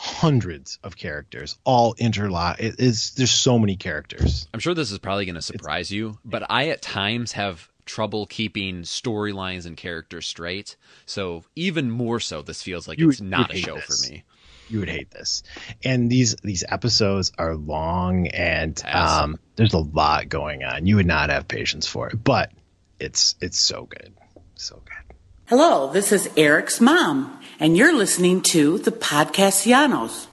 hundreds 0.07 0.81
of 0.83 0.97
characters, 0.97 1.57
all 1.65 1.95
interlock. 1.97 2.59
It 2.59 2.81
is. 2.81 3.13
There's 3.13 3.31
so 3.31 3.57
many 3.57 3.77
characters. 3.77 4.49
I'm 4.53 4.59
sure 4.59 4.75
this 4.75 4.91
is 4.91 4.99
probably 4.99 5.27
going 5.27 5.37
to 5.37 5.43
surprise 5.43 5.93
you, 5.93 6.19
but 6.25 6.43
I 6.51 6.69
at 6.71 6.83
times 6.83 7.33
have 7.33 7.69
trouble 7.87 8.27
keeping 8.27 8.83
storylines 8.83 9.65
and 9.65 9.77
characters 9.77 10.27
straight. 10.27 10.77
So 11.07 11.45
even 11.55 11.89
more 11.91 12.19
so, 12.19 12.43
this 12.43 12.63
feels 12.63 12.89
like 12.89 12.99
You 12.99 13.11
it's 13.11 13.21
not 13.21 13.53
a 13.55 13.57
show 13.57 13.77
this. 13.77 14.05
for 14.07 14.11
me. 14.13 14.25
You 14.69 14.81
would 14.81 14.89
hate 14.89 15.11
this. 15.13 15.45
And 15.85 16.11
these 16.11 16.35
these 16.43 16.65
episodes 16.69 17.31
are 17.39 17.55
long, 17.55 18.27
and 18.29 18.81
Yes. 18.85 19.11
um, 19.11 19.39
there's 19.55 19.75
a 19.75 19.79
lot 19.79 20.29
going 20.29 20.65
on. 20.65 20.85
You 20.87 20.97
would 20.97 21.07
not 21.07 21.31
have 21.31 21.47
patience 21.47 21.87
for 21.87 22.09
it, 22.09 22.25
but 22.25 22.51
it's 22.99 23.37
it's 23.41 23.59
so 23.61 23.85
good, 23.85 24.13
so 24.57 24.83
good. 24.85 25.17
Hello, 25.47 25.93
this 25.93 26.11
is 26.13 26.29
Eric's 26.37 26.81
mom, 26.81 27.39
and 27.63 27.77
you're 27.77 27.97
listening 27.97 28.43
to 28.43 28.77
the 28.79 28.91
Podcastellanos. 28.93 30.27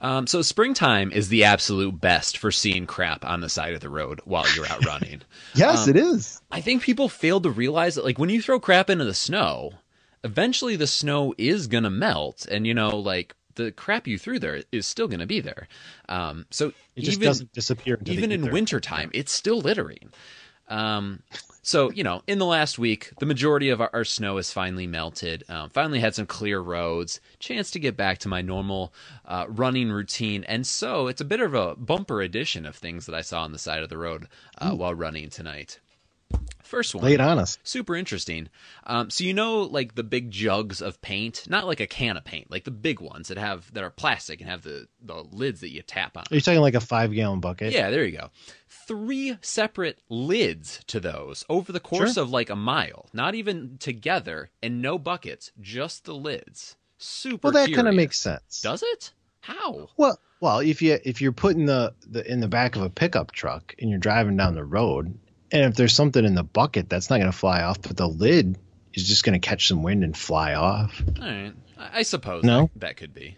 Um, 0.00 0.26
so 0.28 0.42
springtime 0.42 1.10
is 1.12 1.28
the 1.28 1.44
absolute 1.44 2.00
best 2.00 2.38
for 2.38 2.50
seeing 2.52 2.86
crap 2.86 3.24
on 3.24 3.40
the 3.40 3.48
side 3.48 3.74
of 3.74 3.80
the 3.80 3.88
road 3.90 4.20
while 4.24 4.44
you're 4.54 4.66
out 4.66 4.84
running. 4.84 5.22
Yes, 5.54 5.84
Um, 5.84 5.90
it 5.90 5.96
is. 5.96 6.40
I 6.52 6.60
think 6.60 6.82
people 6.82 7.08
fail 7.08 7.40
to 7.40 7.50
realize 7.50 7.94
that, 7.96 8.04
like, 8.04 8.18
when 8.18 8.28
you 8.30 8.40
throw 8.40 8.60
crap 8.60 8.90
into 8.90 9.04
the 9.04 9.14
snow, 9.14 9.72
eventually 10.22 10.76
the 10.76 10.86
snow 10.86 11.34
is 11.36 11.66
gonna 11.66 11.90
melt, 11.90 12.46
and 12.50 12.66
you 12.66 12.74
know, 12.74 12.96
like 12.98 13.34
the 13.56 13.72
crap 13.72 14.06
you 14.06 14.18
threw 14.18 14.38
there 14.38 14.62
is 14.70 14.86
still 14.86 15.08
gonna 15.08 15.26
be 15.26 15.40
there. 15.40 15.66
Um, 16.08 16.46
so 16.50 16.68
It 16.94 17.00
just 17.02 17.16
even, 17.18 17.26
doesn't 17.26 17.52
disappear 17.52 17.94
into 17.94 18.12
the 18.12 18.16
even 18.18 18.30
in 18.30 18.44
ether. 18.44 18.52
wintertime, 18.52 19.10
it's 19.14 19.32
still 19.32 19.58
littering. 19.60 20.12
Um, 20.68 21.22
so 21.68 21.90
you 21.90 22.02
know, 22.02 22.22
in 22.26 22.38
the 22.38 22.46
last 22.46 22.78
week, 22.78 23.12
the 23.18 23.26
majority 23.26 23.68
of 23.68 23.78
our, 23.78 23.90
our 23.92 24.02
snow 24.02 24.36
has 24.36 24.50
finally 24.50 24.86
melted. 24.86 25.44
Um, 25.50 25.68
finally 25.68 26.00
had 26.00 26.14
some 26.14 26.24
clear 26.24 26.60
roads, 26.60 27.20
chance 27.40 27.70
to 27.72 27.78
get 27.78 27.94
back 27.94 28.16
to 28.20 28.28
my 28.28 28.40
normal 28.40 28.94
uh, 29.26 29.44
running 29.50 29.90
routine, 29.90 30.44
and 30.44 30.66
so 30.66 31.08
it's 31.08 31.20
a 31.20 31.26
bit 31.26 31.40
of 31.40 31.52
a 31.52 31.76
bumper 31.76 32.22
edition 32.22 32.64
of 32.64 32.74
things 32.74 33.04
that 33.04 33.14
I 33.14 33.20
saw 33.20 33.42
on 33.42 33.52
the 33.52 33.58
side 33.58 33.82
of 33.82 33.90
the 33.90 33.98
road 33.98 34.28
uh, 34.56 34.70
while 34.70 34.94
running 34.94 35.28
tonight. 35.28 35.78
First 36.62 36.94
one. 36.94 37.04
Lay 37.04 37.14
it 37.14 37.20
on 37.20 37.38
us. 37.38 37.56
Super 37.62 37.96
interesting. 37.96 38.50
Um, 38.84 39.08
so 39.08 39.24
you 39.24 39.32
know, 39.32 39.62
like 39.62 39.94
the 39.94 40.02
big 40.02 40.30
jugs 40.30 40.82
of 40.82 41.00
paint, 41.00 41.44
not 41.48 41.66
like 41.66 41.80
a 41.80 41.86
can 41.86 42.18
of 42.18 42.24
paint, 42.24 42.50
like 42.50 42.64
the 42.64 42.70
big 42.70 43.00
ones 43.00 43.28
that 43.28 43.38
have 43.38 43.72
that 43.72 43.82
are 43.82 43.88
plastic 43.90 44.40
and 44.42 44.50
have 44.50 44.62
the 44.62 44.86
the 45.00 45.24
lids 45.32 45.60
that 45.60 45.70
you 45.70 45.80
tap 45.80 46.18
on. 46.18 46.24
You're 46.30 46.36
you 46.36 46.40
talking 46.42 46.60
like 46.60 46.74
a 46.74 46.80
five 46.80 47.14
gallon 47.14 47.40
bucket? 47.40 47.72
Yeah, 47.72 47.88
there 47.88 48.04
you 48.04 48.18
go. 48.18 48.28
Three 48.68 49.38
separate 49.40 49.98
lids 50.10 50.80
to 50.88 51.00
those 51.00 51.42
over 51.48 51.72
the 51.72 51.80
course 51.80 52.14
Sure. 52.14 52.24
of 52.24 52.30
like 52.30 52.50
a 52.50 52.56
mile, 52.56 53.08
not 53.14 53.34
even 53.34 53.78
together, 53.78 54.50
and 54.62 54.82
no 54.82 54.98
buckets, 54.98 55.52
just 55.60 56.04
the 56.04 56.14
lids. 56.14 56.76
Super. 56.98 57.48
Well, 57.50 57.52
that 57.52 57.72
kind 57.72 57.88
of 57.88 57.94
makes 57.94 58.18
sense. 58.18 58.60
Does 58.60 58.82
it? 58.82 59.12
How? 59.40 59.88
Well, 59.96 60.18
well, 60.40 60.58
if 60.58 60.82
you 60.82 60.98
if 61.02 61.22
you're 61.22 61.32
putting 61.32 61.64
the, 61.64 61.94
the 62.06 62.30
in 62.30 62.40
the 62.40 62.48
back 62.48 62.76
of 62.76 62.82
a 62.82 62.90
pickup 62.90 63.32
truck 63.32 63.74
and 63.78 63.88
you're 63.88 63.98
driving 63.98 64.36
down 64.36 64.54
the 64.54 64.64
road, 64.64 65.18
and 65.52 65.64
if 65.64 65.74
there's 65.76 65.94
something 65.94 66.24
in 66.24 66.34
the 66.34 66.42
bucket, 66.44 66.88
that's 66.88 67.10
not 67.10 67.16
going 67.18 67.30
to 67.30 67.36
fly 67.36 67.62
off, 67.62 67.80
but 67.82 67.96
the 67.96 68.08
lid 68.08 68.58
is 68.94 69.06
just 69.06 69.24
going 69.24 69.38
to 69.40 69.46
catch 69.46 69.68
some 69.68 69.82
wind 69.82 70.02
and 70.04 70.16
fly 70.16 70.54
off. 70.54 71.02
All 71.20 71.26
right, 71.26 71.52
I, 71.78 72.02
suppose 72.02 72.44
No? 72.44 72.70
that, 72.74 72.80
that 72.80 72.96
could 72.96 73.14
be 73.14 73.36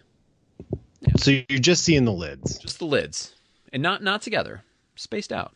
So 1.18 1.30
you're 1.30 1.58
just 1.58 1.84
seeing 1.84 2.04
the 2.04 2.12
lids. 2.12 2.58
just 2.58 2.78
the 2.78 2.86
lids, 2.86 3.34
and 3.72 3.82
not 3.82 4.02
not 4.02 4.22
together, 4.22 4.62
spaced 4.96 5.32
out 5.32 5.54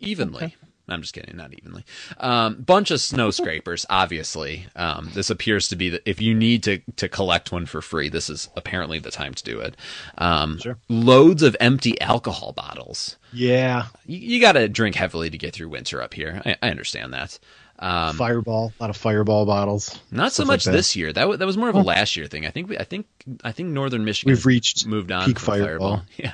evenly. 0.00 0.54
I'm 0.88 1.00
just 1.00 1.14
kidding, 1.14 1.36
not 1.36 1.54
evenly. 1.54 1.84
Um, 2.18 2.56
bunch 2.60 2.90
of 2.90 3.00
snow 3.00 3.30
scrapers, 3.30 3.86
obviously. 3.88 4.66
Um, 4.74 5.10
this 5.14 5.30
appears 5.30 5.68
to 5.68 5.76
be 5.76 5.88
that 5.90 6.02
if 6.04 6.20
you 6.20 6.34
need 6.34 6.64
to 6.64 6.80
to 6.96 7.08
collect 7.08 7.52
one 7.52 7.66
for 7.66 7.80
free, 7.80 8.08
this 8.08 8.28
is 8.28 8.50
apparently 8.56 8.98
the 8.98 9.10
time 9.12 9.32
to 9.32 9.44
do 9.44 9.60
it. 9.60 9.76
Um, 10.18 10.58
Sure. 10.58 10.78
Loads 10.88 11.42
of 11.42 11.56
empty 11.60 11.98
alcohol 12.00 12.52
bottles. 12.52 13.16
Yeah, 13.32 13.86
You, 14.06 14.18
you 14.18 14.40
got 14.40 14.52
to 14.52 14.68
drink 14.68 14.94
heavily 14.96 15.30
to 15.30 15.38
get 15.38 15.54
through 15.54 15.68
winter 15.70 16.02
up 16.02 16.14
here. 16.14 16.42
I, 16.44 16.56
I 16.62 16.70
understand 16.70 17.12
that. 17.14 17.38
Um, 17.78 18.16
fireball, 18.16 18.72
a 18.78 18.82
lot 18.82 18.90
of 18.90 18.96
fireball 18.96 19.44
bottles. 19.46 19.98
not 20.10 20.30
so 20.30 20.44
stuff 20.44 20.48
like 20.48 20.54
much 20.58 20.64
this 20.66 20.94
year. 20.94 21.12
That 21.12 21.26
wa- 21.28 21.36
that 21.36 21.46
was 21.46 21.56
more 21.56 21.68
of 21.68 21.74
a 21.74 21.80
last 21.80 22.16
year 22.16 22.26
thing. 22.26 22.46
I 22.46 22.50
think 22.50 22.68
we, 22.68 22.78
I 22.78 22.84
think 22.84 23.06
I 23.42 23.50
think 23.50 23.70
Northern 23.70 24.04
Michigan 24.04 24.32
We've 24.32 24.46
reached 24.46 24.86
moved 24.86 25.10
on 25.10 25.26
peak 25.26 25.40
from 25.40 25.54
fireball. 25.58 26.02
Yeah. 26.16 26.32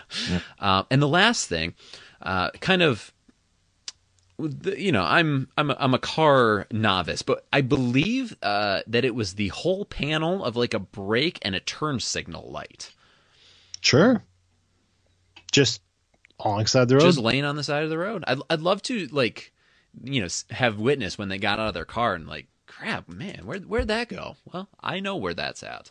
Um, 0.59 0.87
and 0.91 1.01
the 1.01 1.09
last 1.09 1.49
thing, 1.49 1.73
uh, 2.21 2.51
kind 2.61 2.83
of, 2.83 3.13
the, 4.39 4.79
you 4.79 4.93
know, 4.93 5.03
I'm 5.05 5.49
I'm 5.57 5.71
a, 5.71 5.77
I'm 5.79 5.95
a 5.95 5.99
car 5.99 6.67
novice, 6.71 7.23
but 7.23 7.47
I 7.51 7.63
believe 7.63 8.37
uh, 8.43 8.81
that 8.89 9.07
it 9.07 9.15
was 9.15 9.35
the 9.35 9.49
whole 9.49 9.87
panel 9.87 10.45
of 10.45 10.55
like 10.57 10.75
a 10.75 10.79
brake 10.81 11.39
and 11.43 11.55
a 11.55 11.61
turn 11.61 12.01
signal 12.01 12.51
light, 12.51 12.93
Sure. 13.81 14.23
Just 15.51 15.81
alongside 16.41 16.89
the 16.89 16.97
road. 16.97 17.03
just 17.03 17.19
laying 17.19 17.45
on 17.45 17.57
the 17.57 17.65
side 17.65 17.85
of 17.85 17.91
the 17.91 17.99
road. 17.99 18.25
I'd 18.27 18.39
I'd 18.51 18.61
love 18.61 18.83
to 18.83 19.07
like, 19.09 19.53
you 20.05 20.21
know, 20.23 20.29
have 20.51 20.79
witness 20.79 21.19
when 21.19 21.29
they 21.29 21.39
got 21.39 21.59
out 21.59 21.69
of 21.69 21.75
their 21.75 21.85
car 21.85 22.15
and 22.15 22.27
like, 22.29 22.47
crap, 22.67 23.09
man, 23.09 23.43
where 23.45 23.59
where'd 23.61 23.89
that 23.89 24.09
go? 24.09 24.37
Well, 24.53 24.69
I 24.81 25.01
know 25.01 25.17
where 25.17 25.35
that's 25.35 25.63
at. 25.63 25.91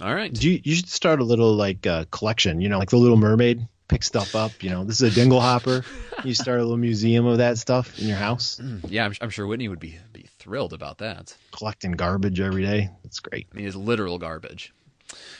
All 0.00 0.14
right. 0.14 0.32
Do 0.32 0.50
you, 0.50 0.60
you 0.62 0.74
should 0.74 0.88
start 0.90 1.20
a 1.20 1.24
little 1.24 1.54
like 1.54 1.86
uh, 1.86 2.04
collection, 2.10 2.60
you 2.60 2.68
know, 2.68 2.78
like 2.78 2.90
the 2.90 2.98
Little 2.98 3.16
Mermaid. 3.16 3.66
Pick 3.88 4.02
stuff 4.02 4.34
up, 4.34 4.64
you 4.64 4.70
know. 4.70 4.82
This 4.82 5.00
is 5.00 5.12
a 5.12 5.14
dingle 5.14 5.40
hopper. 5.40 5.84
You 6.24 6.34
start 6.34 6.58
a 6.58 6.62
little 6.62 6.76
museum 6.76 7.24
of 7.24 7.38
that 7.38 7.56
stuff 7.56 7.96
in 8.00 8.08
your 8.08 8.16
house, 8.16 8.60
Yeah, 8.88 9.04
I'm, 9.04 9.12
I'm 9.20 9.30
sure 9.30 9.46
Whitney 9.46 9.68
would 9.68 9.78
be 9.78 9.96
be 10.12 10.26
thrilled 10.40 10.72
about 10.72 10.98
that. 10.98 11.36
collecting 11.52 11.92
garbage 11.92 12.40
every 12.40 12.64
day. 12.64 12.90
That's 13.04 13.20
great. 13.20 13.46
I 13.52 13.56
mean, 13.56 13.64
it's 13.64 13.76
literal 13.76 14.18
garbage. 14.18 14.74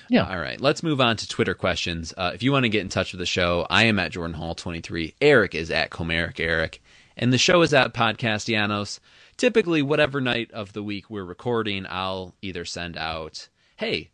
Yeah. 0.09 0.29
All 0.29 0.39
right, 0.39 0.61
let's 0.61 0.83
move 0.83 1.01
on 1.01 1.17
to 1.17 1.29
Twitter 1.29 1.55
questions. 1.55 2.15
Uh, 2.17 2.31
if 2.35 2.43
you 2.43 2.53
want 2.53 2.65
to 2.65 2.69
get 2.69 2.83
in 2.83 2.89
touch 2.89 3.13
with 3.13 3.19
the 3.21 3.27
show, 3.27 3.67
I 3.71 3.85
am 3.85 3.99
at 3.99 4.13
Jordan 4.13 4.35
Hall 4.35 4.55
23. 4.55 5.15
Eric 5.21 5.55
is 5.55 5.71
at 5.71 5.91
Comerica 5.91 6.41
Eric, 6.41 6.83
and 7.17 7.33
the 7.33 7.39
show 7.39 7.63
is 7.63 7.75
at 7.75 7.95
Podcastellanos. 7.95 9.01
Typically, 9.37 9.83
whatever 9.83 10.21
night 10.21 10.51
of 10.53 10.73
the 10.73 10.83
week 10.83 11.11
we're 11.11 11.25
recording, 11.25 11.87
I'll 11.89 12.35
either 12.43 12.65
send 12.65 12.97
out, 12.97 13.49
"Hey, 13.77 14.11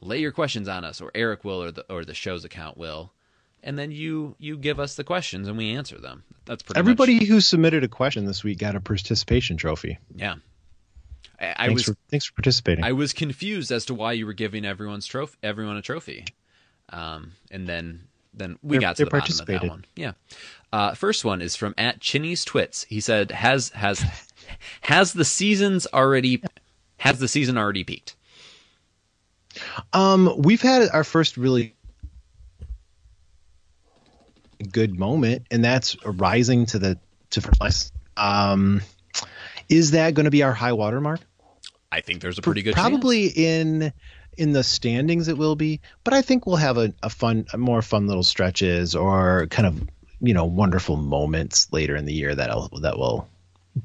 lay 0.00 0.18
your 0.18 0.32
questions 0.32 0.68
on 0.68 0.84
us," 0.84 1.00
or 1.00 1.10
Eric 1.14 1.44
will, 1.44 1.62
or 1.62 1.70
the 1.72 1.84
or 1.92 2.04
the 2.04 2.14
show's 2.14 2.44
account 2.44 2.76
will. 2.78 3.12
and 3.64 3.78
then 3.78 3.92
you 3.92 4.34
you 4.40 4.56
give 4.56 4.80
us 4.80 4.96
the 4.96 5.04
questions 5.04 5.46
and 5.46 5.56
we 5.56 5.70
answer 5.70 5.96
them. 5.96 6.24
That's 6.46 6.64
pretty 6.64 6.78
Everybody 6.80 7.14
much, 7.20 7.28
who 7.28 7.40
submitted 7.40 7.84
a 7.84 7.88
question 7.88 8.24
this 8.26 8.42
week 8.42 8.58
got 8.58 8.74
a 8.74 8.80
participation 8.80 9.56
trophy. 9.56 9.98
yeah. 10.16 10.34
I, 11.42 11.68
was 11.70 11.84
for 11.84 11.96
thanks 12.08 12.26
for 12.26 12.34
participating. 12.34 12.84
I 12.84 12.92
was 12.92 13.12
confused 13.12 13.72
as 13.72 13.84
to 13.86 13.94
why 13.94 14.12
you 14.12 14.26
were 14.26 14.32
giving 14.32 14.64
everyone's 14.64 15.06
trophy 15.06 15.36
everyone 15.42 15.76
a 15.76 15.82
trophy, 15.82 16.24
um, 16.90 17.32
and 17.50 17.66
then 17.68 18.02
then 18.34 18.58
we 18.62 18.76
They're- 18.76 18.80
got 18.80 18.96
to 18.96 19.04
the 19.04 19.10
bottom 19.10 19.40
of 19.40 19.46
that 19.46 19.64
one. 19.64 19.84
Yeah. 19.96 20.12
Uh, 20.72 20.94
first 20.94 21.24
one 21.24 21.42
is 21.42 21.54
from 21.56 21.74
at 21.76 22.00
Chinny's 22.00 22.44
Twits. 22.44 22.84
He 22.84 23.00
said, 23.00 23.30
"Has 23.32 23.70
has 23.70 24.04
has 24.82 25.12
the 25.12 25.24
seasons 25.24 25.86
already 25.92 26.42
has 26.98 27.18
the 27.18 27.28
season 27.28 27.58
already 27.58 27.84
peaked?" 27.84 28.14
Um, 29.92 30.32
we've 30.38 30.62
had 30.62 30.88
our 30.90 31.04
first 31.04 31.36
really 31.36 31.74
good 34.70 34.98
moment, 34.98 35.46
and 35.50 35.64
that's 35.64 35.96
rising 36.06 36.66
to 36.66 36.78
the 36.78 36.98
to 37.30 37.40
first 37.40 37.58
place. 37.58 37.92
Um, 38.16 38.80
is 39.68 39.90
that 39.92 40.14
going 40.14 40.24
to 40.24 40.30
be 40.30 40.42
our 40.42 40.52
high 40.52 40.72
water 40.72 41.00
mark? 41.00 41.20
I 41.92 42.00
think 42.00 42.22
there's 42.22 42.38
a 42.38 42.42
pretty 42.42 42.62
good 42.62 42.74
Probably 42.74 43.26
in 43.26 43.92
in 44.38 44.52
the 44.52 44.64
standings 44.64 45.28
it 45.28 45.36
will 45.36 45.56
be, 45.56 45.80
but 46.04 46.14
I 46.14 46.22
think 46.22 46.46
we'll 46.46 46.56
have 46.56 46.78
a, 46.78 46.94
a 47.02 47.10
fun, 47.10 47.44
a 47.52 47.58
more 47.58 47.82
fun 47.82 48.06
little 48.06 48.22
stretches 48.22 48.94
or 48.94 49.46
kind 49.48 49.66
of 49.66 49.88
you 50.22 50.32
know 50.32 50.46
wonderful 50.46 50.96
moments 50.96 51.70
later 51.70 51.94
in 51.94 52.06
the 52.06 52.14
year 52.14 52.34
that'll 52.34 52.70
that 52.80 52.98
will 52.98 53.28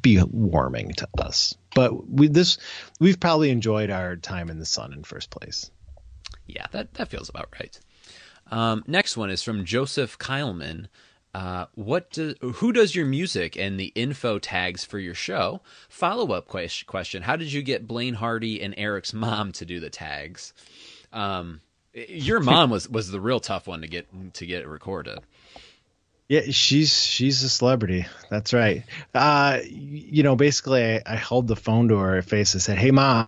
be 0.01 0.21
warming 0.23 0.93
to 0.93 1.07
us. 1.19 1.55
But 1.75 2.09
we 2.09 2.29
this 2.29 2.57
we've 3.01 3.19
probably 3.19 3.49
enjoyed 3.49 3.89
our 3.89 4.15
time 4.15 4.49
in 4.49 4.57
the 4.57 4.65
sun 4.65 4.93
in 4.93 5.03
first 5.03 5.29
place. 5.29 5.69
Yeah, 6.45 6.67
that, 6.71 6.93
that 6.93 7.09
feels 7.09 7.27
about 7.27 7.49
right. 7.59 7.77
Um, 8.49 8.85
next 8.87 9.17
one 9.17 9.29
is 9.29 9.43
from 9.43 9.65
Joseph 9.65 10.17
Kyleman. 10.17 10.87
Uh, 11.37 11.67
what 11.75 12.09
do, 12.09 12.33
who 12.41 12.73
does 12.73 12.95
your 12.95 13.05
music 13.05 13.55
and 13.55 13.79
the 13.79 13.91
info 13.93 14.39
tags 14.39 14.83
for 14.83 14.97
your 14.97 15.13
show? 15.13 15.61
Follow 15.87 16.31
up 16.31 16.47
question: 16.47 17.21
How 17.21 17.35
did 17.35 17.53
you 17.53 17.61
get 17.61 17.87
Blaine 17.87 18.15
Hardy 18.15 18.59
and 18.59 18.73
Eric's 18.75 19.13
mom 19.13 19.51
to 19.51 19.63
do 19.63 19.79
the 19.79 19.91
tags? 19.91 20.51
Um, 21.13 21.61
your 21.93 22.39
mom 22.39 22.71
was 22.71 22.89
was 22.89 23.11
the 23.11 23.21
real 23.21 23.39
tough 23.39 23.67
one 23.67 23.81
to 23.81 23.87
get 23.87 24.07
to 24.33 24.47
get 24.47 24.63
it 24.63 24.67
recorded. 24.67 25.19
Yeah, 26.27 26.41
she's 26.49 27.05
she's 27.05 27.43
a 27.43 27.49
celebrity. 27.49 28.07
That's 28.31 28.51
right. 28.51 28.81
Uh, 29.13 29.59
you 29.63 30.23
know, 30.23 30.35
basically, 30.35 30.83
I, 30.83 31.03
I 31.05 31.17
held 31.17 31.47
the 31.47 31.55
phone 31.55 31.89
to 31.89 31.97
her 31.97 32.19
face 32.23 32.55
and 32.55 32.63
said, 32.63 32.79
"Hey, 32.79 32.89
mom, 32.89 33.27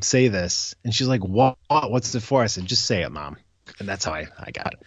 say 0.00 0.28
this," 0.28 0.74
and 0.82 0.94
she's 0.94 1.08
like, 1.08 1.24
"What? 1.24 1.58
What's 1.68 2.14
it 2.14 2.20
for?" 2.20 2.42
I 2.42 2.46
said, 2.46 2.64
"Just 2.64 2.86
say 2.86 3.02
it, 3.02 3.12
mom," 3.12 3.36
and 3.80 3.88
that's 3.88 4.04
how 4.04 4.12
I, 4.12 4.28
I 4.38 4.50
got 4.50 4.74
it. 4.74 4.80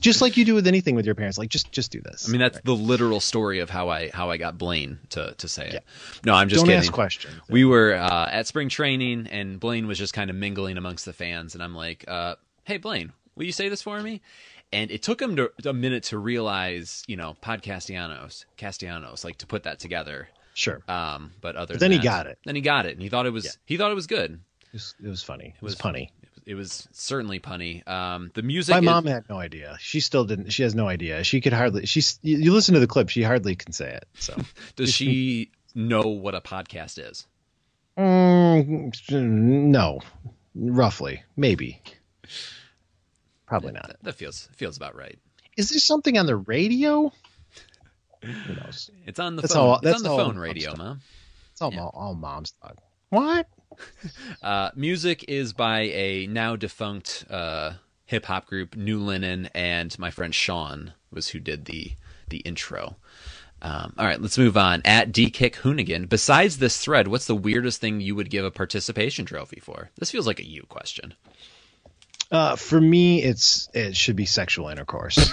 Just 0.00 0.20
like 0.20 0.36
you 0.36 0.44
do 0.44 0.54
with 0.54 0.66
anything 0.66 0.94
with 0.94 1.06
your 1.06 1.14
parents, 1.14 1.38
like 1.38 1.48
just 1.50 1.70
just 1.72 1.90
do 1.90 2.00
this. 2.00 2.28
I 2.28 2.32
mean, 2.32 2.40
that's 2.40 2.60
the 2.64 2.74
literal 2.74 3.20
story 3.20 3.58
of 3.60 3.70
how 3.70 3.88
I 3.88 4.10
how 4.12 4.30
I 4.30 4.36
got 4.36 4.58
Blaine 4.58 4.98
to 5.10 5.34
to 5.38 5.48
say 5.48 5.68
it. 5.68 5.72
Yeah. 5.74 5.80
No, 6.24 6.34
I'm 6.34 6.48
just 6.48 6.60
Don't 6.60 6.66
kidding. 6.68 6.78
ask 6.80 6.92
questions. 6.92 7.34
We 7.48 7.64
were 7.64 7.94
uh, 7.94 8.28
at 8.30 8.46
spring 8.46 8.68
training, 8.68 9.28
and 9.30 9.58
Blaine 9.60 9.86
was 9.86 9.98
just 9.98 10.12
kind 10.12 10.30
of 10.30 10.36
mingling 10.36 10.76
amongst 10.78 11.04
the 11.04 11.12
fans, 11.12 11.54
and 11.54 11.62
I'm 11.62 11.74
like, 11.74 12.04
uh, 12.08 12.36
"Hey, 12.64 12.78
Blaine, 12.78 13.12
will 13.36 13.44
you 13.44 13.52
say 13.52 13.68
this 13.68 13.82
for 13.82 14.00
me?" 14.00 14.20
And 14.72 14.90
it 14.92 15.02
took 15.02 15.20
him 15.20 15.34
to, 15.34 15.50
a 15.66 15.72
minute 15.72 16.04
to 16.04 16.18
realize, 16.18 17.02
you 17.08 17.16
know, 17.16 17.36
Podcastellanos, 17.42 18.44
Castellanos, 18.56 19.24
like 19.24 19.38
to 19.38 19.46
put 19.46 19.64
that 19.64 19.80
together. 19.80 20.28
Sure. 20.54 20.80
Um, 20.88 21.32
but 21.40 21.56
other 21.56 21.74
But 21.74 21.80
then 21.80 21.90
he 21.90 21.98
that- 21.98 22.04
got 22.04 22.26
it. 22.26 22.38
Then 22.44 22.54
he 22.54 22.60
got 22.60 22.86
it, 22.86 22.92
and 22.92 23.02
he 23.02 23.08
thought 23.08 23.26
it 23.26 23.32
was 23.32 23.58
he 23.66 23.76
thought 23.76 23.90
it 23.90 23.94
was 23.94 24.06
good. 24.06 24.32
It 24.32 24.72
was, 24.74 24.94
it 25.04 25.08
was 25.08 25.22
funny. 25.22 25.54
It 25.56 25.62
was, 25.62 25.74
punny. 25.74 26.10
It 26.50 26.56
was 26.56 26.88
certainly 26.90 27.38
punny. 27.38 27.86
Um, 27.86 28.32
the 28.34 28.42
music. 28.42 28.72
My 28.72 28.78
is- 28.80 28.84
mom 28.84 29.06
had 29.06 29.28
no 29.30 29.38
idea. 29.38 29.76
She 29.78 30.00
still 30.00 30.24
didn't. 30.24 30.50
She 30.50 30.64
has 30.64 30.74
no 30.74 30.88
idea. 30.88 31.22
She 31.22 31.40
could 31.40 31.52
hardly. 31.52 31.86
She's. 31.86 32.18
You, 32.22 32.52
listen 32.52 32.74
to 32.74 32.80
the 32.80 32.88
clip. 32.88 33.08
She 33.08 33.22
hardly 33.22 33.54
can 33.54 33.70
say 33.70 33.92
it. 33.92 34.08
So. 34.14 34.34
does 34.74 34.92
she 34.92 35.52
know 35.76 36.08
what 36.08 36.34
a 36.34 36.40
podcast 36.40 36.98
is? 36.98 37.28
Mm, 37.96 38.92
no, 39.12 40.00
roughly, 40.56 41.22
maybe. 41.36 41.80
Probably 43.46 43.70
not. 43.70 43.86
That, 43.86 44.02
that 44.02 44.14
feels 44.16 44.48
feels 44.56 44.76
about 44.76 44.96
right. 44.96 45.20
Is 45.56 45.70
there 45.70 45.78
something 45.78 46.18
on 46.18 46.26
the 46.26 46.34
radio? 46.34 47.12
Who 48.24 48.54
knows? 48.56 48.90
It's 49.06 49.20
on 49.20 49.36
the 49.36 49.42
That's 49.42 49.54
phone. 49.54 49.68
all- 49.68 49.80
it's 49.84 49.98
on 49.98 50.02
the 50.02 50.10
all 50.10 50.18
phone 50.18 50.36
radio, 50.36 50.74
mom. 50.74 51.00
It's 51.52 51.62
all, 51.62 51.78
all, 51.78 51.92
all 51.94 52.14
mom's 52.16 52.50
talk. 52.60 52.76
What? 53.10 53.46
Uh, 54.42 54.70
music 54.74 55.24
is 55.28 55.52
by 55.52 55.80
a 55.80 56.26
now 56.26 56.56
defunct 56.56 57.24
uh, 57.30 57.72
hip 58.06 58.24
hop 58.24 58.46
group, 58.46 58.74
New 58.74 58.98
Linen, 58.98 59.50
and 59.54 59.96
my 59.98 60.10
friend 60.10 60.34
Sean 60.34 60.94
was 61.12 61.28
who 61.28 61.38
did 61.40 61.66
the 61.66 61.92
the 62.28 62.38
intro. 62.38 62.96
Um, 63.62 63.92
all 63.98 64.06
right, 64.06 64.20
let's 64.20 64.38
move 64.38 64.56
on. 64.56 64.80
At 64.84 65.12
dkick 65.12 65.54
Hoonigan. 65.56 66.08
Besides 66.08 66.58
this 66.58 66.78
thread, 66.78 67.08
what's 67.08 67.26
the 67.26 67.36
weirdest 67.36 67.80
thing 67.80 68.00
you 68.00 68.14
would 68.14 68.30
give 68.30 68.44
a 68.44 68.50
participation 68.50 69.26
trophy 69.26 69.60
for? 69.60 69.90
This 69.98 70.10
feels 70.10 70.26
like 70.26 70.40
a 70.40 70.46
you 70.46 70.64
question. 70.68 71.14
Uh, 72.30 72.56
for 72.56 72.80
me, 72.80 73.22
it's 73.22 73.68
it 73.74 73.96
should 73.96 74.16
be 74.16 74.26
sexual 74.26 74.68
intercourse. 74.68 75.32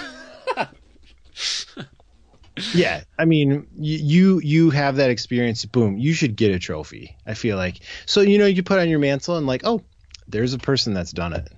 yeah, 2.74 3.02
I 3.18 3.24
mean, 3.24 3.66
you, 3.76 4.40
you 4.40 4.70
have 4.70 4.96
that 4.96 5.10
experience. 5.10 5.64
Boom, 5.64 5.98
you 5.98 6.12
should 6.12 6.36
get 6.36 6.52
a 6.52 6.58
trophy. 6.58 7.16
I 7.26 7.34
feel 7.34 7.56
like 7.56 7.80
so. 8.06 8.20
You 8.20 8.38
know, 8.38 8.46
you 8.46 8.62
put 8.62 8.78
on 8.78 8.88
your 8.88 8.98
mantle 8.98 9.36
and 9.36 9.46
like, 9.46 9.62
oh, 9.64 9.82
there's 10.26 10.54
a 10.54 10.58
person 10.58 10.94
that's 10.94 11.12
done 11.12 11.32
it. 11.32 11.52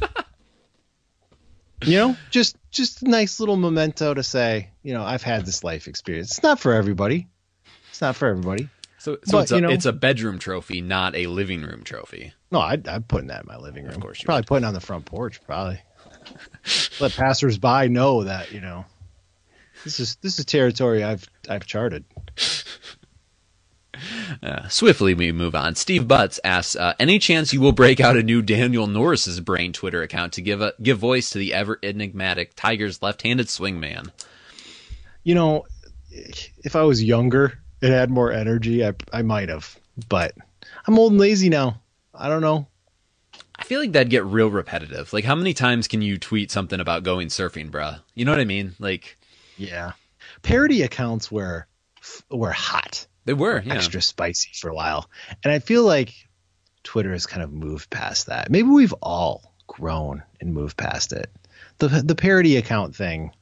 you 1.84 1.96
know, 1.96 2.16
just 2.30 2.56
just 2.70 3.02
a 3.02 3.08
nice 3.08 3.40
little 3.40 3.56
memento 3.56 4.14
to 4.14 4.22
say, 4.22 4.70
you 4.82 4.94
know, 4.94 5.02
I've 5.02 5.22
had 5.22 5.44
this 5.46 5.64
life 5.64 5.88
experience. 5.88 6.30
It's 6.32 6.42
not 6.42 6.60
for 6.60 6.72
everybody. 6.74 7.28
It's 7.88 8.00
not 8.00 8.16
for 8.16 8.28
everybody. 8.28 8.68
So, 8.98 9.16
so 9.24 9.38
But, 9.38 9.42
it's, 9.42 9.52
a, 9.52 9.54
you 9.56 9.60
know- 9.62 9.70
it's 9.70 9.86
a 9.86 9.92
bedroom 9.92 10.38
trophy, 10.38 10.80
not 10.82 11.14
a 11.14 11.26
living 11.26 11.62
room 11.62 11.84
trophy. 11.84 12.34
No, 12.50 12.60
I'd, 12.60 12.86
I'm 12.86 13.02
putting 13.04 13.28
that 13.28 13.42
in 13.42 13.48
my 13.48 13.56
living 13.56 13.84
room. 13.84 13.94
Of 13.94 14.00
course 14.00 14.20
you 14.20 14.26
probably 14.26 14.44
putting 14.44 14.64
it 14.64 14.68
on 14.68 14.74
the 14.74 14.80
front 14.80 15.06
porch. 15.06 15.40
Probably 15.44 15.80
let 17.00 17.12
passersby 17.14 17.88
know 17.88 18.24
that 18.24 18.52
you 18.52 18.60
know 18.60 18.84
this 19.84 20.00
is 20.00 20.16
this 20.16 20.38
is 20.38 20.44
territory 20.44 21.02
I've 21.04 21.28
I've 21.48 21.66
charted. 21.66 22.04
Uh, 24.42 24.66
swiftly, 24.68 25.12
we 25.12 25.30
move 25.30 25.54
on. 25.54 25.74
Steve 25.74 26.08
Butts 26.08 26.40
asks, 26.42 26.74
uh, 26.74 26.94
"Any 26.98 27.18
chance 27.18 27.52
you 27.52 27.60
will 27.60 27.72
break 27.72 28.00
out 28.00 28.16
a 28.16 28.22
new 28.22 28.40
Daniel 28.40 28.86
Norris's 28.86 29.40
brain 29.40 29.74
Twitter 29.74 30.02
account 30.02 30.32
to 30.34 30.42
give 30.42 30.62
a 30.62 30.72
give 30.82 30.98
voice 30.98 31.28
to 31.30 31.38
the 31.38 31.52
ever 31.52 31.78
enigmatic 31.82 32.52
Tigers 32.56 33.02
left-handed 33.02 33.48
swingman?" 33.48 34.10
You 35.22 35.34
know, 35.34 35.66
if 36.10 36.76
I 36.76 36.82
was 36.82 37.02
younger 37.02 37.58
and 37.82 37.92
had 37.92 38.10
more 38.10 38.32
energy, 38.32 38.86
I 38.86 38.94
I 39.12 39.22
might 39.22 39.50
have. 39.50 39.78
But 40.08 40.34
I'm 40.86 40.98
old 40.98 41.12
and 41.12 41.20
lazy 41.20 41.48
now. 41.50 41.80
I 42.14 42.28
don't 42.28 42.42
know. 42.42 42.68
I 43.56 43.64
feel 43.64 43.80
like 43.80 43.92
that'd 43.92 44.08
get 44.08 44.24
real 44.24 44.48
repetitive. 44.48 45.12
Like, 45.12 45.24
how 45.24 45.34
many 45.34 45.52
times 45.52 45.86
can 45.86 46.00
you 46.00 46.16
tweet 46.16 46.50
something 46.50 46.80
about 46.80 47.02
going 47.02 47.28
surfing, 47.28 47.70
bruh? 47.70 48.00
You 48.14 48.24
know 48.24 48.32
what 48.32 48.40
I 48.40 48.46
mean? 48.46 48.74
Like, 48.78 49.18
Yeah, 49.60 49.92
parody 50.42 50.82
accounts 50.82 51.30
were 51.30 51.66
were 52.30 52.52
hot. 52.52 53.06
They 53.24 53.34
were 53.34 53.62
yeah. 53.64 53.74
extra 53.74 54.00
spicy 54.00 54.50
for 54.54 54.70
a 54.70 54.74
while, 54.74 55.10
and 55.44 55.52
I 55.52 55.58
feel 55.58 55.84
like 55.84 56.14
Twitter 56.82 57.12
has 57.12 57.26
kind 57.26 57.42
of 57.42 57.52
moved 57.52 57.90
past 57.90 58.26
that. 58.26 58.50
Maybe 58.50 58.68
we've 58.68 58.94
all 59.02 59.54
grown 59.66 60.22
and 60.40 60.54
moved 60.54 60.76
past 60.76 61.12
it. 61.12 61.30
The 61.78 61.88
the 61.88 62.14
parody 62.14 62.56
account 62.56 62.96
thing. 62.96 63.32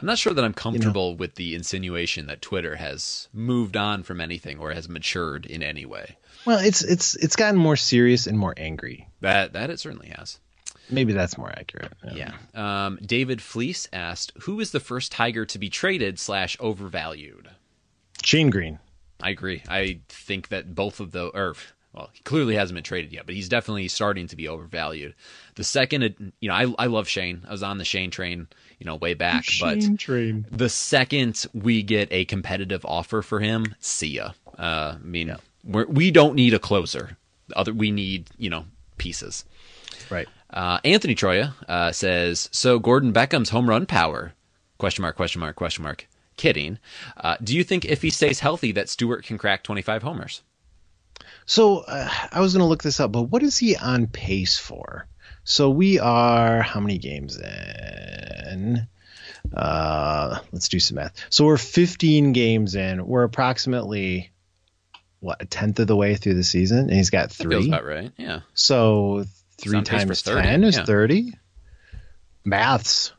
I'm 0.00 0.06
not 0.06 0.18
sure 0.18 0.32
that 0.32 0.44
I'm 0.44 0.54
comfortable 0.54 1.16
with 1.16 1.34
the 1.34 1.56
insinuation 1.56 2.28
that 2.28 2.40
Twitter 2.40 2.76
has 2.76 3.28
moved 3.32 3.76
on 3.76 4.04
from 4.04 4.20
anything 4.20 4.60
or 4.60 4.72
has 4.72 4.88
matured 4.88 5.44
in 5.44 5.60
any 5.60 5.84
way. 5.84 6.16
Well, 6.44 6.60
it's 6.60 6.82
it's 6.82 7.16
it's 7.16 7.34
gotten 7.34 7.58
more 7.58 7.76
serious 7.76 8.28
and 8.28 8.38
more 8.38 8.54
angry. 8.56 9.08
That 9.22 9.54
that 9.54 9.70
it 9.70 9.80
certainly 9.80 10.10
has. 10.16 10.38
Maybe 10.90 11.12
that's 11.12 11.36
more 11.36 11.50
accurate. 11.50 11.92
Yeah. 12.14 12.32
Um, 12.54 12.98
David 13.04 13.42
Fleece 13.42 13.88
asked, 13.92 14.32
"Who 14.42 14.60
is 14.60 14.70
the 14.70 14.80
first 14.80 15.12
Tiger 15.12 15.44
to 15.46 15.58
be 15.58 15.68
traded 15.68 16.18
slash 16.18 16.56
overvalued?" 16.60 17.48
Shane 18.22 18.50
Greene. 18.50 18.78
I 19.22 19.30
agree. 19.30 19.62
I 19.68 20.00
think 20.08 20.48
that 20.48 20.74
both 20.74 21.00
of 21.00 21.10
those, 21.10 21.32
or 21.34 21.54
well, 21.92 22.10
he 22.12 22.22
clearly 22.22 22.54
hasn't 22.54 22.76
been 22.76 22.84
traded 22.84 23.12
yet, 23.12 23.26
but 23.26 23.34
he's 23.34 23.48
definitely 23.48 23.88
starting 23.88 24.26
to 24.28 24.36
be 24.36 24.46
overvalued. 24.46 25.14
The 25.56 25.64
second, 25.64 26.32
you 26.40 26.48
know, 26.48 26.54
I 26.54 26.84
I 26.84 26.86
love 26.86 27.08
Shane. 27.08 27.44
I 27.48 27.52
was 27.52 27.62
on 27.62 27.78
the 27.78 27.84
Shane 27.84 28.10
train, 28.10 28.46
you 28.78 28.86
know, 28.86 28.96
way 28.96 29.14
back. 29.14 29.44
Shane 29.44 29.92
but 29.92 29.98
train. 29.98 30.46
the 30.50 30.68
second 30.68 31.46
we 31.54 31.82
get 31.82 32.08
a 32.12 32.24
competitive 32.26 32.84
offer 32.84 33.22
for 33.22 33.40
him, 33.40 33.74
see 33.80 34.08
ya. 34.08 34.32
Uh, 34.58 34.96
I 34.96 34.98
mean, 35.02 35.34
we're, 35.64 35.86
we 35.86 36.10
don't 36.10 36.34
need 36.34 36.54
a 36.54 36.58
closer. 36.58 37.16
Other, 37.56 37.72
we 37.72 37.90
need 37.90 38.28
you 38.38 38.50
know 38.50 38.66
pieces. 38.98 39.44
Right. 40.10 40.28
Uh, 40.50 40.78
Anthony 40.84 41.14
Troya 41.14 41.52
uh, 41.68 41.92
says, 41.92 42.48
"So 42.52 42.78
Gordon 42.78 43.12
Beckham's 43.12 43.50
home 43.50 43.68
run 43.68 43.86
power?" 43.86 44.32
Question 44.78 45.02
mark? 45.02 45.16
Question 45.16 45.40
mark? 45.40 45.56
Question 45.56 45.84
mark? 45.84 46.06
Kidding. 46.36 46.78
Uh, 47.16 47.36
do 47.42 47.56
you 47.56 47.64
think 47.64 47.84
if 47.84 48.00
he 48.02 48.10
stays 48.10 48.40
healthy 48.40 48.72
that 48.72 48.88
Stewart 48.88 49.24
can 49.24 49.36
crack 49.38 49.64
25 49.64 50.02
homers? 50.02 50.42
So 51.46 51.78
uh, 51.78 52.08
I 52.30 52.40
was 52.40 52.52
going 52.54 52.60
to 52.62 52.68
look 52.68 52.82
this 52.82 53.00
up, 53.00 53.10
but 53.10 53.22
what 53.24 53.42
is 53.42 53.58
he 53.58 53.74
on 53.76 54.06
pace 54.06 54.56
for? 54.56 55.06
So 55.42 55.68
we 55.70 55.98
are 55.98 56.62
how 56.62 56.78
many 56.78 56.98
games 56.98 57.36
in? 57.38 58.86
Uh, 59.54 60.38
let's 60.52 60.68
do 60.68 60.78
some 60.78 60.96
math. 60.96 61.14
So 61.30 61.44
we're 61.46 61.56
15 61.56 62.32
games 62.32 62.74
in. 62.74 63.04
We're 63.06 63.24
approximately 63.24 64.30
what 65.20 65.42
a 65.42 65.46
tenth 65.46 65.80
of 65.80 65.86
the 65.88 65.96
way 65.96 66.14
through 66.14 66.34
the 66.34 66.44
season, 66.44 66.78
and 66.80 66.92
he's 66.92 67.10
got 67.10 67.30
That 67.30 67.34
feels 67.34 67.64
three. 67.64 67.68
about 67.68 67.84
right. 67.84 68.12
Yeah. 68.16 68.40
So 68.54 69.24
three 69.58 69.76
on 69.76 69.84
pace 69.84 70.02
for 70.02 70.06
times 70.08 70.22
30, 70.22 70.42
ten 70.42 70.64
is 70.64 70.76
yeah. 70.76 70.84
30. 70.84 71.32
Maths, 72.44 73.12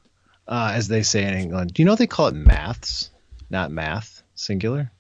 uh, 0.48 0.72
as 0.74 0.88
they 0.88 1.04
say 1.04 1.24
in 1.24 1.34
England. 1.34 1.74
Do 1.74 1.82
you 1.82 1.86
know 1.86 1.96
they 1.96 2.08
call 2.08 2.28
it 2.28 2.36
maths, 2.36 3.12
not 3.50 3.72
math, 3.72 4.24
singular? 4.36 4.92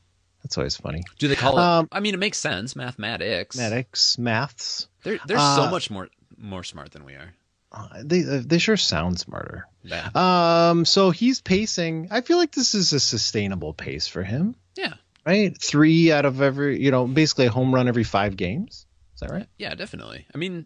That's 0.43 0.57
always 0.57 0.77
funny. 0.77 1.03
Do 1.17 1.27
they 1.27 1.35
call 1.35 1.57
it? 1.57 1.61
Um, 1.61 1.87
I 1.91 1.99
mean, 1.99 2.13
it 2.13 2.17
makes 2.17 2.37
sense. 2.37 2.75
Mathematics. 2.75 3.57
Mathematics, 3.57 4.17
maths. 4.17 4.87
They're 5.03 5.19
they're 5.25 5.37
so 5.37 5.63
Uh, 5.63 5.71
much 5.71 5.89
more 5.89 6.09
more 6.37 6.63
smart 6.63 6.91
than 6.91 7.03
we 7.05 7.13
are. 7.13 7.33
Uh, 7.71 8.01
they 8.03 8.21
they 8.21 8.57
sure 8.57 8.77
sound 8.77 9.19
smarter. 9.19 9.67
Yeah. 9.83 10.09
Um, 10.15 10.85
so 10.85 11.11
he's 11.11 11.41
pacing. 11.41 12.07
I 12.11 12.21
feel 12.21 12.37
like 12.37 12.51
this 12.51 12.73
is 12.73 12.93
a 12.93 12.99
sustainable 12.99 13.73
pace 13.73 14.07
for 14.07 14.23
him, 14.23 14.55
yeah. 14.75 14.93
right? 15.25 15.55
Three 15.59 16.11
out 16.11 16.25
of 16.25 16.41
every, 16.41 16.81
you 16.81 16.91
know, 16.91 17.05
basically 17.05 17.45
a 17.45 17.51
home 17.51 17.73
run 17.73 17.87
every 17.87 18.03
five 18.03 18.35
games. 18.35 18.85
Is 19.13 19.19
that 19.21 19.31
right? 19.31 19.47
Yeah, 19.57 19.75
definitely. 19.75 20.25
I 20.33 20.37
mean, 20.37 20.65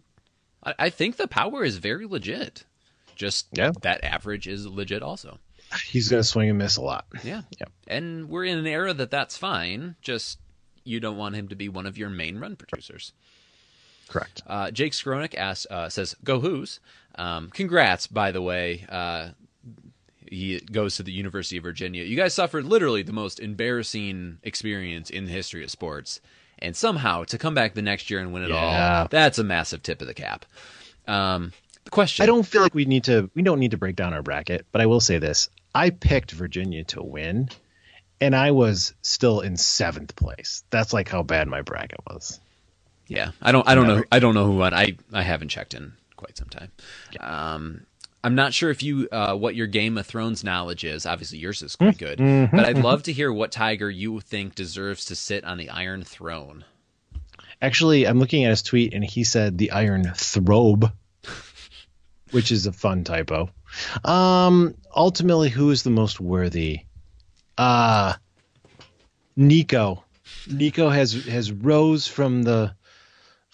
I, 0.64 0.74
I 0.78 0.90
think 0.90 1.16
the 1.16 1.28
power 1.28 1.64
is 1.64 1.78
very 1.78 2.06
legit. 2.06 2.64
Just 3.16 3.46
Yeah. 3.52 3.72
that 3.82 4.02
average 4.04 4.46
is 4.48 4.66
legit 4.66 5.02
also. 5.02 5.38
He's 5.86 6.08
going 6.08 6.20
to 6.22 6.28
swing 6.28 6.48
and 6.50 6.58
miss 6.58 6.76
a 6.76 6.82
lot. 6.82 7.06
Yeah. 7.22 7.42
Yep. 7.58 7.70
And 7.88 8.28
we're 8.28 8.44
in 8.44 8.58
an 8.58 8.66
era 8.66 8.92
that 8.94 9.10
that's 9.10 9.36
fine. 9.36 9.96
Just 10.02 10.38
you 10.84 11.00
don't 11.00 11.16
want 11.16 11.34
him 11.36 11.48
to 11.48 11.54
be 11.56 11.68
one 11.68 11.86
of 11.86 11.96
your 11.96 12.10
main 12.10 12.38
run 12.38 12.56
producers. 12.56 13.12
Correct. 14.08 14.42
Uh, 14.46 14.70
Jake 14.70 14.92
Skronik 14.92 15.34
asks, 15.34 15.66
uh, 15.70 15.88
says, 15.88 16.14
"Go 16.22 16.38
Hoos." 16.40 16.78
Um, 17.14 17.48
congrats, 17.50 18.06
by 18.06 18.32
the 18.32 18.42
way. 18.42 18.84
Uh, 18.88 19.30
he 20.30 20.60
goes 20.60 20.96
to 20.96 21.02
the 21.02 21.12
University 21.12 21.56
of 21.56 21.62
Virginia. 21.62 22.04
You 22.04 22.16
guys 22.16 22.34
suffered 22.34 22.64
literally 22.64 23.02
the 23.02 23.12
most 23.12 23.40
embarrassing 23.40 24.38
experience 24.42 25.08
in 25.10 25.24
the 25.24 25.30
history 25.32 25.64
of 25.64 25.70
sports, 25.70 26.20
and 26.64 26.74
somehow 26.76 27.24
to 27.24 27.38
come 27.38 27.54
back 27.54 27.74
the 27.74 27.82
next 27.82 28.10
year 28.10 28.20
and 28.20 28.32
win 28.32 28.42
it 28.44 28.48
Yeah. 28.50 29.00
all—that's 29.02 29.38
a 29.38 29.44
massive 29.44 29.82
tip 29.82 30.00
of 30.00 30.06
the 30.06 30.14
cap. 30.14 30.44
Um, 31.06 31.52
the 31.84 31.90
question: 31.90 32.22
I 32.22 32.26
don't 32.26 32.42
feel 32.44 32.62
like 32.62 32.74
we 32.74 32.84
need 32.84 33.04
to. 33.04 33.30
We 33.34 33.42
don't 33.42 33.60
need 33.60 33.72
to 33.72 33.76
break 33.76 33.96
down 33.96 34.14
our 34.14 34.22
bracket, 34.22 34.66
but 34.72 34.80
I 34.80 34.86
will 34.86 35.00
say 35.00 35.18
this: 35.18 35.48
I 35.74 35.90
picked 35.90 36.30
Virginia 36.32 36.84
to 36.84 37.02
win, 37.02 37.50
and 38.20 38.34
I 38.34 38.50
was 38.52 38.94
still 39.02 39.40
in 39.40 39.56
seventh 39.56 40.16
place. 40.16 40.64
That's 40.70 40.92
like 40.92 41.08
how 41.08 41.22
bad 41.22 41.46
my 41.48 41.62
bracket 41.62 42.00
was. 42.08 42.40
Yeah, 43.06 43.32
I 43.42 43.52
don't. 43.52 43.68
I 43.68 43.74
don't 43.74 43.86
know. 43.86 44.02
I 44.10 44.18
don't 44.18 44.34
know 44.34 44.46
who 44.46 44.56
won. 44.56 44.72
I 44.72 44.96
I 45.12 45.22
haven't 45.22 45.50
checked 45.50 45.74
in 45.74 45.92
quite 46.16 46.36
some 46.38 46.48
time. 46.48 46.72
Um, 47.20 47.86
I'm 48.24 48.34
not 48.34 48.52
sure 48.54 48.70
if 48.70 48.82
you 48.82 49.06
uh, 49.12 49.34
what 49.36 49.54
your 49.54 49.66
Game 49.66 49.98
of 49.98 50.06
Thrones 50.06 50.42
knowledge 50.42 50.82
is. 50.82 51.04
Obviously, 51.06 51.38
yours 51.38 51.62
is 51.62 51.76
quite 51.76 51.98
good, 51.98 52.18
Mm-hmm. 52.18 52.56
but 52.56 52.64
I'd 52.66 52.78
love 52.78 53.02
to 53.04 53.12
hear 53.12 53.30
what 53.32 53.52
tiger 53.52 53.88
you 53.90 54.18
think 54.20 54.54
deserves 54.54 55.04
to 55.06 55.14
sit 55.14 55.44
on 55.44 55.58
the 55.58 55.68
Iron 55.70 56.02
Throne. 56.02 56.64
Actually, 57.60 58.06
I'm 58.06 58.18
looking 58.18 58.44
at 58.44 58.50
his 58.50 58.62
tweet, 58.62 58.94
and 58.94 59.04
he 59.04 59.24
said 59.24 59.58
the 59.58 59.70
Iron 59.72 60.10
Throbe, 60.16 60.90
which 62.30 62.50
is 62.50 62.66
a 62.66 62.72
fun 62.72 63.04
typo. 63.04 63.50
Um, 64.04 64.74
ultimately, 64.94 65.50
who 65.50 65.70
is 65.70 65.82
the 65.82 65.90
most 65.90 66.18
worthy? 66.18 66.80
Uh 67.58 68.14
Niko. 69.38 70.02
Niko 70.48 70.92
has 70.92 71.12
has 71.26 71.52
rose 71.52 72.06
from 72.08 72.42
the 72.42 72.74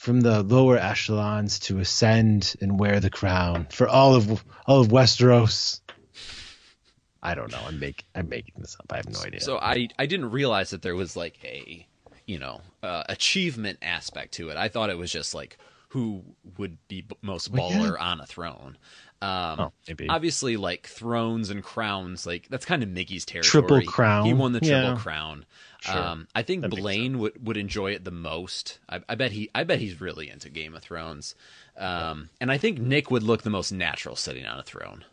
from 0.00 0.22
the 0.22 0.42
lower 0.42 0.78
echelons 0.78 1.58
to 1.58 1.78
ascend 1.78 2.56
and 2.62 2.80
wear 2.80 3.00
the 3.00 3.10
crown 3.10 3.66
for 3.70 3.86
all 3.86 4.14
of 4.14 4.42
all 4.66 4.80
of 4.80 4.88
Westeros. 4.88 5.80
I 7.22 7.34
don't 7.34 7.52
know. 7.52 7.60
I'm 7.66 7.78
make 7.78 8.06
I'm 8.14 8.30
making 8.30 8.54
this 8.56 8.76
up. 8.80 8.86
I 8.90 8.96
have 8.96 9.10
no 9.10 9.20
idea. 9.20 9.42
So 9.42 9.58
I 9.58 9.88
I 9.98 10.06
didn't 10.06 10.30
realize 10.30 10.70
that 10.70 10.80
there 10.80 10.96
was 10.96 11.16
like 11.16 11.36
a 11.44 11.86
you 12.26 12.38
know 12.38 12.62
uh, 12.82 13.04
achievement 13.10 13.78
aspect 13.82 14.32
to 14.34 14.48
it. 14.48 14.56
I 14.56 14.68
thought 14.68 14.88
it 14.88 14.96
was 14.96 15.12
just 15.12 15.34
like 15.34 15.58
who 15.88 16.22
would 16.56 16.78
be 16.88 17.04
most 17.20 17.52
baller 17.52 17.98
yeah. 17.98 18.02
on 18.04 18.20
a 18.22 18.26
throne. 18.26 18.78
Um, 19.22 19.60
Oh, 19.60 19.72
maybe. 19.86 20.08
obviously, 20.08 20.56
like 20.56 20.86
thrones 20.86 21.50
and 21.50 21.62
crowns, 21.62 22.26
like 22.26 22.48
that's 22.48 22.64
kind 22.64 22.82
of 22.82 22.88
Miggy's 22.88 23.26
territory. 23.26 23.50
Triple 23.50 23.82
crown. 23.82 24.24
He 24.24 24.32
won 24.32 24.52
the 24.52 24.60
triple 24.60 24.92
Yeah. 24.92 24.96
crown. 24.96 25.44
Sure. 25.80 25.96
Um, 25.98 26.28
I 26.34 26.42
think 26.42 26.60
That 26.62 26.70
Blaine 26.70 27.18
would, 27.20 27.46
would 27.46 27.56
enjoy 27.56 27.92
it 27.92 28.04
the 28.04 28.10
most. 28.10 28.78
I, 28.88 29.00
I 29.08 29.14
bet 29.14 29.32
he 29.32 29.48
I 29.54 29.64
bet 29.64 29.78
he's 29.78 30.00
really 30.00 30.28
into 30.28 30.50
Game 30.50 30.74
of 30.74 30.82
Thrones. 30.82 31.34
Um, 31.78 32.28
and 32.40 32.50
I 32.52 32.58
think 32.58 32.78
Nick 32.78 33.10
would 33.10 33.22
look 33.22 33.42
the 33.42 33.50
most 33.50 33.72
natural 33.72 34.14
sitting 34.16 34.44
on 34.44 34.58
a 34.58 34.62
throne. 34.62 35.04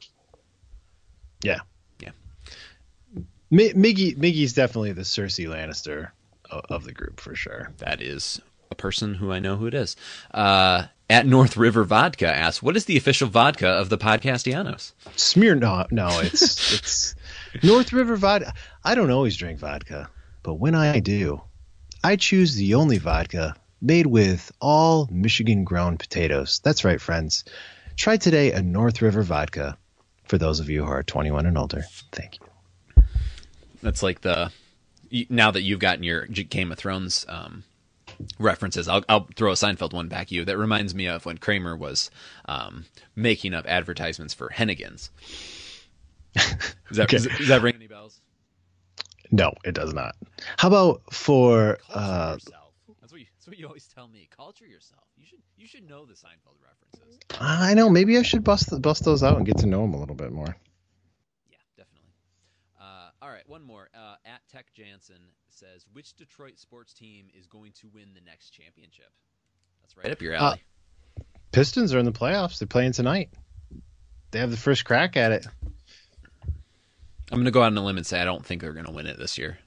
yeah. 1.41 1.59
Yeah. 2.01 2.11
Mi- 3.49 3.74
Miggy 3.74 4.18
Miggy's 4.18 4.53
definitely 4.53 4.91
the 4.91 5.03
Cersei 5.03 5.47
Lannister 5.47 6.09
of, 6.51 6.65
of 6.70 6.84
the 6.84 6.91
group 6.91 7.20
for 7.22 7.34
sure. 7.36 7.72
That 7.78 8.01
is 8.01 8.41
a 8.70 8.76
person 8.76 9.13
who 9.15 9.32
I 9.32 9.39
know 9.39 9.55
who 9.55 9.68
it 9.68 9.74
is. 9.74 9.95
Uh, 10.34 10.88
at 11.09 11.26
North 11.26 11.55
River 11.55 11.86
Vodka 11.86 12.28
asks, 12.28 12.61
"What 12.61 12.76
is 12.76 12.84
the 12.86 12.97
official 12.97 13.30
vodka 13.30 13.70
of 13.70 13.88
the 13.88 13.97
Podcastellanos?" 13.97 14.91
Smear 15.15 15.55
no 15.55 15.86
no 15.91 16.07
it's 16.22 16.74
it's 16.74 17.15
North 17.63 17.93
River 17.93 18.18
vodka. 18.18 18.53
I 18.84 18.93
don't 18.95 19.11
always 19.11 19.38
drink 19.38 19.59
vodka, 19.59 20.09
but 20.44 20.56
when 20.56 20.76
I 20.76 21.00
do, 21.00 21.42
I 22.04 22.16
choose 22.16 22.56
the 22.56 22.76
only 22.76 22.98
vodka 22.98 23.56
made 23.82 24.08
with 24.08 24.52
all 24.60 25.08
Michigan 25.12 25.64
grown 25.64 25.98
potatoes. 25.98 26.60
That's 26.64 26.84
right, 26.84 27.00
friends. 27.02 27.44
Try 27.96 28.18
today 28.18 28.52
a 28.52 28.62
North 28.62 29.02
River 29.02 29.24
vodka 29.24 29.78
for 30.26 30.38
those 30.38 30.60
of 30.60 30.70
you 30.70 30.84
who 30.86 30.92
are 30.92 31.04
21 31.04 31.46
and 31.46 31.58
older. 31.58 31.84
Thank 32.12 32.40
you. 32.40 33.04
That's 33.82 34.04
like 34.04 34.22
the 34.22 34.52
now 35.30 35.52
that 35.52 35.62
you've 35.62 35.80
gotten 35.80 36.04
your 36.04 36.26
Game 36.26 36.72
of 36.72 36.78
Thrones 36.78 37.26
um, 37.30 37.64
references. 38.40 38.88
I'll, 38.88 39.04
I'll 39.08 39.28
throw 39.36 39.52
a 39.52 39.56
Seinfeld 39.56 39.94
one 39.94 40.08
back 40.10 40.24
at 40.24 40.32
you. 40.32 40.46
That 40.46 40.58
reminds 40.58 40.94
me 40.94 41.08
of 41.08 41.26
when 41.26 41.38
Kramer 41.38 41.76
was 41.78 42.12
um, 42.46 42.86
making 43.16 43.54
up 43.54 43.66
advertisements 43.68 44.34
for 44.34 44.50
Hennigan's. 44.50 45.10
Does 46.36 46.44
that, 46.92 47.02
Okay. 47.06 47.18
does, 47.18 47.28
does 47.38 47.48
that 47.48 47.62
ring 47.62 47.76
any? 47.76 47.87
No, 49.32 49.54
it 49.64 49.74
does 49.74 49.94
not. 49.94 50.16
How 50.58 50.68
about 50.68 51.02
for 51.14 51.80
uh 51.90 52.34
yourself. 52.34 52.74
That's 53.02 53.12
what, 53.12 53.22
you, 53.22 53.28
that's 53.38 53.48
what 53.48 53.58
you 53.58 53.68
always 53.68 53.88
tell 53.88 54.08
me. 54.08 54.28
Culture 54.36 54.66
yourself. 54.66 55.04
You 55.18 55.26
should 55.26 55.40
you 55.58 55.68
should 55.68 55.88
know 55.88 56.06
the 56.06 56.14
Seinfeld 56.14 56.58
references. 56.62 57.20
I 57.40 57.74
know 57.74 57.90
maybe 57.90 58.18
I 58.18 58.22
should 58.22 58.44
bust 58.44 58.82
bust 58.82 59.06
those 59.06 59.24
out 59.24 59.38
and 59.38 59.46
get 59.46 59.60
to 59.60 59.66
know 59.66 59.82
them 59.82 59.94
a 59.94 60.00
little 60.00 60.16
bit 60.16 60.32
more. 60.32 60.56
Yeah, 61.50 61.58
definitely. 61.78 62.12
Uh, 62.80 63.10
all 63.22 63.30
right, 63.30 63.48
one 63.48 63.64
more. 63.64 63.90
Uh, 63.96 64.16
at 64.26 64.42
Tech 64.52 64.68
Jansen 64.74 65.22
says, 65.50 65.86
which 65.94 66.16
Detroit 66.16 66.60
sports 66.60 66.94
team 66.94 67.28
is 67.38 67.48
going 67.48 67.72
to 67.82 67.88
win 67.94 68.10
the 68.14 68.22
next 68.22 68.52
championship? 68.52 69.12
That's 69.82 69.98
right 69.98 70.12
up 70.12 70.22
your 70.22 70.34
alley. 70.34 70.62
Pistons 71.52 71.94
are 71.94 72.00
in 72.00 72.06
the 72.06 72.12
playoffs. 72.12 72.60
They're 72.60 72.68
playing 72.68 72.92
tonight. 72.92 73.30
They 74.32 74.40
have 74.40 74.52
the 74.52 74.58
first 74.58 74.86
crack 74.86 75.16
at 75.18 75.32
it. 75.32 75.48
I'm 77.32 77.38
going 77.38 77.46
to 77.46 77.52
go 77.52 77.62
out 77.62 77.68
on 77.68 77.78
a 77.78 77.84
limb 77.84 77.98
and 77.98 78.06
say 78.06 78.22
I 78.22 78.26
don't 78.26 78.46
think 78.46 78.62
they're 78.62 78.74
going 78.74 78.86
to 78.86 78.92
win 78.92 79.06
it 79.06 79.18
this 79.18 79.38
year. 79.38 79.58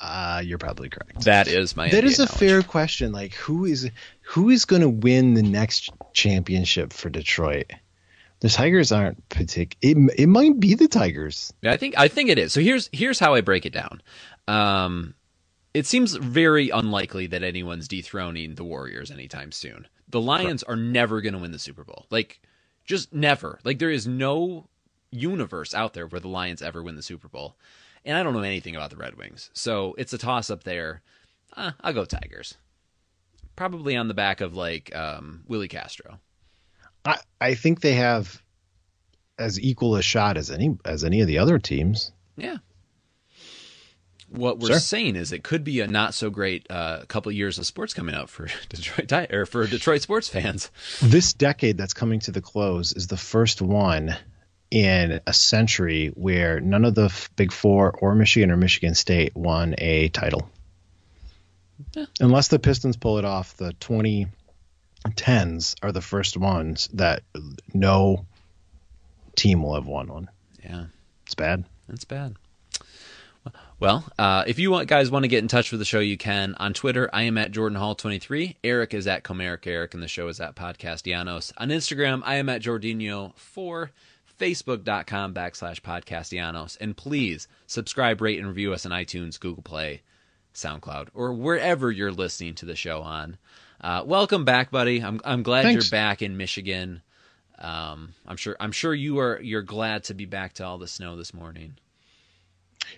Uh, 0.00 0.42
you're 0.44 0.58
probably 0.58 0.88
correct. 0.88 1.24
That 1.24 1.48
is 1.48 1.76
my. 1.76 1.88
That 1.90 2.04
NBA 2.04 2.06
is 2.06 2.18
a 2.18 2.22
knowledge. 2.22 2.38
fair 2.38 2.62
question. 2.62 3.12
Like 3.12 3.34
who 3.34 3.64
is 3.64 3.90
who 4.22 4.50
is 4.50 4.64
going 4.64 4.82
to 4.82 4.88
win 4.88 5.34
the 5.34 5.42
next 5.42 5.90
championship 6.12 6.92
for 6.92 7.08
Detroit? 7.08 7.70
The 8.40 8.48
Tigers 8.48 8.92
aren't 8.92 9.28
partic. 9.28 9.74
It 9.82 9.96
it 10.18 10.26
might 10.28 10.58
be 10.58 10.74
the 10.74 10.88
Tigers. 10.88 11.52
Yeah, 11.62 11.72
I 11.72 11.76
think 11.76 11.94
I 11.98 12.08
think 12.08 12.30
it 12.30 12.38
is. 12.38 12.52
So 12.52 12.60
here's 12.60 12.90
here's 12.92 13.18
how 13.18 13.34
I 13.34 13.40
break 13.40 13.64
it 13.64 13.72
down. 13.72 14.02
Um, 14.48 15.14
it 15.76 15.86
seems 15.86 16.14
very 16.14 16.70
unlikely 16.70 17.26
that 17.28 17.42
anyone's 17.42 17.86
dethroning 17.86 18.54
the 18.54 18.64
Warriors 18.64 19.10
anytime 19.10 19.52
soon. 19.52 19.86
The 20.08 20.20
Lions 20.20 20.62
are 20.62 20.76
never 20.76 21.20
going 21.20 21.34
to 21.34 21.38
win 21.38 21.52
the 21.52 21.58
Super 21.58 21.84
Bowl. 21.84 22.06
Like, 22.10 22.40
just 22.86 23.12
never. 23.12 23.58
Like, 23.62 23.78
there 23.78 23.90
is 23.90 24.06
no 24.06 24.68
universe 25.16 25.74
out 25.74 25.94
there 25.94 26.06
where 26.06 26.20
the 26.20 26.28
Lions 26.28 26.62
ever 26.62 26.82
win 26.82 26.96
the 26.96 27.02
Super 27.02 27.28
Bowl. 27.28 27.56
And 28.04 28.16
I 28.16 28.22
don't 28.22 28.34
know 28.34 28.40
anything 28.40 28.76
about 28.76 28.90
the 28.90 28.96
Red 28.96 29.16
Wings, 29.16 29.50
so 29.52 29.94
it's 29.98 30.12
a 30.12 30.18
toss 30.18 30.48
up 30.50 30.62
there. 30.62 31.02
Uh, 31.56 31.72
I'll 31.80 31.92
go 31.92 32.04
Tigers. 32.04 32.54
Probably 33.56 33.96
on 33.96 34.06
the 34.08 34.14
back 34.14 34.40
of 34.40 34.54
like 34.54 34.94
um, 34.94 35.42
Willi 35.48 35.66
Castro. 35.68 36.20
I 37.04 37.18
I 37.40 37.54
think 37.54 37.80
they 37.80 37.94
have 37.94 38.40
as 39.38 39.58
equal 39.60 39.96
a 39.96 40.02
shot 40.02 40.36
as 40.36 40.50
any 40.50 40.76
as 40.84 41.02
any 41.04 41.20
of 41.20 41.26
the 41.26 41.38
other 41.38 41.58
teams. 41.58 42.12
Yeah. 42.36 42.58
What 44.28 44.58
we're 44.58 44.68
Sure. 44.68 44.78
saying 44.80 45.14
is 45.16 45.32
it 45.32 45.44
could 45.44 45.62
be 45.62 45.80
a 45.80 45.86
not 45.86 46.12
so 46.12 46.30
great 46.30 46.66
uh, 46.68 47.04
couple 47.06 47.30
years 47.30 47.58
of 47.58 47.66
sports 47.66 47.94
coming 47.94 48.14
up 48.14 48.28
for 48.28 48.48
Detroit 48.68 49.12
or 49.32 49.46
for 49.46 49.66
Detroit 49.66 50.02
sports 50.02 50.28
fans. 50.28 50.70
This 51.00 51.32
decade 51.32 51.76
that's 51.78 51.94
coming 51.94 52.18
to 52.20 52.32
the 52.32 52.40
close 52.40 52.92
is 52.92 53.06
the 53.06 53.16
first 53.16 53.62
one 53.62 54.16
in 54.76 55.22
a 55.26 55.32
century 55.32 56.08
where 56.08 56.60
none 56.60 56.84
of 56.84 56.94
the 56.94 57.10
big 57.34 57.50
four 57.50 57.92
or 57.92 58.14
Michigan 58.14 58.50
or 58.50 58.58
Michigan 58.58 58.94
State 58.94 59.34
won 59.34 59.74
a 59.78 60.10
title. 60.10 60.50
Unless 62.20 62.48
the 62.48 62.58
Pistons 62.58 62.98
pull 62.98 63.16
it 63.16 63.24
off, 63.24 63.56
the 63.56 63.72
2010s 63.80 65.76
are 65.82 65.92
the 65.92 66.02
first 66.02 66.36
ones 66.36 66.90
that 66.92 67.22
no 67.72 68.26
team 69.34 69.62
will 69.62 69.76
have 69.76 69.86
won 69.86 70.08
one. 70.08 70.28
Yeah, 70.62 70.84
it's 71.24 71.34
bad. 71.34 71.64
It's 71.88 72.04
bad. 72.04 72.36
Well, 73.80 74.04
uh, 74.18 74.44
if 74.46 74.58
you 74.58 74.70
want, 74.70 74.88
guys 74.88 75.10
want 75.10 75.24
to 75.24 75.28
get 75.28 75.38
in 75.38 75.48
touch 75.48 75.70
with 75.70 75.80
the 75.80 75.86
show, 75.86 76.00
you 76.00 76.18
can 76.18 76.54
on 76.58 76.74
Twitter. 76.74 77.08
I 77.14 77.22
am 77.22 77.38
at 77.38 77.50
Jordan 77.50 77.78
Hall 77.78 77.94
twenty 77.94 78.18
three. 78.18 78.56
Eric 78.62 78.92
is 78.92 79.06
at 79.06 79.22
Comerica 79.22 79.68
Eric, 79.68 79.94
and 79.94 80.02
the 80.02 80.08
show 80.08 80.28
is 80.28 80.38
at 80.38 80.54
Podcastellanos. 80.54 81.52
On 81.56 81.68
Instagram, 81.68 82.20
I 82.26 82.36
am 82.36 82.50
at 82.50 82.60
Jordinho 82.60 83.34
four. 83.36 83.92
Facebook.com 84.38 85.34
backslash 85.34 85.80
Podcastellanos, 85.80 86.76
and 86.80 86.96
please 86.96 87.48
subscribe, 87.66 88.20
rate, 88.20 88.38
and 88.38 88.46
review 88.46 88.72
us 88.72 88.86
on 88.86 88.92
iTunes, 88.92 89.40
Google 89.40 89.62
Play, 89.62 90.02
SoundCloud, 90.54 91.08
or 91.14 91.32
wherever 91.32 91.90
you're 91.90 92.12
listening 92.12 92.54
to 92.56 92.66
the 92.66 92.76
show 92.76 93.02
on. 93.02 93.38
Uh, 93.80 94.02
welcome 94.06 94.44
back, 94.44 94.70
buddy. 94.70 95.02
I'm 95.02 95.20
I'm 95.24 95.42
glad 95.42 95.62
Thanks. 95.62 95.86
you're 95.86 95.90
back 95.90 96.22
in 96.22 96.36
Michigan. 96.36 97.02
Um, 97.58 98.14
I'm 98.26 98.36
sure 98.36 98.56
I'm 98.58 98.72
sure 98.72 98.94
you 98.94 99.18
are 99.20 99.40
you're 99.40 99.62
glad 99.62 100.04
to 100.04 100.14
be 100.14 100.24
back 100.24 100.54
to 100.54 100.64
all 100.64 100.78
the 100.78 100.88
snow 100.88 101.16
this 101.16 101.32
morning. 101.32 101.76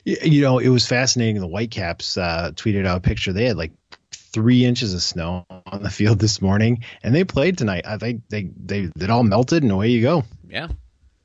You 0.05 0.43
know, 0.43 0.59
it 0.59 0.69
was 0.69 0.87
fascinating. 0.87 1.41
The 1.41 1.47
Whitecaps 1.47 2.17
uh, 2.19 2.53
tweeted 2.55 2.87
out 2.87 2.99
a 2.99 3.01
picture. 3.01 3.33
They 3.33 3.47
had 3.47 3.57
like 3.57 3.73
three 4.13 4.65
inches 4.65 4.95
of 4.95 5.03
snow 5.03 5.47
on 5.67 5.83
the 5.83 5.91
field 5.91 6.19
this 6.19 6.43
morning, 6.43 6.85
and 7.03 7.15
they 7.15 7.25
played 7.25 7.59
tonight. 7.59 7.87
I 7.87 7.97
think 7.99 8.23
they 8.29 8.51
they 8.57 8.91
it 9.01 9.11
all 9.11 9.23
melted, 9.23 9.63
and 9.63 9.73
away 9.73 9.89
you 9.89 10.03
go. 10.03 10.25
Yeah, 10.49 10.69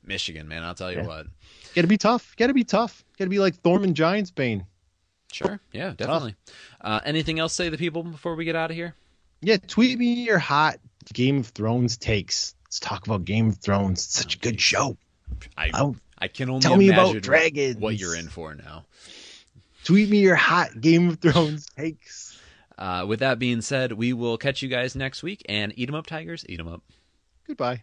Michigan, 0.06 0.48
man. 0.48 0.62
I'll 0.62 0.74
tell 0.74 0.90
you 0.92 0.98
Yeah. 0.98 1.06
what. 1.06 1.26
Got 1.74 1.82
to 1.82 1.88
be 1.88 1.98
tough. 1.98 2.34
Got 2.36 2.48
to 2.48 2.54
be 2.54 2.64
tough. 2.64 3.04
Got 3.18 3.24
to 3.24 3.30
be 3.30 3.38
like 3.38 3.62
Tormund 3.62 3.94
Giantsbane. 3.94 4.66
Sure. 5.32 5.58
Yeah, 5.72 5.94
definitely. 5.96 6.36
Uh, 6.80 7.00
anything 7.04 7.38
else 7.40 7.52
say 7.54 7.64
to 7.64 7.70
the 7.70 7.78
people 7.78 8.02
before 8.04 8.36
we 8.36 8.44
get 8.44 8.54
out 8.56 8.70
of 8.70 8.76
here? 8.76 8.94
Yeah, 9.40 9.56
tweet 9.56 9.98
me 9.98 10.22
your 10.24 10.38
hot 10.38 10.76
Game 11.12 11.38
of 11.38 11.48
Thrones 11.48 11.96
takes. 11.96 12.54
Let's 12.66 12.78
talk 12.80 13.06
about 13.06 13.24
Game 13.24 13.48
of 13.48 13.58
Thrones. 13.58 14.04
It's 14.04 14.14
such 14.16 14.36
a 14.36 14.38
good 14.38 14.60
show. 14.60 14.96
I 15.56 15.70
Oh, 15.74 15.96
I 16.18 16.28
can 16.28 16.48
only 16.48 16.60
tell 16.60 16.76
me 16.76 16.88
about 16.90 17.14
what- 17.14 17.22
dragons. 17.22 17.76
What 17.76 17.96
you're 17.98 18.14
in 18.16 18.28
for 18.28 18.54
now. 18.54 18.84
Tweet 19.84 20.08
me 20.08 20.20
your 20.20 20.36
hot 20.36 20.80
Game 20.80 21.08
of 21.10 21.18
Thrones 21.18 21.66
takes. 21.76 22.38
Uh, 22.78 23.04
with 23.06 23.20
that 23.20 23.38
being 23.38 23.60
said, 23.60 23.92
we 23.92 24.12
will 24.12 24.38
catch 24.38 24.62
you 24.62 24.68
guys 24.68 24.94
next 24.96 25.22
week 25.22 25.44
and 25.48 25.72
eat 25.76 25.88
'em 25.88 25.94
up, 25.94 26.06
Tigers. 26.06 26.44
Eat 26.48 26.58
'em 26.60 26.68
up. 26.68 26.82
Goodbye. 27.46 27.82